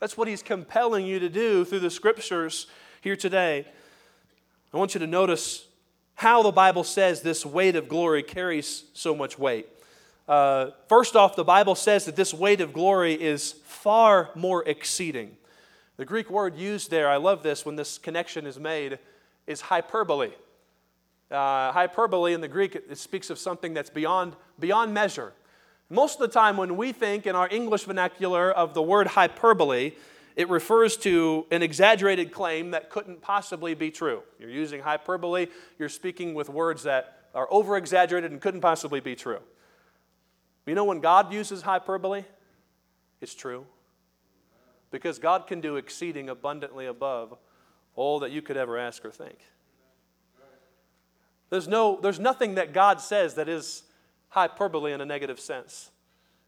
That's 0.00 0.16
what 0.16 0.28
He's 0.28 0.42
compelling 0.42 1.06
you 1.06 1.18
to 1.18 1.28
do 1.28 1.64
through 1.64 1.80
the 1.80 1.90
scriptures 1.90 2.66
here 3.00 3.16
today. 3.16 3.66
I 4.72 4.76
want 4.76 4.94
you 4.94 5.00
to 5.00 5.06
notice 5.06 5.66
how 6.14 6.42
the 6.42 6.52
Bible 6.52 6.84
says 6.84 7.22
this 7.22 7.46
weight 7.46 7.76
of 7.76 7.88
glory 7.88 8.22
carries 8.22 8.84
so 8.92 9.14
much 9.14 9.38
weight. 9.38 9.68
Uh, 10.26 10.70
first 10.88 11.16
off, 11.16 11.36
the 11.36 11.44
Bible 11.44 11.74
says 11.74 12.04
that 12.04 12.16
this 12.16 12.34
weight 12.34 12.60
of 12.60 12.72
glory 12.72 13.14
is 13.14 13.52
far 13.64 14.30
more 14.34 14.62
exceeding. 14.68 15.36
The 15.96 16.04
Greek 16.04 16.28
word 16.30 16.56
used 16.56 16.90
there, 16.90 17.08
I 17.08 17.16
love 17.16 17.42
this 17.42 17.64
when 17.64 17.76
this 17.76 17.98
connection 17.98 18.46
is 18.46 18.58
made, 18.58 18.98
is 19.46 19.62
hyperbole. 19.62 20.30
Uh, 21.30 21.72
hyperbole 21.72 22.32
in 22.32 22.40
the 22.40 22.48
Greek, 22.48 22.74
it 22.74 22.96
speaks 22.96 23.28
of 23.28 23.38
something 23.38 23.74
that's 23.74 23.90
beyond, 23.90 24.34
beyond 24.58 24.94
measure. 24.94 25.32
Most 25.90 26.20
of 26.20 26.20
the 26.20 26.32
time, 26.32 26.56
when 26.56 26.76
we 26.76 26.92
think 26.92 27.26
in 27.26 27.34
our 27.34 27.48
English 27.50 27.84
vernacular 27.84 28.50
of 28.50 28.74
the 28.74 28.82
word 28.82 29.08
hyperbole, 29.08 29.92
it 30.36 30.48
refers 30.48 30.96
to 30.98 31.46
an 31.50 31.62
exaggerated 31.62 32.32
claim 32.32 32.70
that 32.70 32.90
couldn't 32.90 33.20
possibly 33.20 33.74
be 33.74 33.90
true. 33.90 34.22
You're 34.38 34.50
using 34.50 34.80
hyperbole, 34.80 35.48
you're 35.78 35.88
speaking 35.88 36.32
with 36.32 36.48
words 36.48 36.84
that 36.84 37.28
are 37.34 37.48
over 37.50 37.76
exaggerated 37.76 38.30
and 38.30 38.40
couldn't 38.40 38.60
possibly 38.60 39.00
be 39.00 39.16
true. 39.16 39.40
You 40.66 40.74
know, 40.74 40.84
when 40.84 41.00
God 41.00 41.32
uses 41.32 41.62
hyperbole, 41.62 42.24
it's 43.20 43.34
true. 43.34 43.66
Because 44.90 45.18
God 45.18 45.46
can 45.46 45.60
do 45.60 45.76
exceeding 45.76 46.28
abundantly 46.28 46.86
above 46.86 47.36
all 47.94 48.20
that 48.20 48.30
you 48.30 48.40
could 48.40 48.56
ever 48.56 48.78
ask 48.78 49.04
or 49.04 49.10
think. 49.10 49.38
There's, 51.50 51.68
no, 51.68 51.98
there's 52.00 52.20
nothing 52.20 52.56
that 52.56 52.72
God 52.72 53.00
says 53.00 53.34
that 53.34 53.48
is 53.48 53.84
hyperbole 54.28 54.92
in 54.92 55.00
a 55.00 55.06
negative 55.06 55.40
sense. 55.40 55.90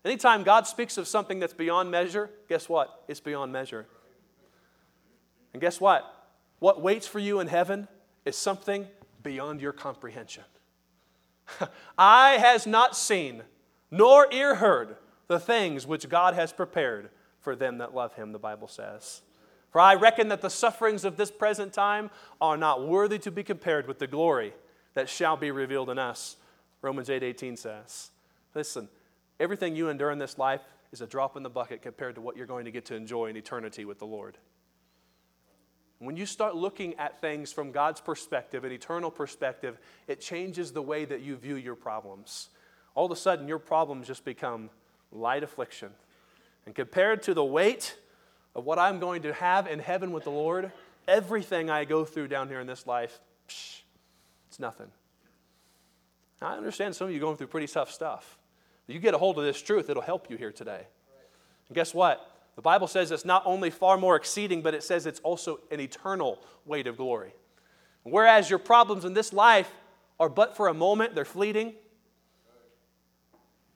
Anytime 0.04 0.42
God 0.42 0.66
speaks 0.66 0.98
of 0.98 1.08
something 1.08 1.38
that's 1.38 1.54
beyond 1.54 1.90
measure, 1.90 2.30
guess 2.48 2.68
what? 2.68 3.04
It's 3.08 3.20
beyond 3.20 3.52
measure. 3.52 3.86
And 5.52 5.60
guess 5.60 5.80
what? 5.80 6.04
What 6.58 6.80
waits 6.80 7.06
for 7.06 7.18
you 7.18 7.40
in 7.40 7.48
heaven 7.48 7.88
is 8.24 8.36
something 8.36 8.86
beyond 9.22 9.60
your 9.60 9.72
comprehension. 9.72 10.44
Eye 11.98 12.38
has 12.38 12.66
not 12.66 12.96
seen, 12.96 13.42
nor 13.90 14.32
ear 14.32 14.56
heard 14.56 14.96
the 15.28 15.40
things 15.40 15.86
which 15.86 16.08
God 16.08 16.34
has 16.34 16.52
prepared 16.52 17.10
for 17.40 17.56
them 17.56 17.78
that 17.78 17.94
love 17.94 18.14
him, 18.14 18.32
the 18.32 18.38
Bible 18.38 18.68
says. 18.68 19.22
For 19.70 19.80
I 19.80 19.94
reckon 19.94 20.28
that 20.28 20.40
the 20.40 20.50
sufferings 20.50 21.04
of 21.04 21.16
this 21.16 21.30
present 21.30 21.72
time 21.72 22.10
are 22.40 22.56
not 22.56 22.86
worthy 22.86 23.18
to 23.20 23.30
be 23.30 23.42
compared 23.42 23.86
with 23.86 23.98
the 23.98 24.06
glory 24.06 24.52
that 24.94 25.08
shall 25.08 25.36
be 25.36 25.50
revealed 25.50 25.90
in 25.90 25.98
us. 25.98 26.36
Romans 26.82 27.10
8 27.10 27.22
18 27.22 27.56
says. 27.56 28.10
Listen, 28.54 28.88
everything 29.38 29.76
you 29.76 29.88
endure 29.88 30.10
in 30.10 30.18
this 30.18 30.38
life 30.38 30.62
is 30.92 31.00
a 31.00 31.06
drop 31.06 31.36
in 31.36 31.42
the 31.42 31.50
bucket 31.50 31.82
compared 31.82 32.16
to 32.16 32.20
what 32.20 32.36
you're 32.36 32.46
going 32.46 32.64
to 32.64 32.70
get 32.70 32.84
to 32.86 32.94
enjoy 32.94 33.26
in 33.26 33.36
eternity 33.36 33.84
with 33.84 33.98
the 33.98 34.06
Lord. 34.06 34.38
When 35.98 36.16
you 36.16 36.24
start 36.24 36.56
looking 36.56 36.94
at 36.94 37.20
things 37.20 37.52
from 37.52 37.72
God's 37.72 38.00
perspective, 38.00 38.64
an 38.64 38.72
eternal 38.72 39.10
perspective, 39.10 39.78
it 40.08 40.20
changes 40.20 40.72
the 40.72 40.82
way 40.82 41.04
that 41.04 41.20
you 41.20 41.36
view 41.36 41.56
your 41.56 41.74
problems. 41.74 42.48
All 42.94 43.04
of 43.04 43.12
a 43.12 43.16
sudden, 43.16 43.46
your 43.46 43.58
problems 43.58 44.06
just 44.06 44.24
become 44.24 44.70
light 45.12 45.42
affliction. 45.42 45.90
And 46.64 46.74
compared 46.74 47.22
to 47.24 47.34
the 47.34 47.44
weight 47.44 47.96
of 48.54 48.64
what 48.64 48.78
I'm 48.78 48.98
going 48.98 49.22
to 49.22 49.34
have 49.34 49.66
in 49.66 49.78
heaven 49.78 50.10
with 50.10 50.24
the 50.24 50.30
Lord, 50.30 50.72
everything 51.06 51.68
I 51.68 51.84
go 51.84 52.04
through 52.04 52.28
down 52.28 52.48
here 52.48 52.60
in 52.60 52.66
this 52.66 52.86
life, 52.86 53.20
psh, 53.48 53.82
it's 54.50 54.58
nothing. 54.58 54.88
I 56.42 56.56
understand 56.56 56.96
some 56.96 57.06
of 57.06 57.14
you 57.14 57.20
going 57.20 57.36
through 57.36 57.46
pretty 57.46 57.68
tough 57.68 57.92
stuff. 57.92 58.36
You 58.88 58.98
get 58.98 59.14
a 59.14 59.18
hold 59.18 59.38
of 59.38 59.44
this 59.44 59.62
truth, 59.62 59.88
it'll 59.88 60.02
help 60.02 60.28
you 60.28 60.36
here 60.36 60.50
today. 60.50 60.88
And 61.68 61.76
guess 61.76 61.94
what? 61.94 62.28
The 62.56 62.62
Bible 62.62 62.88
says 62.88 63.12
it's 63.12 63.24
not 63.24 63.44
only 63.46 63.70
far 63.70 63.96
more 63.96 64.16
exceeding, 64.16 64.60
but 64.60 64.74
it 64.74 64.82
says 64.82 65.06
it's 65.06 65.20
also 65.20 65.60
an 65.70 65.78
eternal 65.78 66.42
weight 66.66 66.88
of 66.88 66.96
glory. 66.96 67.32
Whereas 68.02 68.50
your 68.50 68.58
problems 68.58 69.04
in 69.04 69.14
this 69.14 69.32
life 69.32 69.70
are 70.18 70.28
but 70.28 70.56
for 70.56 70.66
a 70.66 70.74
moment, 70.74 71.14
they're 71.14 71.24
fleeting, 71.24 71.74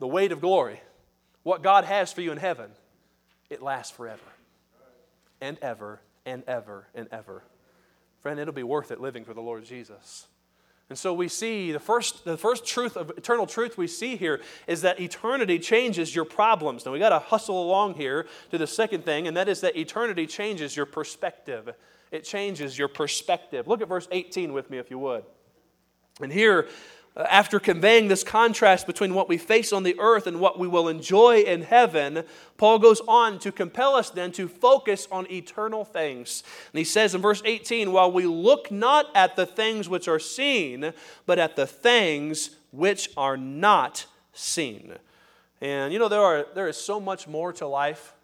the 0.00 0.08
weight 0.08 0.32
of 0.32 0.40
glory, 0.40 0.80
what 1.44 1.62
God 1.62 1.84
has 1.84 2.12
for 2.12 2.20
you 2.20 2.32
in 2.32 2.38
heaven, 2.38 2.70
it 3.48 3.62
lasts 3.62 3.96
forever 3.96 4.20
and 5.40 5.56
ever 5.62 6.00
and 6.26 6.42
ever 6.48 6.88
and 6.96 7.06
ever. 7.12 7.44
Friend, 8.22 8.40
it'll 8.40 8.52
be 8.52 8.64
worth 8.64 8.90
it 8.90 9.00
living 9.00 9.24
for 9.24 9.34
the 9.34 9.40
Lord 9.40 9.64
Jesus. 9.64 10.26
And 10.90 10.98
so 10.98 11.14
we 11.14 11.28
see 11.28 11.72
the 11.72 11.80
first, 11.80 12.24
the 12.24 12.36
first 12.36 12.66
truth 12.66 12.96
of 12.96 13.10
eternal 13.16 13.46
truth 13.46 13.78
we 13.78 13.86
see 13.86 14.16
here 14.16 14.40
is 14.66 14.82
that 14.82 15.00
eternity 15.00 15.58
changes 15.58 16.14
your 16.14 16.26
problems. 16.26 16.84
Now 16.84 16.92
we 16.92 16.98
got 16.98 17.08
to 17.08 17.18
hustle 17.18 17.62
along 17.62 17.94
here 17.94 18.26
to 18.50 18.58
the 18.58 18.66
second 18.66 19.04
thing, 19.04 19.26
and 19.26 19.36
that 19.36 19.48
is 19.48 19.62
that 19.62 19.76
eternity 19.76 20.26
changes 20.26 20.76
your 20.76 20.86
perspective. 20.86 21.70
It 22.10 22.24
changes 22.24 22.78
your 22.78 22.88
perspective. 22.88 23.66
Look 23.66 23.80
at 23.80 23.88
verse 23.88 24.06
18 24.12 24.52
with 24.52 24.70
me, 24.70 24.78
if 24.78 24.90
you 24.90 24.98
would. 24.98 25.24
And 26.20 26.30
here, 26.30 26.68
Uh, 27.16 27.22
after 27.30 27.60
conveying 27.60 28.08
this 28.08 28.24
contrast 28.24 28.86
between 28.86 29.14
what 29.14 29.28
we 29.28 29.38
face 29.38 29.72
on 29.72 29.84
the 29.84 29.98
earth 30.00 30.26
and 30.26 30.40
what 30.40 30.58
we 30.58 30.66
will 30.66 30.88
enjoy 30.88 31.38
in 31.38 31.62
heaven, 31.62 32.24
Paul 32.56 32.78
goes 32.78 33.00
on 33.06 33.38
to 33.40 33.52
compel 33.52 33.94
us 33.94 34.10
then 34.10 34.32
to 34.32 34.48
focus 34.48 35.06
on 35.12 35.30
eternal 35.30 35.84
things. 35.84 36.42
And 36.72 36.78
he 36.78 36.84
says 36.84 37.14
in 37.14 37.20
verse 37.20 37.42
18, 37.44 37.92
While 37.92 38.10
we 38.10 38.26
look 38.26 38.70
not 38.70 39.06
at 39.14 39.36
the 39.36 39.46
things 39.46 39.88
which 39.88 40.08
are 40.08 40.18
seen, 40.18 40.92
but 41.24 41.38
at 41.38 41.54
the 41.54 41.66
things 41.66 42.56
which 42.72 43.10
are 43.16 43.36
not 43.36 44.06
seen. 44.32 44.94
And 45.60 45.92
you 45.92 45.98
know, 45.98 46.08
there, 46.08 46.20
are, 46.20 46.46
there 46.54 46.68
is 46.68 46.76
so 46.76 46.98
much 46.98 47.28
more 47.28 47.52
to 47.54 47.66
life 47.66 48.14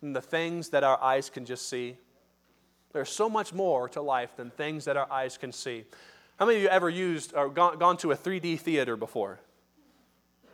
than 0.00 0.12
the 0.12 0.22
things 0.22 0.68
that 0.68 0.84
our 0.84 1.02
eyes 1.02 1.28
can 1.28 1.44
just 1.44 1.68
see. 1.68 1.96
There's 2.92 3.10
so 3.10 3.28
much 3.28 3.52
more 3.52 3.88
to 3.90 4.00
life 4.00 4.36
than 4.36 4.50
things 4.50 4.84
that 4.84 4.96
our 4.96 5.10
eyes 5.10 5.36
can 5.36 5.52
see. 5.52 5.84
How 6.38 6.46
many 6.46 6.58
of 6.58 6.62
you 6.62 6.68
ever 6.68 6.88
used 6.88 7.34
or 7.34 7.48
gone, 7.48 7.78
gone 7.78 7.96
to 7.96 8.12
a 8.12 8.16
3D 8.16 8.60
theater 8.60 8.96
before? 8.96 9.40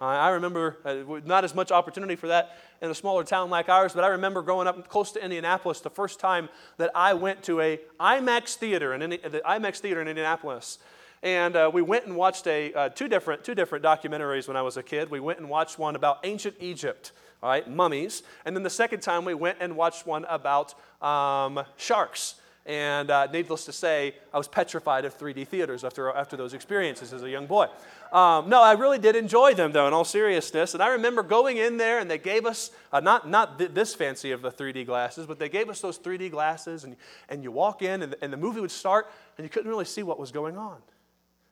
I 0.01 0.31
remember 0.31 0.79
uh, 0.85 1.21
not 1.25 1.45
as 1.45 1.55
much 1.55 1.71
opportunity 1.71 2.17
for 2.17 2.29
that 2.29 2.57
in 2.81 2.91
a 2.91 2.95
smaller 2.95 3.23
town 3.23 3.51
like 3.51 3.69
ours, 3.69 3.93
but 3.93 4.03
I 4.03 4.09
remember 4.09 4.43
growing 4.43 4.67
up 4.67 4.89
close 4.89 5.13
to 5.13 5.23
Indianapolis 5.23 5.81
the 5.81 5.91
first 5.91 6.19
time 6.19 6.49
that 6.79 6.91
I 6.95 7.15
went 7.15 7.43
to 7.45 7.61
a 7.61 7.81
IMAX 8.01 8.55
theater 8.55 8.95
in 8.95 9.11
the 9.11 9.43
IMAX 9.47 9.79
theater 9.79 10.01
in 10.01 10.09
Indianapolis. 10.09 10.79
And 11.23 11.55
uh, 11.55 11.71
we 11.73 11.83
went 11.83 12.07
and 12.07 12.17
watched 12.17 12.47
a, 12.47 12.73
uh, 12.73 12.89
two, 12.89 13.09
different, 13.09 13.45
two 13.45 13.55
different 13.55 13.85
documentaries 13.85 14.49
when 14.49 14.57
I 14.57 14.63
was 14.63 14.79
a 14.79 14.83
kid. 14.83 15.11
We 15.11 15.21
went 15.21 15.39
and 15.39 15.49
watched 15.49 15.79
one 15.79 15.97
about 15.97 16.19
ancient 16.25 16.57
Egypt, 16.61 17.13
all 17.43 17.51
right, 17.51 17.69
mummies. 17.71 18.23
And 18.45 18.57
then 18.57 18.63
the 18.63 18.71
second 18.71 19.01
time 19.01 19.25
we 19.25 19.35
went 19.35 19.59
and 19.61 19.77
watched 19.77 20.07
one 20.07 20.25
about 20.31 20.75
um, 21.03 21.61
sharks. 21.77 22.37
And 22.67 23.11
uh, 23.11 23.27
needless 23.27 23.67
to 23.67 23.73
say, 23.73 24.15
I 24.33 24.39
was 24.39 24.49
petrified 24.49 25.05
of 25.05 25.19
3D 25.19 25.47
theaters 25.47 25.85
after, 25.85 26.11
after 26.11 26.35
those 26.35 26.55
experiences 26.55 27.13
as 27.13 27.23
a 27.23 27.29
young 27.29 27.47
boy. 27.47 27.67
Um, 28.11 28.49
no, 28.49 28.63
I 28.63 28.73
really 28.73 28.99
did 28.99 29.17
enjoy 29.17 29.53
them, 29.53 29.73
though, 29.73 29.87
in 29.87 29.93
all 29.93 30.05
seriousness. 30.05 30.73
And 30.73 30.83
I 30.83 30.89
remember 30.89 31.23
going 31.23 31.59
in 31.59 31.77
there, 31.77 31.99
and 31.99 32.11
they 32.11 32.17
gave 32.17 32.47
us, 32.47 32.71
uh, 32.91 33.01
not, 33.01 33.29
not 33.29 33.59
th- 33.59 33.73
this 33.73 33.95
fancy 33.95 34.31
of 34.31 34.41
the 34.41 34.51
3D 34.51 34.87
glasses, 34.87 35.27
but 35.27 35.39
they 35.39 35.51
gave 35.51 35.69
us 35.69 35.83
those 35.83 35.99
3D 35.99 36.31
glasses, 36.31 36.85
and, 36.85 36.97
and 37.29 37.43
you 37.43 37.53
walk 37.53 37.83
in, 37.83 38.03
and, 38.03 38.15
and 38.23 38.33
the 38.33 38.39
movie 38.39 38.61
would 38.61 38.71
start, 38.71 39.11
and 39.37 39.45
you 39.45 39.51
couldn't 39.51 39.69
really 39.69 39.85
see 39.85 40.03
what 40.03 40.19
was 40.19 40.33
going 40.33 40.57
on. 40.57 40.79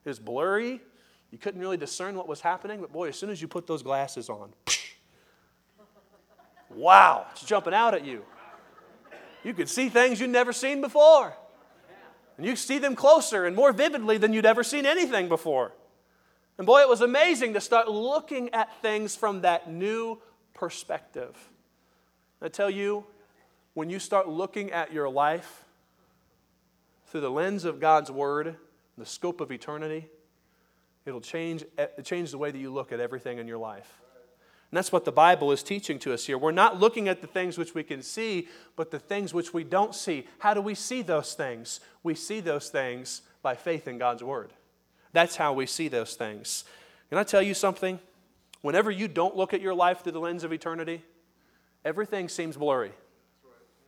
It 0.04 0.08
was 0.08 0.18
blurry. 0.18 0.80
You 1.30 1.38
couldn't 1.38 1.60
really 1.60 1.76
discern 1.76 2.14
what 2.14 2.26
was 2.26 2.40
happening, 2.40 2.80
but 2.80 2.90
boy, 2.90 3.08
as 3.08 3.16
soon 3.16 3.28
as 3.28 3.42
you 3.42 3.48
put 3.48 3.66
those 3.66 3.82
glasses 3.82 4.30
on, 4.30 4.50
wow, 6.70 7.26
it's 7.32 7.44
jumping 7.44 7.74
out 7.74 7.92
at 7.92 8.04
you. 8.04 8.24
You 9.44 9.54
could 9.54 9.68
see 9.68 9.88
things 9.88 10.20
you'd 10.20 10.30
never 10.30 10.52
seen 10.52 10.80
before. 10.80 11.34
And 12.36 12.46
you 12.46 12.56
see 12.56 12.78
them 12.78 12.96
closer 12.96 13.44
and 13.44 13.54
more 13.54 13.72
vividly 13.72 14.18
than 14.18 14.32
you'd 14.32 14.46
ever 14.46 14.64
seen 14.64 14.86
anything 14.86 15.28
before. 15.28 15.72
And 16.58 16.66
boy, 16.66 16.80
it 16.80 16.88
was 16.88 17.00
amazing 17.00 17.54
to 17.54 17.60
start 17.60 17.88
looking 17.88 18.50
at 18.54 18.80
things 18.82 19.16
from 19.16 19.42
that 19.42 19.70
new 19.70 20.18
perspective. 20.54 21.36
I 22.40 22.48
tell 22.48 22.70
you, 22.70 23.04
when 23.74 23.90
you 23.90 23.98
start 23.98 24.28
looking 24.28 24.70
at 24.72 24.92
your 24.92 25.08
life 25.08 25.64
through 27.06 27.22
the 27.22 27.30
lens 27.30 27.64
of 27.64 27.80
God's 27.80 28.10
Word, 28.10 28.56
the 28.98 29.06
scope 29.06 29.40
of 29.40 29.50
eternity, 29.50 30.08
it'll 31.06 31.20
change, 31.20 31.64
change 32.04 32.30
the 32.30 32.38
way 32.38 32.50
that 32.50 32.58
you 32.58 32.72
look 32.72 32.92
at 32.92 33.00
everything 33.00 33.38
in 33.38 33.46
your 33.48 33.58
life. 33.58 34.01
And 34.72 34.78
that's 34.78 34.90
what 34.90 35.04
the 35.04 35.12
Bible 35.12 35.52
is 35.52 35.62
teaching 35.62 35.98
to 35.98 36.14
us 36.14 36.24
here. 36.24 36.38
We're 36.38 36.50
not 36.50 36.80
looking 36.80 37.06
at 37.06 37.20
the 37.20 37.26
things 37.26 37.58
which 37.58 37.74
we 37.74 37.82
can 37.82 38.00
see, 38.00 38.48
but 38.74 38.90
the 38.90 38.98
things 38.98 39.34
which 39.34 39.52
we 39.52 39.64
don't 39.64 39.94
see. 39.94 40.26
How 40.38 40.54
do 40.54 40.62
we 40.62 40.74
see 40.74 41.02
those 41.02 41.34
things? 41.34 41.80
We 42.02 42.14
see 42.14 42.40
those 42.40 42.70
things 42.70 43.20
by 43.42 43.54
faith 43.54 43.86
in 43.86 43.98
God's 43.98 44.24
Word. 44.24 44.50
That's 45.12 45.36
how 45.36 45.52
we 45.52 45.66
see 45.66 45.88
those 45.88 46.14
things. 46.14 46.64
Can 47.10 47.18
I 47.18 47.22
tell 47.22 47.42
you 47.42 47.52
something? 47.52 48.00
Whenever 48.62 48.90
you 48.90 49.08
don't 49.08 49.36
look 49.36 49.52
at 49.52 49.60
your 49.60 49.74
life 49.74 50.02
through 50.02 50.12
the 50.12 50.20
lens 50.20 50.42
of 50.42 50.54
eternity, 50.54 51.02
everything 51.84 52.30
seems 52.30 52.56
blurry 52.56 52.92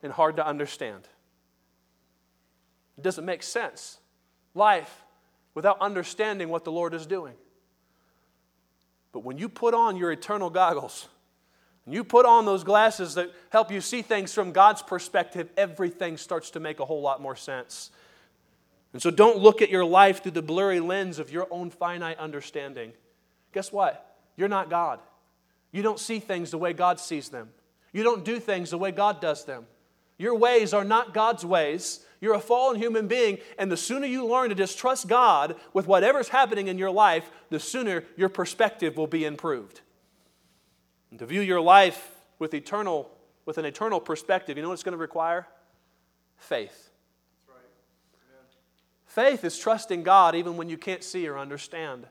and 0.02 0.12
hard 0.12 0.36
to 0.36 0.46
understand. 0.46 1.08
It 2.98 3.04
doesn't 3.04 3.24
make 3.24 3.42
sense. 3.42 3.96
Life 4.54 5.02
without 5.54 5.80
understanding 5.80 6.50
what 6.50 6.64
the 6.64 6.72
Lord 6.72 6.92
is 6.92 7.06
doing. 7.06 7.36
But 9.14 9.20
when 9.20 9.38
you 9.38 9.48
put 9.48 9.74
on 9.74 9.96
your 9.96 10.10
eternal 10.10 10.50
goggles, 10.50 11.08
and 11.86 11.94
you 11.94 12.02
put 12.02 12.26
on 12.26 12.46
those 12.46 12.64
glasses 12.64 13.14
that 13.14 13.30
help 13.50 13.70
you 13.70 13.80
see 13.80 14.02
things 14.02 14.34
from 14.34 14.50
God's 14.50 14.82
perspective, 14.82 15.48
everything 15.56 16.16
starts 16.16 16.50
to 16.50 16.60
make 16.60 16.80
a 16.80 16.84
whole 16.84 17.00
lot 17.00 17.22
more 17.22 17.36
sense. 17.36 17.90
And 18.92 19.00
so 19.00 19.12
don't 19.12 19.38
look 19.38 19.62
at 19.62 19.70
your 19.70 19.84
life 19.84 20.24
through 20.24 20.32
the 20.32 20.42
blurry 20.42 20.80
lens 20.80 21.20
of 21.20 21.30
your 21.30 21.46
own 21.52 21.70
finite 21.70 22.18
understanding. 22.18 22.92
Guess 23.52 23.70
what? 23.70 24.16
You're 24.36 24.48
not 24.48 24.68
God. 24.68 24.98
You 25.70 25.82
don't 25.82 26.00
see 26.00 26.18
things 26.18 26.50
the 26.50 26.58
way 26.58 26.72
God 26.72 26.98
sees 26.98 27.28
them. 27.28 27.50
You 27.92 28.02
don't 28.02 28.24
do 28.24 28.40
things 28.40 28.70
the 28.70 28.78
way 28.78 28.90
God 28.90 29.20
does 29.20 29.44
them. 29.44 29.66
Your 30.18 30.34
ways 30.34 30.74
are 30.74 30.84
not 30.84 31.14
God's 31.14 31.44
ways, 31.44 32.03
you're 32.24 32.34
a 32.34 32.40
fallen 32.40 32.76
human 32.76 33.06
being, 33.06 33.38
and 33.58 33.70
the 33.70 33.76
sooner 33.76 34.06
you 34.06 34.26
learn 34.26 34.48
to 34.48 34.54
just 34.54 34.78
trust 34.78 35.06
God 35.06 35.54
with 35.72 35.86
whatever's 35.86 36.28
happening 36.28 36.66
in 36.66 36.78
your 36.78 36.90
life, 36.90 37.30
the 37.50 37.60
sooner 37.60 38.04
your 38.16 38.28
perspective 38.28 38.96
will 38.96 39.06
be 39.06 39.24
improved. 39.24 39.82
And 41.10 41.18
to 41.20 41.26
view 41.26 41.40
your 41.40 41.60
life 41.60 42.16
with 42.38 42.54
eternal 42.54 43.10
with 43.46 43.58
an 43.58 43.64
eternal 43.64 44.00
perspective, 44.00 44.56
you 44.56 44.62
know 44.62 44.68
what 44.68 44.74
it's 44.74 44.82
going 44.82 44.92
to 44.92 44.98
require? 44.98 45.46
Faith. 46.36 46.90
Faith 49.06 49.44
is 49.44 49.56
trusting 49.56 50.02
God 50.02 50.34
even 50.34 50.56
when 50.56 50.68
you 50.68 50.76
can't 50.76 51.04
see 51.04 51.28
or 51.28 51.38
understand. 51.38 52.06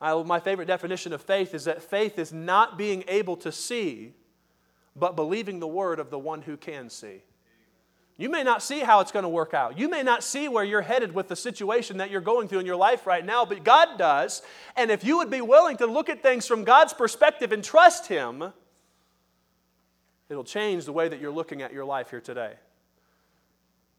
I, 0.00 0.14
my 0.22 0.40
favorite 0.40 0.64
definition 0.64 1.12
of 1.12 1.20
faith 1.20 1.52
is 1.52 1.64
that 1.64 1.82
faith 1.82 2.18
is 2.18 2.32
not 2.32 2.78
being 2.78 3.04
able 3.06 3.36
to 3.38 3.52
see, 3.52 4.14
but 4.96 5.16
believing 5.16 5.60
the 5.60 5.68
word 5.68 6.00
of 6.00 6.08
the 6.08 6.18
one 6.18 6.42
who 6.42 6.56
can 6.56 6.88
see. 6.88 7.22
You 8.20 8.28
may 8.28 8.42
not 8.42 8.62
see 8.62 8.80
how 8.80 9.00
it's 9.00 9.12
going 9.12 9.22
to 9.22 9.30
work 9.30 9.54
out. 9.54 9.78
You 9.78 9.88
may 9.88 10.02
not 10.02 10.22
see 10.22 10.46
where 10.46 10.62
you're 10.62 10.82
headed 10.82 11.14
with 11.14 11.28
the 11.28 11.36
situation 11.36 11.96
that 11.96 12.10
you're 12.10 12.20
going 12.20 12.48
through 12.48 12.58
in 12.58 12.66
your 12.66 12.76
life 12.76 13.06
right 13.06 13.24
now, 13.24 13.46
but 13.46 13.64
God 13.64 13.96
does. 13.96 14.42
And 14.76 14.90
if 14.90 15.02
you 15.02 15.16
would 15.16 15.30
be 15.30 15.40
willing 15.40 15.78
to 15.78 15.86
look 15.86 16.10
at 16.10 16.22
things 16.22 16.46
from 16.46 16.62
God's 16.62 16.92
perspective 16.92 17.50
and 17.50 17.64
trust 17.64 18.08
Him, 18.08 18.52
it'll 20.28 20.44
change 20.44 20.84
the 20.84 20.92
way 20.92 21.08
that 21.08 21.18
you're 21.18 21.30
looking 21.30 21.62
at 21.62 21.72
your 21.72 21.86
life 21.86 22.10
here 22.10 22.20
today. 22.20 22.56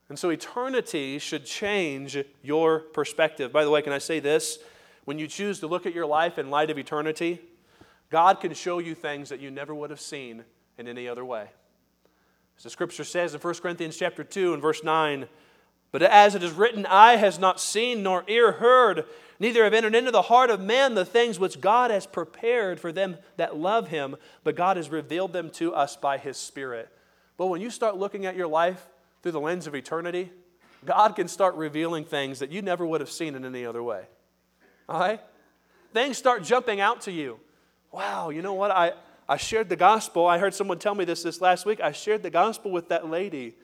And 0.08 0.20
so 0.20 0.30
eternity 0.30 1.18
should 1.18 1.48
change 1.48 2.16
your 2.44 2.78
perspective. 2.78 3.52
By 3.52 3.64
the 3.64 3.72
way, 3.72 3.82
can 3.82 3.92
I 3.92 3.98
say 3.98 4.20
this? 4.20 4.60
When 5.06 5.18
you 5.18 5.26
choose 5.26 5.60
to 5.62 5.68
look 5.68 5.88
at 5.88 5.96
your 5.96 6.06
life 6.06 6.38
in 6.38 6.52
light 6.52 6.70
of 6.70 6.78
eternity, 6.78 7.42
God 8.12 8.40
can 8.40 8.54
show 8.54 8.78
you 8.78 8.94
things 8.94 9.30
that 9.30 9.40
you 9.40 9.50
never 9.50 9.74
would 9.74 9.90
have 9.90 10.00
seen 10.00 10.44
in 10.78 10.88
any 10.88 11.08
other 11.08 11.26
way. 11.26 11.48
As 12.58 12.64
the 12.64 12.70
scripture 12.70 13.04
says 13.04 13.34
in 13.34 13.40
1 13.40 13.54
Corinthians 13.56 13.98
chapter 13.98 14.24
2 14.24 14.54
and 14.54 14.62
verse 14.62 14.84
9, 14.84 15.28
but 15.92 16.02
as 16.02 16.36
it 16.36 16.44
is 16.44 16.54
written, 16.54 16.86
eye 16.86 17.18
has 17.18 17.38
not 17.38 17.60
seen 17.60 18.02
nor 18.02 18.24
ear 18.28 18.54
heard, 18.54 19.06
neither 19.40 19.64
have 19.64 19.74
entered 19.74 19.96
into 19.96 20.12
the 20.12 20.22
heart 20.24 20.50
of 20.50 20.62
man 20.62 20.96
the 20.96 21.04
things 21.04 21.38
which 21.38 21.60
God 21.60 21.92
has 21.92 22.08
prepared 22.08 22.80
for 22.80 22.92
them 22.92 23.18
that 23.36 23.58
love 23.58 23.90
him, 23.90 24.16
but 24.44 24.56
God 24.56 24.78
has 24.78 24.90
revealed 24.90 25.34
them 25.34 25.50
to 25.52 25.74
us 25.74 25.98
by 25.98 26.18
his 26.18 26.38
Spirit. 26.38 26.90
But 27.38 27.48
when 27.48 27.60
you 27.60 27.70
start 27.70 27.98
looking 27.98 28.26
at 28.26 28.38
your 28.38 28.48
life 28.48 28.88
through 29.22 29.34
the 29.34 29.40
lens 29.42 29.68
of 29.68 29.76
eternity, 29.76 30.32
God 30.86 31.16
can 31.16 31.28
start 31.28 31.56
revealing 31.56 32.06
things 32.06 32.40
that 32.40 32.52
you 32.52 32.62
never 32.62 32.86
would 32.86 33.02
have 33.02 33.12
seen 33.12 33.36
in 33.36 33.44
any 33.44 33.66
other 33.66 33.84
way. 33.84 34.06
All 34.88 35.00
right? 35.00 35.20
Things 35.94 36.18
start 36.18 36.44
jumping 36.44 36.80
out 36.80 37.02
to 37.02 37.12
you. 37.12 37.40
Wow, 37.92 38.30
you 38.30 38.42
know 38.42 38.54
what? 38.54 38.72
I, 38.72 38.94
I 39.32 39.38
shared 39.38 39.70
the 39.70 39.78
gospel. 39.78 40.28
I 40.28 40.38
heard 40.38 40.54
someone 40.54 40.78
tell 40.78 40.94
me 40.94 41.06
this 41.06 41.24
this 41.24 41.40
last 41.40 41.66
week. 41.66 41.80
I 41.80 41.94
shared 41.94 42.22
the 42.22 42.30
gospel 42.30 42.70
with 42.70 42.90
that 42.90 43.10
lady 43.10 43.56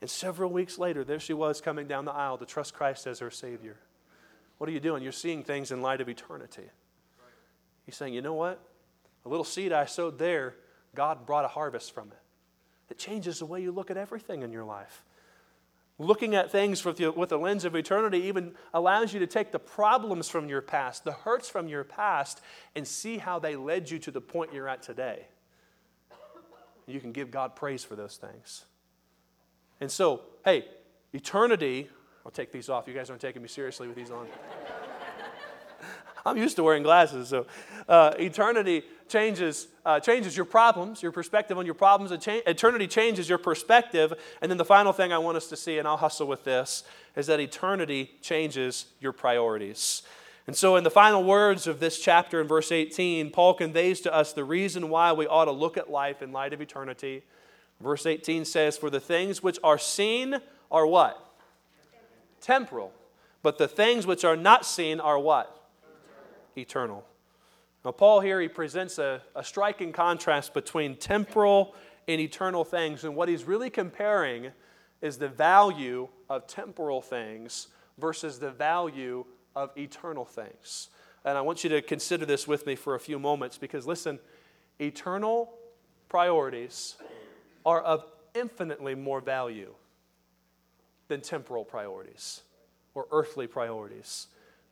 and 0.00 0.10
several 0.10 0.50
weeks 0.50 0.78
later, 0.78 1.04
there 1.04 1.18
she 1.18 1.32
was 1.32 1.60
coming 1.60 1.86
down 1.86 2.04
the 2.04 2.12
aisle 2.12 2.38
to 2.38 2.46
trust 2.46 2.74
Christ 2.74 3.06
as 3.06 3.20
her 3.20 3.30
Savior. 3.30 3.76
What 4.58 4.68
are 4.68 4.72
you 4.72 4.80
doing? 4.80 5.02
You're 5.02 5.12
seeing 5.12 5.42
things 5.42 5.72
in 5.72 5.82
light 5.82 6.00
of 6.00 6.08
eternity. 6.08 6.70
He's 7.84 7.96
saying, 7.96 8.14
you 8.14 8.22
know 8.22 8.34
what? 8.34 8.60
A 9.24 9.28
little 9.28 9.44
seed 9.44 9.72
I 9.72 9.86
sowed 9.86 10.18
there, 10.18 10.54
God 10.94 11.26
brought 11.26 11.44
a 11.44 11.48
harvest 11.48 11.92
from 11.92 12.08
it. 12.08 12.18
It 12.90 12.98
changes 12.98 13.38
the 13.40 13.46
way 13.46 13.62
you 13.62 13.72
look 13.72 13.90
at 13.90 13.96
everything 13.96 14.42
in 14.42 14.52
your 14.52 14.64
life. 14.64 15.04
Looking 15.98 16.34
at 16.34 16.52
things 16.52 16.84
with, 16.84 16.98
the, 16.98 17.10
with 17.10 17.30
the 17.30 17.38
lens 17.38 17.64
of 17.64 17.74
eternity 17.74 18.18
even 18.24 18.52
allows 18.74 19.14
you 19.14 19.20
to 19.20 19.26
take 19.26 19.50
the 19.50 19.58
problems 19.58 20.28
from 20.28 20.48
your 20.48 20.60
past, 20.60 21.04
the 21.04 21.12
hurts 21.12 21.48
from 21.48 21.68
your 21.68 21.84
past, 21.84 22.42
and 22.74 22.86
see 22.86 23.16
how 23.16 23.38
they 23.38 23.56
led 23.56 23.90
you 23.90 23.98
to 24.00 24.10
the 24.10 24.20
point 24.20 24.52
you're 24.52 24.68
at 24.68 24.82
today. 24.82 25.26
You 26.86 27.00
can 27.00 27.12
give 27.12 27.30
God 27.30 27.56
praise 27.56 27.82
for 27.82 27.96
those 27.96 28.16
things. 28.16 28.66
And 29.80 29.90
so, 29.90 30.22
hey, 30.44 30.66
eternity, 31.14 31.88
I'll 32.24 32.30
take 32.30 32.52
these 32.52 32.68
off. 32.68 32.86
You 32.86 32.94
guys 32.94 33.08
aren't 33.08 33.22
taking 33.22 33.40
me 33.40 33.48
seriously 33.48 33.88
with 33.88 33.96
these 33.96 34.10
on. 34.10 34.26
I'm 36.26 36.36
used 36.36 36.56
to 36.56 36.62
wearing 36.62 36.82
glasses, 36.82 37.28
so 37.28 37.46
uh, 37.88 38.12
eternity 38.18 38.84
changes, 39.08 39.68
uh, 39.84 40.00
changes 40.00 40.36
your 40.36 40.46
problems, 40.46 41.02
your 41.02 41.12
perspective 41.12 41.58
on 41.58 41.64
your 41.64 41.74
problems. 41.74 42.12
Eternity 42.26 42.86
changes 42.86 43.28
your 43.28 43.38
perspective. 43.38 44.12
And 44.40 44.50
then 44.50 44.58
the 44.58 44.64
final 44.64 44.92
thing 44.92 45.12
I 45.12 45.18
want 45.18 45.36
us 45.36 45.48
to 45.48 45.56
see, 45.56 45.78
and 45.78 45.86
I'll 45.86 45.96
hustle 45.96 46.26
with 46.26 46.44
this, 46.44 46.84
is 47.14 47.26
that 47.26 47.40
eternity 47.40 48.12
changes 48.20 48.86
your 49.00 49.12
priorities. 49.12 50.02
And 50.46 50.54
so, 50.54 50.76
in 50.76 50.84
the 50.84 50.90
final 50.90 51.24
words 51.24 51.66
of 51.66 51.80
this 51.80 51.98
chapter 51.98 52.40
in 52.40 52.46
verse 52.46 52.70
18, 52.70 53.30
Paul 53.30 53.54
conveys 53.54 54.00
to 54.02 54.14
us 54.14 54.32
the 54.32 54.44
reason 54.44 54.88
why 54.88 55.12
we 55.12 55.26
ought 55.26 55.46
to 55.46 55.50
look 55.50 55.76
at 55.76 55.90
life 55.90 56.22
in 56.22 56.30
light 56.30 56.52
of 56.52 56.60
eternity 56.60 57.24
Verse 57.80 58.06
18 58.06 58.44
says, 58.44 58.78
For 58.78 58.90
the 58.90 59.00
things 59.00 59.42
which 59.42 59.58
are 59.62 59.78
seen 59.78 60.36
are 60.70 60.86
what? 60.86 61.22
Temporal. 62.40 62.92
But 63.42 63.58
the 63.58 63.68
things 63.68 64.06
which 64.06 64.24
are 64.24 64.36
not 64.36 64.64
seen 64.64 64.98
are 65.00 65.18
what? 65.18 65.68
Eternal. 66.56 67.04
Now, 67.86 67.92
Paul 67.92 68.18
here, 68.18 68.40
he 68.40 68.48
presents 68.48 68.98
a, 68.98 69.22
a 69.36 69.44
striking 69.44 69.92
contrast 69.92 70.52
between 70.52 70.96
temporal 70.96 71.76
and 72.08 72.20
eternal 72.20 72.64
things. 72.64 73.04
And 73.04 73.14
what 73.14 73.28
he's 73.28 73.44
really 73.44 73.70
comparing 73.70 74.50
is 75.00 75.18
the 75.18 75.28
value 75.28 76.08
of 76.28 76.48
temporal 76.48 77.00
things 77.00 77.68
versus 77.96 78.40
the 78.40 78.50
value 78.50 79.24
of 79.54 79.70
eternal 79.78 80.24
things. 80.24 80.88
And 81.24 81.38
I 81.38 81.42
want 81.42 81.62
you 81.62 81.70
to 81.70 81.80
consider 81.80 82.26
this 82.26 82.48
with 82.48 82.66
me 82.66 82.74
for 82.74 82.96
a 82.96 82.98
few 82.98 83.20
moments 83.20 83.56
because, 83.56 83.86
listen, 83.86 84.18
eternal 84.80 85.54
priorities 86.08 86.96
are 87.64 87.82
of 87.82 88.04
infinitely 88.34 88.96
more 88.96 89.20
value 89.20 89.72
than 91.06 91.20
temporal 91.20 91.64
priorities 91.64 92.40
or 92.94 93.06
earthly 93.12 93.46
priorities. 93.46 94.26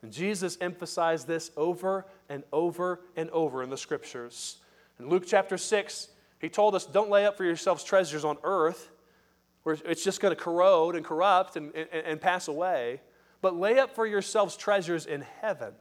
And 0.04 0.12
Jesus 0.12 0.58
emphasized 0.60 1.26
this 1.26 1.50
over 1.56 2.04
and 2.28 2.44
over 2.52 3.00
and 3.16 3.30
over 3.30 3.62
in 3.62 3.70
the 3.70 3.78
scriptures. 3.78 4.58
In 5.00 5.08
Luke 5.08 5.24
chapter 5.26 5.56
6, 5.56 6.08
he 6.42 6.50
told 6.50 6.74
us, 6.74 6.84
Don't 6.84 7.08
lay 7.08 7.24
up 7.24 7.38
for 7.38 7.44
yourselves 7.44 7.82
treasures 7.82 8.22
on 8.22 8.36
earth, 8.44 8.90
where 9.62 9.78
it's 9.86 10.04
just 10.04 10.20
going 10.20 10.36
to 10.36 10.38
corrode 10.38 10.94
and 10.94 11.06
corrupt 11.06 11.56
and, 11.56 11.74
and, 11.74 11.88
and 11.90 12.20
pass 12.20 12.48
away, 12.48 13.00
but 13.40 13.56
lay 13.56 13.78
up 13.78 13.94
for 13.94 14.06
yourselves 14.06 14.58
treasures 14.58 15.06
in 15.06 15.24
heaven, 15.40 15.72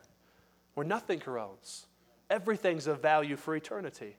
where 0.75 0.87
nothing 0.87 1.19
corrodes. 1.19 1.87
Everything's 2.29 2.87
of 2.87 3.01
value 3.01 3.35
for 3.35 3.57
eternity. 3.57 4.15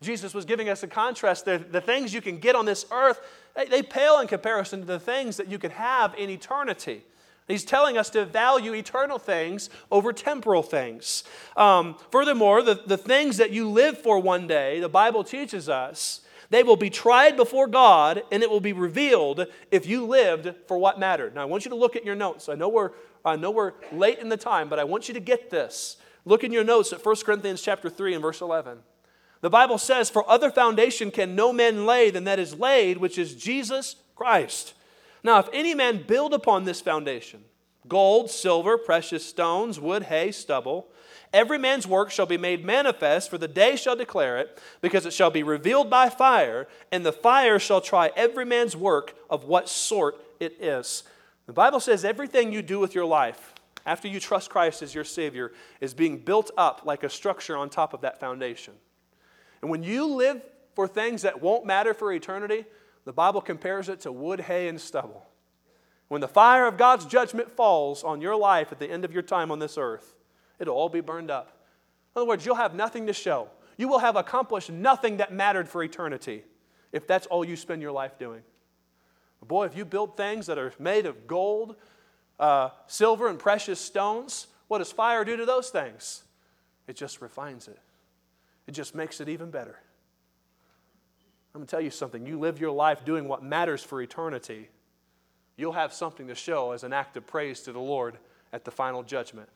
Jesus 0.00 0.32
was 0.32 0.44
giving 0.44 0.68
us 0.68 0.84
a 0.84 0.86
contrast. 0.86 1.44
The, 1.44 1.58
the 1.58 1.80
things 1.80 2.14
you 2.14 2.20
can 2.20 2.38
get 2.38 2.54
on 2.54 2.66
this 2.66 2.86
earth, 2.92 3.20
they, 3.56 3.64
they 3.64 3.82
pale 3.82 4.20
in 4.20 4.28
comparison 4.28 4.78
to 4.78 4.86
the 4.86 5.00
things 5.00 5.38
that 5.38 5.48
you 5.48 5.58
could 5.58 5.72
have 5.72 6.14
in 6.14 6.30
eternity. 6.30 7.02
He's 7.50 7.64
telling 7.64 7.98
us 7.98 8.10
to 8.10 8.24
value 8.24 8.74
eternal 8.74 9.18
things 9.18 9.70
over 9.90 10.12
temporal 10.12 10.62
things. 10.62 11.24
Um, 11.56 11.96
furthermore, 12.10 12.62
the, 12.62 12.74
the 12.74 12.96
things 12.96 13.36
that 13.38 13.50
you 13.50 13.68
live 13.68 13.98
for 13.98 14.18
one 14.18 14.46
day, 14.46 14.80
the 14.80 14.88
Bible 14.88 15.24
teaches 15.24 15.68
us, 15.68 16.20
they 16.50 16.64
will 16.64 16.76
be 16.76 16.90
tried 16.90 17.36
before 17.36 17.68
God 17.68 18.22
and 18.32 18.42
it 18.42 18.50
will 18.50 18.60
be 18.60 18.72
revealed 18.72 19.46
if 19.70 19.86
you 19.86 20.04
lived 20.04 20.52
for 20.66 20.78
what 20.78 20.98
mattered. 20.98 21.34
Now, 21.34 21.42
I 21.42 21.44
want 21.46 21.64
you 21.64 21.70
to 21.70 21.76
look 21.76 21.96
at 21.96 22.04
your 22.04 22.16
notes. 22.16 22.48
I 22.48 22.56
know 22.56 22.68
we're, 22.68 22.90
I 23.24 23.36
know 23.36 23.52
we're 23.52 23.72
late 23.92 24.18
in 24.18 24.28
the 24.28 24.36
time, 24.36 24.68
but 24.68 24.78
I 24.78 24.84
want 24.84 25.08
you 25.08 25.14
to 25.14 25.20
get 25.20 25.50
this. 25.50 25.96
Look 26.24 26.44
in 26.44 26.52
your 26.52 26.64
notes 26.64 26.92
at 26.92 27.04
1 27.04 27.16
Corinthians 27.24 27.62
chapter 27.62 27.88
3 27.88 28.14
and 28.14 28.22
verse 28.22 28.40
11. 28.40 28.78
The 29.40 29.50
Bible 29.50 29.78
says, 29.78 30.10
For 30.10 30.28
other 30.28 30.50
foundation 30.50 31.10
can 31.10 31.34
no 31.34 31.52
man 31.52 31.86
lay 31.86 32.10
than 32.10 32.24
that 32.24 32.38
is 32.38 32.58
laid, 32.58 32.98
which 32.98 33.16
is 33.16 33.34
Jesus 33.34 33.96
Christ. 34.14 34.74
Now, 35.22 35.38
if 35.38 35.48
any 35.52 35.74
man 35.74 36.04
build 36.06 36.32
upon 36.32 36.64
this 36.64 36.80
foundation, 36.80 37.44
gold, 37.88 38.30
silver, 38.30 38.78
precious 38.78 39.24
stones, 39.24 39.78
wood, 39.78 40.04
hay, 40.04 40.32
stubble, 40.32 40.88
every 41.32 41.58
man's 41.58 41.86
work 41.86 42.10
shall 42.10 42.26
be 42.26 42.38
made 42.38 42.64
manifest, 42.64 43.30
for 43.30 43.38
the 43.38 43.48
day 43.48 43.76
shall 43.76 43.96
declare 43.96 44.38
it, 44.38 44.60
because 44.80 45.06
it 45.06 45.12
shall 45.12 45.30
be 45.30 45.42
revealed 45.42 45.90
by 45.90 46.08
fire, 46.08 46.68
and 46.90 47.04
the 47.04 47.12
fire 47.12 47.58
shall 47.58 47.80
try 47.80 48.10
every 48.16 48.44
man's 48.44 48.76
work 48.76 49.14
of 49.28 49.44
what 49.44 49.68
sort 49.68 50.24
it 50.38 50.56
is. 50.60 51.04
The 51.46 51.52
Bible 51.52 51.80
says 51.80 52.04
everything 52.04 52.52
you 52.52 52.62
do 52.62 52.78
with 52.78 52.94
your 52.94 53.06
life, 53.06 53.54
after 53.84 54.08
you 54.08 54.20
trust 54.20 54.50
Christ 54.50 54.82
as 54.82 54.94
your 54.94 55.04
Savior, 55.04 55.52
is 55.80 55.94
being 55.94 56.18
built 56.18 56.50
up 56.56 56.82
like 56.84 57.02
a 57.02 57.10
structure 57.10 57.56
on 57.56 57.70
top 57.70 57.92
of 57.92 58.02
that 58.02 58.20
foundation. 58.20 58.74
And 59.62 59.70
when 59.70 59.82
you 59.82 60.06
live 60.06 60.42
for 60.74 60.86
things 60.86 61.22
that 61.22 61.42
won't 61.42 61.66
matter 61.66 61.92
for 61.92 62.12
eternity, 62.12 62.66
the 63.10 63.14
Bible 63.14 63.40
compares 63.40 63.88
it 63.88 64.02
to 64.02 64.12
wood, 64.12 64.42
hay, 64.42 64.68
and 64.68 64.80
stubble. 64.80 65.26
When 66.06 66.20
the 66.20 66.28
fire 66.28 66.64
of 66.68 66.76
God's 66.76 67.04
judgment 67.06 67.50
falls 67.50 68.04
on 68.04 68.20
your 68.20 68.36
life 68.36 68.70
at 68.70 68.78
the 68.78 68.88
end 68.88 69.04
of 69.04 69.12
your 69.12 69.24
time 69.24 69.50
on 69.50 69.58
this 69.58 69.76
earth, 69.76 70.14
it'll 70.60 70.76
all 70.76 70.88
be 70.88 71.00
burned 71.00 71.28
up. 71.28 71.60
In 72.14 72.20
other 72.20 72.28
words, 72.28 72.46
you'll 72.46 72.54
have 72.54 72.72
nothing 72.72 73.08
to 73.08 73.12
show. 73.12 73.48
You 73.76 73.88
will 73.88 73.98
have 73.98 74.14
accomplished 74.14 74.70
nothing 74.70 75.16
that 75.16 75.32
mattered 75.32 75.68
for 75.68 75.82
eternity 75.82 76.44
if 76.92 77.08
that's 77.08 77.26
all 77.26 77.44
you 77.44 77.56
spend 77.56 77.82
your 77.82 77.90
life 77.90 78.16
doing. 78.16 78.42
Boy, 79.44 79.64
if 79.64 79.76
you 79.76 79.84
build 79.84 80.16
things 80.16 80.46
that 80.46 80.56
are 80.56 80.72
made 80.78 81.04
of 81.04 81.26
gold, 81.26 81.74
uh, 82.38 82.68
silver, 82.86 83.26
and 83.26 83.40
precious 83.40 83.80
stones, 83.80 84.46
what 84.68 84.78
does 84.78 84.92
fire 84.92 85.24
do 85.24 85.36
to 85.36 85.46
those 85.46 85.70
things? 85.70 86.22
It 86.86 86.94
just 86.94 87.20
refines 87.20 87.66
it. 87.66 87.80
It 88.68 88.70
just 88.70 88.94
makes 88.94 89.20
it 89.20 89.28
even 89.28 89.50
better. 89.50 89.80
I'm 91.54 91.60
going 91.60 91.66
to 91.66 91.70
tell 91.70 91.80
you 91.80 91.90
something. 91.90 92.26
You 92.26 92.38
live 92.38 92.60
your 92.60 92.70
life 92.70 93.04
doing 93.04 93.26
what 93.26 93.42
matters 93.42 93.82
for 93.82 94.00
eternity, 94.00 94.68
you'll 95.56 95.72
have 95.72 95.92
something 95.92 96.28
to 96.28 96.34
show 96.34 96.72
as 96.72 96.84
an 96.84 96.92
act 96.92 97.16
of 97.16 97.26
praise 97.26 97.60
to 97.62 97.72
the 97.72 97.80
Lord 97.80 98.18
at 98.52 98.64
the 98.64 98.70
final 98.70 99.02
judgment. 99.02 99.48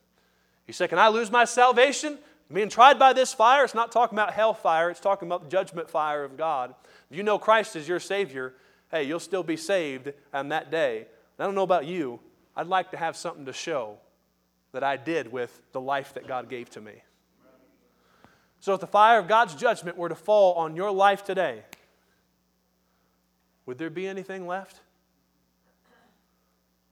You 0.67 0.75
say, 0.75 0.89
Can 0.89 0.99
I 0.99 1.09
lose 1.09 1.31
my 1.31 1.45
salvation? 1.45 2.19
Being 2.53 2.69
tried 2.69 2.99
by 2.99 3.15
this 3.15 3.33
fire, 3.33 3.65
it's 3.65 3.75
not 3.75 3.91
talking 3.91 4.19
about 4.19 4.33
hellfire, 4.33 4.91
it's 4.91 5.01
talking 5.01 5.27
about 5.29 5.45
the 5.45 5.49
judgment 5.49 5.89
fire 5.89 6.25
of 6.25 6.37
God. 6.37 6.75
If 7.11 7.17
you 7.17 7.23
know 7.23 7.39
Christ 7.39 7.75
is 7.75 7.89
your 7.89 8.01
Savior, 8.01 8.55
hey, 8.91 9.05
you'll 9.05 9.19
still 9.19 9.43
be 9.43 9.57
saved 9.57 10.13
on 10.33 10.51
that 10.51 10.71
day. 10.71 11.07
I 11.39 11.45
don't 11.45 11.55
know 11.55 11.63
about 11.63 11.87
you, 11.87 12.21
I'd 12.55 12.67
like 12.67 12.91
to 12.91 12.97
have 12.97 13.17
something 13.17 13.47
to 13.47 13.53
show 13.53 13.97
that 14.73 14.85
I 14.85 14.97
did 14.97 15.33
with 15.33 15.63
the 15.73 15.81
life 15.81 16.15
that 16.15 16.27
God 16.27 16.49
gave 16.49 16.69
to 16.71 16.81
me. 16.81 17.03
So 18.61 18.75
if 18.75 18.81
the 18.81 18.87
fire 18.87 19.19
of 19.19 19.27
God's 19.27 19.55
judgment 19.55 19.97
were 19.97 20.09
to 20.09 20.15
fall 20.15 20.55
on 20.55 20.77
your 20.77 20.91
life 20.91 21.25
today, 21.25 21.65
would 23.67 23.79
there 23.79 23.91
be 23.91 24.07
anything 24.07 24.47
left? 24.47 24.81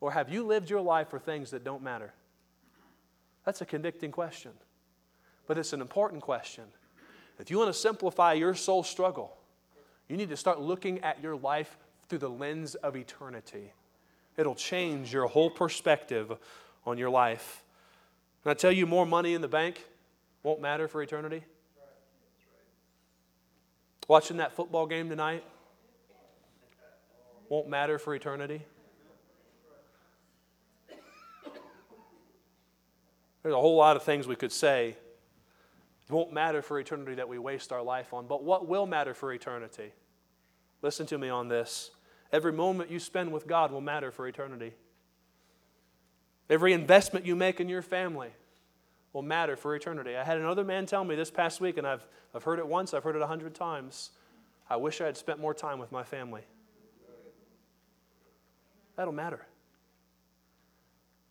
Or 0.00 0.10
have 0.10 0.30
you 0.30 0.44
lived 0.44 0.68
your 0.68 0.80
life 0.80 1.08
for 1.08 1.18
things 1.18 1.50
that 1.50 1.64
don't 1.64 1.82
matter? 1.82 2.12
That's 3.44 3.60
a 3.60 3.66
convicting 3.66 4.10
question. 4.10 4.52
But 5.46 5.58
it's 5.58 5.72
an 5.72 5.80
important 5.80 6.22
question. 6.22 6.64
If 7.38 7.50
you 7.50 7.58
want 7.58 7.68
to 7.68 7.78
simplify 7.78 8.32
your 8.32 8.54
soul 8.54 8.82
struggle, 8.82 9.36
you 10.08 10.16
need 10.16 10.28
to 10.30 10.36
start 10.36 10.60
looking 10.60 11.00
at 11.00 11.22
your 11.22 11.36
life 11.36 11.76
through 12.08 12.18
the 12.18 12.30
lens 12.30 12.74
of 12.74 12.96
eternity. 12.96 13.72
It'll 14.36 14.54
change 14.54 15.12
your 15.12 15.26
whole 15.26 15.50
perspective 15.50 16.32
on 16.86 16.98
your 16.98 17.10
life. 17.10 17.64
And 18.44 18.50
I 18.50 18.54
tell 18.54 18.72
you, 18.72 18.86
more 18.86 19.06
money 19.06 19.34
in 19.34 19.40
the 19.40 19.48
bank 19.48 19.84
won't 20.42 20.60
matter 20.60 20.88
for 20.88 21.02
eternity. 21.02 21.44
Watching 24.08 24.38
that 24.38 24.52
football 24.52 24.86
game 24.86 25.08
tonight 25.08 25.44
won't 27.52 27.68
matter 27.68 27.98
for 27.98 28.14
eternity. 28.14 28.62
There's 33.42 33.54
a 33.54 33.60
whole 33.60 33.76
lot 33.76 33.94
of 33.94 34.04
things 34.04 34.26
we 34.26 34.36
could 34.36 34.52
say. 34.52 34.96
It 36.08 36.10
won't 36.10 36.32
matter 36.32 36.62
for 36.62 36.80
eternity 36.80 37.16
that 37.16 37.28
we 37.28 37.38
waste 37.38 37.70
our 37.70 37.82
life 37.82 38.14
on, 38.14 38.26
but 38.26 38.42
what 38.42 38.66
will 38.66 38.86
matter 38.86 39.12
for 39.12 39.34
eternity? 39.34 39.92
Listen 40.80 41.04
to 41.08 41.18
me 41.18 41.28
on 41.28 41.48
this. 41.48 41.90
Every 42.32 42.52
moment 42.52 42.90
you 42.90 42.98
spend 42.98 43.30
with 43.30 43.46
God 43.46 43.70
will 43.70 43.82
matter 43.82 44.10
for 44.10 44.26
eternity. 44.26 44.72
Every 46.48 46.72
investment 46.72 47.26
you 47.26 47.36
make 47.36 47.60
in 47.60 47.68
your 47.68 47.82
family 47.82 48.30
will 49.12 49.20
matter 49.20 49.56
for 49.56 49.76
eternity. 49.76 50.16
I 50.16 50.24
had 50.24 50.38
another 50.38 50.64
man 50.64 50.86
tell 50.86 51.04
me 51.04 51.16
this 51.16 51.30
past 51.30 51.60
week, 51.60 51.76
and 51.76 51.86
I've, 51.86 52.06
I've 52.34 52.44
heard 52.44 52.60
it 52.60 52.66
once, 52.66 52.94
I've 52.94 53.04
heard 53.04 53.16
it 53.16 53.20
a 53.20 53.26
hundred 53.26 53.54
times. 53.54 54.12
I 54.70 54.76
wish 54.76 55.02
I 55.02 55.04
had 55.04 55.18
spent 55.18 55.38
more 55.38 55.52
time 55.52 55.78
with 55.78 55.92
my 55.92 56.02
family. 56.02 56.44
That'll 59.02 59.12
matter. 59.12 59.44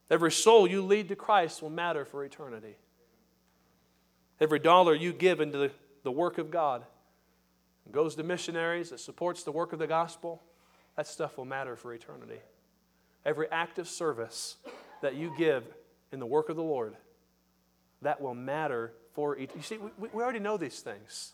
Every 0.10 0.34
soul 0.34 0.68
you 0.68 0.82
lead 0.82 1.08
to 1.08 1.16
Christ 1.16 1.62
will 1.62 1.70
matter 1.70 2.04
for 2.04 2.26
eternity. 2.26 2.76
Every 4.42 4.60
dollar 4.60 4.94
you 4.94 5.14
give 5.14 5.40
into 5.40 5.72
the, 6.04 6.12
work 6.12 6.38
of 6.38 6.52
God 6.52 6.84
goes 7.90 8.16
to 8.16 8.24
missionaries, 8.24 8.90
that 8.90 9.00
supports 9.00 9.44
the 9.44 9.54
work 9.54 9.72
of 9.72 9.80
the 9.80 9.88
gospel, 9.88 10.44
that 10.98 11.08
stuff 11.08 11.38
will 11.38 11.46
matter 11.46 11.78
for 11.78 11.94
eternity. 11.94 12.42
Every 13.24 13.50
act 13.50 13.80
of 13.80 13.88
service 13.88 14.58
that 15.02 15.16
you 15.16 15.34
give 15.38 15.64
in 16.12 16.20
the 16.20 16.26
work 16.26 16.50
of 16.50 16.58
the 16.58 16.64
Lord, 16.64 16.98
that 18.02 18.20
will 18.20 18.36
matter 18.36 18.92
for 19.14 19.38
eternity. 19.38 19.54
You 19.56 19.64
see, 19.64 19.78
we, 19.78 20.10
we 20.10 20.22
already 20.22 20.40
know 20.40 20.58
these 20.58 20.82
things. 20.82 21.32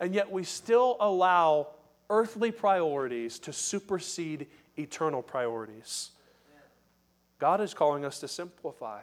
And 0.00 0.12
yet 0.12 0.28
we 0.28 0.42
still 0.42 0.96
allow 0.98 1.68
earthly 2.10 2.50
priorities 2.50 3.38
to 3.40 3.52
supersede 3.52 4.48
eternal 4.78 5.22
priorities. 5.22 6.10
God 7.38 7.60
is 7.60 7.74
calling 7.74 8.04
us 8.04 8.20
to 8.20 8.28
simplify. 8.28 9.00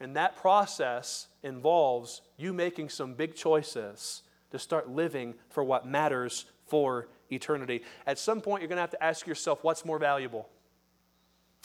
And 0.00 0.16
that 0.16 0.36
process 0.36 1.26
involves 1.42 2.22
you 2.36 2.52
making 2.52 2.88
some 2.88 3.14
big 3.14 3.34
choices 3.34 4.22
to 4.50 4.58
start 4.58 4.88
living 4.88 5.34
for 5.50 5.62
what 5.62 5.86
matters 5.86 6.46
for 6.66 7.08
eternity. 7.30 7.82
At 8.06 8.18
some 8.18 8.40
point, 8.40 8.62
you're 8.62 8.68
going 8.68 8.76
to 8.76 8.82
have 8.82 8.90
to 8.90 9.02
ask 9.02 9.26
yourself 9.26 9.62
what's 9.62 9.84
more 9.84 9.98
valuable? 9.98 10.48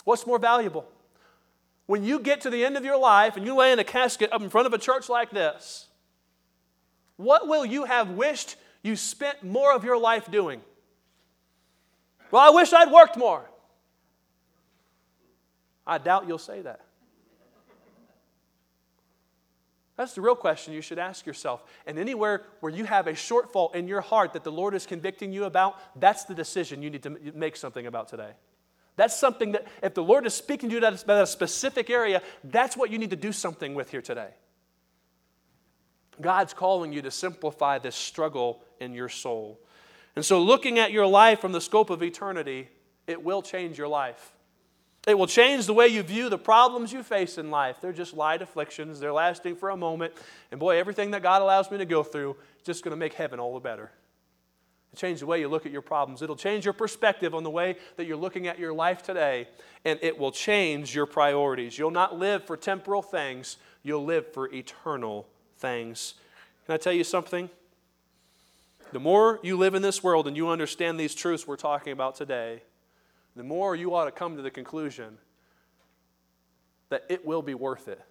What's 0.04 0.28
more 0.28 0.40
valuable? 0.40 0.86
When 1.86 2.04
you 2.04 2.20
get 2.20 2.42
to 2.42 2.50
the 2.50 2.66
end 2.66 2.78
of 2.78 2.84
your 2.84 2.98
life 2.98 3.38
and 3.38 3.46
you 3.46 3.56
lay 3.56 3.72
in 3.72 3.80
a 3.80 3.84
casket 3.84 4.34
up 4.34 4.42
in 4.42 4.50
front 4.50 4.68
of 4.68 4.74
a 4.74 4.78
church 4.78 5.08
like 5.08 5.32
this, 5.32 5.88
what 7.16 7.48
will 7.48 7.66
you 7.66 7.86
have 7.86 8.12
wished 8.12 8.58
you 8.82 8.96
spent 8.96 9.44
more 9.44 9.74
of 9.74 9.84
your 9.84 9.98
life 9.98 10.30
doing? 10.30 10.62
Well, 12.32 12.42
I 12.42 12.54
wish 12.54 12.74
I'd 12.74 12.92
worked 12.92 13.18
more. 13.18 13.50
I 15.88 15.98
doubt 15.98 16.28
you'll 16.28 16.38
say 16.38 16.62
that. 16.62 16.82
That's 19.98 20.14
the 20.14 20.22
real 20.22 20.36
question 20.36 20.74
you 20.74 20.82
should 20.82 21.00
ask 21.00 21.26
yourself. 21.26 21.64
And 21.86 21.98
anywhere 21.98 22.44
where 22.60 22.72
you 22.72 22.84
have 22.84 23.08
a 23.08 23.14
shortfall 23.14 23.74
in 23.74 23.88
your 23.88 24.02
heart 24.02 24.34
that 24.34 24.44
the 24.44 24.52
Lord 24.52 24.74
is 24.74 24.86
convicting 24.86 25.32
you 25.32 25.46
about, 25.46 25.80
that's 26.00 26.26
the 26.26 26.36
decision 26.36 26.82
you 26.82 26.90
need 26.90 27.04
to 27.04 27.18
make 27.34 27.56
something 27.56 27.88
about 27.88 28.10
today. 28.10 28.32
That's 28.98 29.18
something 29.18 29.54
that, 29.54 29.68
if 29.82 29.94
the 29.94 30.04
Lord 30.04 30.26
is 30.26 30.34
speaking 30.34 30.70
to 30.70 30.76
you 30.76 30.86
about 30.86 31.08
a 31.08 31.28
specific 31.28 31.90
area, 31.90 32.22
that's 32.44 32.76
what 32.76 32.92
you 32.92 32.98
need 32.98 33.10
to 33.12 33.16
do 33.16 33.32
something 33.32 33.74
with 33.74 33.92
here 33.92 34.02
today. 34.02 34.30
God's 36.20 36.54
calling 36.54 36.94
you 36.94 37.02
to 37.02 37.12
simplify 37.12 37.78
this 37.78 37.96
struggle 37.96 38.64
in 38.80 38.94
your 38.94 39.10
soul. 39.10 39.60
And 40.16 40.24
so, 40.24 40.42
looking 40.42 40.80
at 40.80 40.92
your 40.92 41.08
life 41.08 41.40
from 41.42 41.52
the 41.52 41.62
scope 41.62 41.90
of 41.90 42.02
eternity, 42.02 42.70
it 43.08 43.24
will 43.24 43.42
change 43.42 43.78
your 43.78 43.88
life. 43.88 44.32
It 45.08 45.18
will 45.18 45.28
change 45.28 45.68
the 45.68 45.74
way 45.74 45.88
you 45.88 46.02
view 46.02 46.30
the 46.30 46.38
problems 46.38 46.92
you 46.92 47.04
face 47.04 47.38
in 47.38 47.52
life. 47.52 47.78
They're 47.80 47.94
just 47.94 48.16
light 48.16 48.42
afflictions, 48.42 49.00
they're 49.00 49.14
lasting 49.14 49.56
for 49.56 49.70
a 49.70 49.78
moment. 49.78 50.14
And 50.52 50.60
boy, 50.60 50.78
everything 50.78 51.12
that 51.12 51.22
God 51.22 51.42
allows 51.42 51.70
me 51.70 51.78
to 51.78 51.86
go 51.86 52.02
through 52.02 52.38
is 52.58 52.66
just 52.66 52.84
going 52.84 52.92
to 52.92 52.98
make 52.98 53.14
heaven 53.14 53.40
all 53.40 53.54
the 53.54 53.60
better. 53.60 53.92
It'll 54.92 55.02
change 55.02 55.20
the 55.20 55.26
way 55.28 55.40
you 55.40 55.48
look 55.48 55.66
at 55.66 55.72
your 55.72 55.84
problems. 55.84 56.22
It'll 56.22 56.36
change 56.36 56.66
your 56.66 56.74
perspective 56.74 57.36
on 57.36 57.44
the 57.44 57.50
way 57.52 57.76
that 57.98 58.06
you're 58.06 58.18
looking 58.18 58.48
at 58.48 58.58
your 58.58 58.74
life 58.74 59.04
today. 59.04 59.48
And 59.84 60.00
it 60.02 60.18
will 60.18 60.32
change 60.32 60.96
your 60.96 61.06
priorities. 61.06 61.78
You'll 61.78 61.92
not 61.92 62.18
live 62.18 62.46
for 62.46 62.58
temporal 62.58 63.04
things, 63.04 63.58
you'll 63.84 64.06
live 64.06 64.34
for 64.34 64.52
eternal 64.52 65.28
things. 65.58 66.16
Can 66.66 66.74
I 66.74 66.78
tell 66.78 66.94
you 66.94 67.04
something? 67.04 67.50
The 68.92 69.00
more 69.00 69.40
you 69.44 69.58
live 69.58 69.76
in 69.76 69.82
this 69.82 70.04
world 70.04 70.28
and 70.28 70.38
you 70.38 70.50
understand 70.50 71.00
these 71.00 71.16
truths 71.16 71.48
we're 71.48 71.58
talking 71.58 71.92
about 71.92 72.16
today, 72.16 72.64
the 73.36 73.44
more 73.44 73.76
you 73.76 73.94
ought 73.94 74.06
to 74.06 74.12
come 74.12 74.38
to 74.38 74.42
the 74.42 74.52
conclusion 74.52 75.18
that 76.90 77.04
it 77.10 77.26
will 77.26 77.42
be 77.42 77.54
worth 77.54 77.88
it 77.88 78.02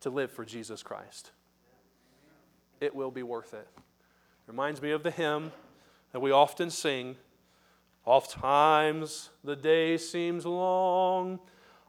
to 0.00 0.10
live 0.10 0.30
for 0.30 0.44
Jesus 0.44 0.82
Christ. 0.82 1.32
It 2.80 2.94
will 2.94 3.10
be 3.10 3.22
worth 3.22 3.54
it. 3.54 3.66
Reminds 4.46 4.82
me 4.82 4.90
of 4.90 5.02
the 5.02 5.10
hymn 5.10 5.52
that 6.12 6.20
we 6.20 6.30
often 6.30 6.70
sing. 6.70 7.16
Oft 8.04 8.32
times 8.32 9.30
the 9.44 9.56
day 9.56 9.96
seems 9.96 10.44
long, 10.44 11.38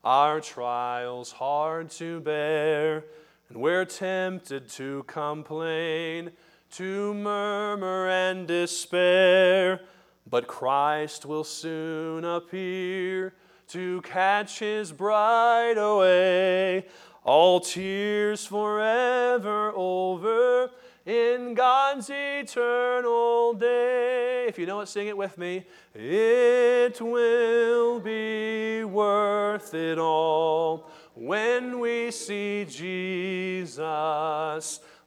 our 0.04 0.40
trials 0.40 1.32
hard 1.32 1.90
to 1.92 2.20
bear, 2.22 3.06
and 3.50 3.58
we're 3.58 3.86
tempted 3.86 4.70
to 4.70 5.04
complain, 5.08 6.32
to 6.74 7.14
murmur 7.14 8.08
and 8.08 8.48
despair. 8.48 9.82
But 10.30 10.48
Christ 10.48 11.26
will 11.26 11.44
soon 11.44 12.26
appear 12.26 13.34
to 13.70 14.02
catch 14.02 14.60
his 14.60 14.92
bride 14.92 15.78
away. 15.78 16.88
All 17.24 17.60
tears 17.60 18.46
forever 18.46 19.72
over 19.76 20.72
in 21.06 21.54
God's 21.54 22.10
eternal 22.10 23.54
day. 23.54 24.46
If 24.48 24.58
you 24.58 24.66
know 24.66 24.80
it, 24.82 24.88
sing 24.88 25.08
it 25.08 25.18
with 25.18 25.38
me. 25.38 25.66
It 25.94 27.00
will 27.00 28.00
be 28.00 28.84
worth 28.84 29.74
it 29.76 30.00
all 30.00 30.90
when 31.14 31.80
we 31.80 32.10
see 32.10 32.66
Jesus. 32.68 33.80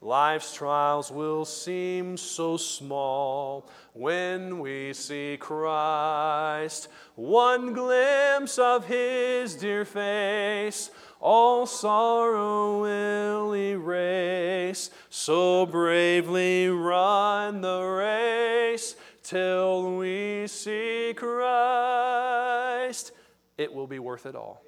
Life's 0.01 0.55
trials 0.55 1.11
will 1.11 1.45
seem 1.45 2.17
so 2.17 2.57
small 2.57 3.69
when 3.95 4.59
we 4.59 4.93
see 4.93 5.37
Christ. 5.41 6.89
One 7.15 7.73
glimpse 7.73 8.59
of 8.59 8.87
His 8.87 9.55
dear 9.57 9.85
face, 9.85 10.91
all 11.21 11.67
sorrow 11.67 12.83
will 12.83 13.55
erase. 13.55 14.91
So 15.09 15.67
bravely 15.67 16.69
run 16.69 17.63
the 17.63 17.81
race 17.83 18.97
till 19.23 19.97
we 19.97 20.47
see 20.47 21.15
Christ. 21.17 23.13
It 23.57 23.73
will 23.73 23.87
be 23.87 23.99
worth 23.99 24.27
it 24.27 24.37
all. 24.37 24.63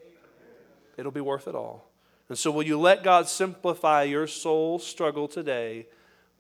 It'll 0.97 1.13
be 1.13 1.21
worth 1.21 1.47
it 1.47 1.55
all. 1.55 1.88
And 2.29 2.37
so, 2.37 2.51
will 2.51 2.63
you 2.63 2.79
let 2.79 3.03
God 3.03 3.29
simplify 3.29 4.03
your 4.03 4.27
soul 4.27 4.79
struggle 4.79 5.29
today 5.29 5.87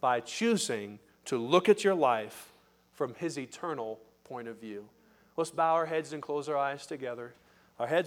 by 0.00 0.20
choosing 0.20 0.98
to 1.24 1.38
look 1.38 1.68
at 1.68 1.82
your 1.82 1.94
life 1.94 2.52
from 2.92 3.14
His 3.14 3.38
eternal 3.38 3.98
point 4.24 4.48
of 4.48 4.60
view? 4.60 4.88
Let's 5.36 5.50
bow 5.50 5.74
our 5.74 5.86
heads 5.86 6.12
and 6.12 6.22
close 6.22 6.48
our 6.48 6.56
eyes 6.56 6.84
together. 6.84 7.32
Our 7.78 7.86
heads 7.86 8.06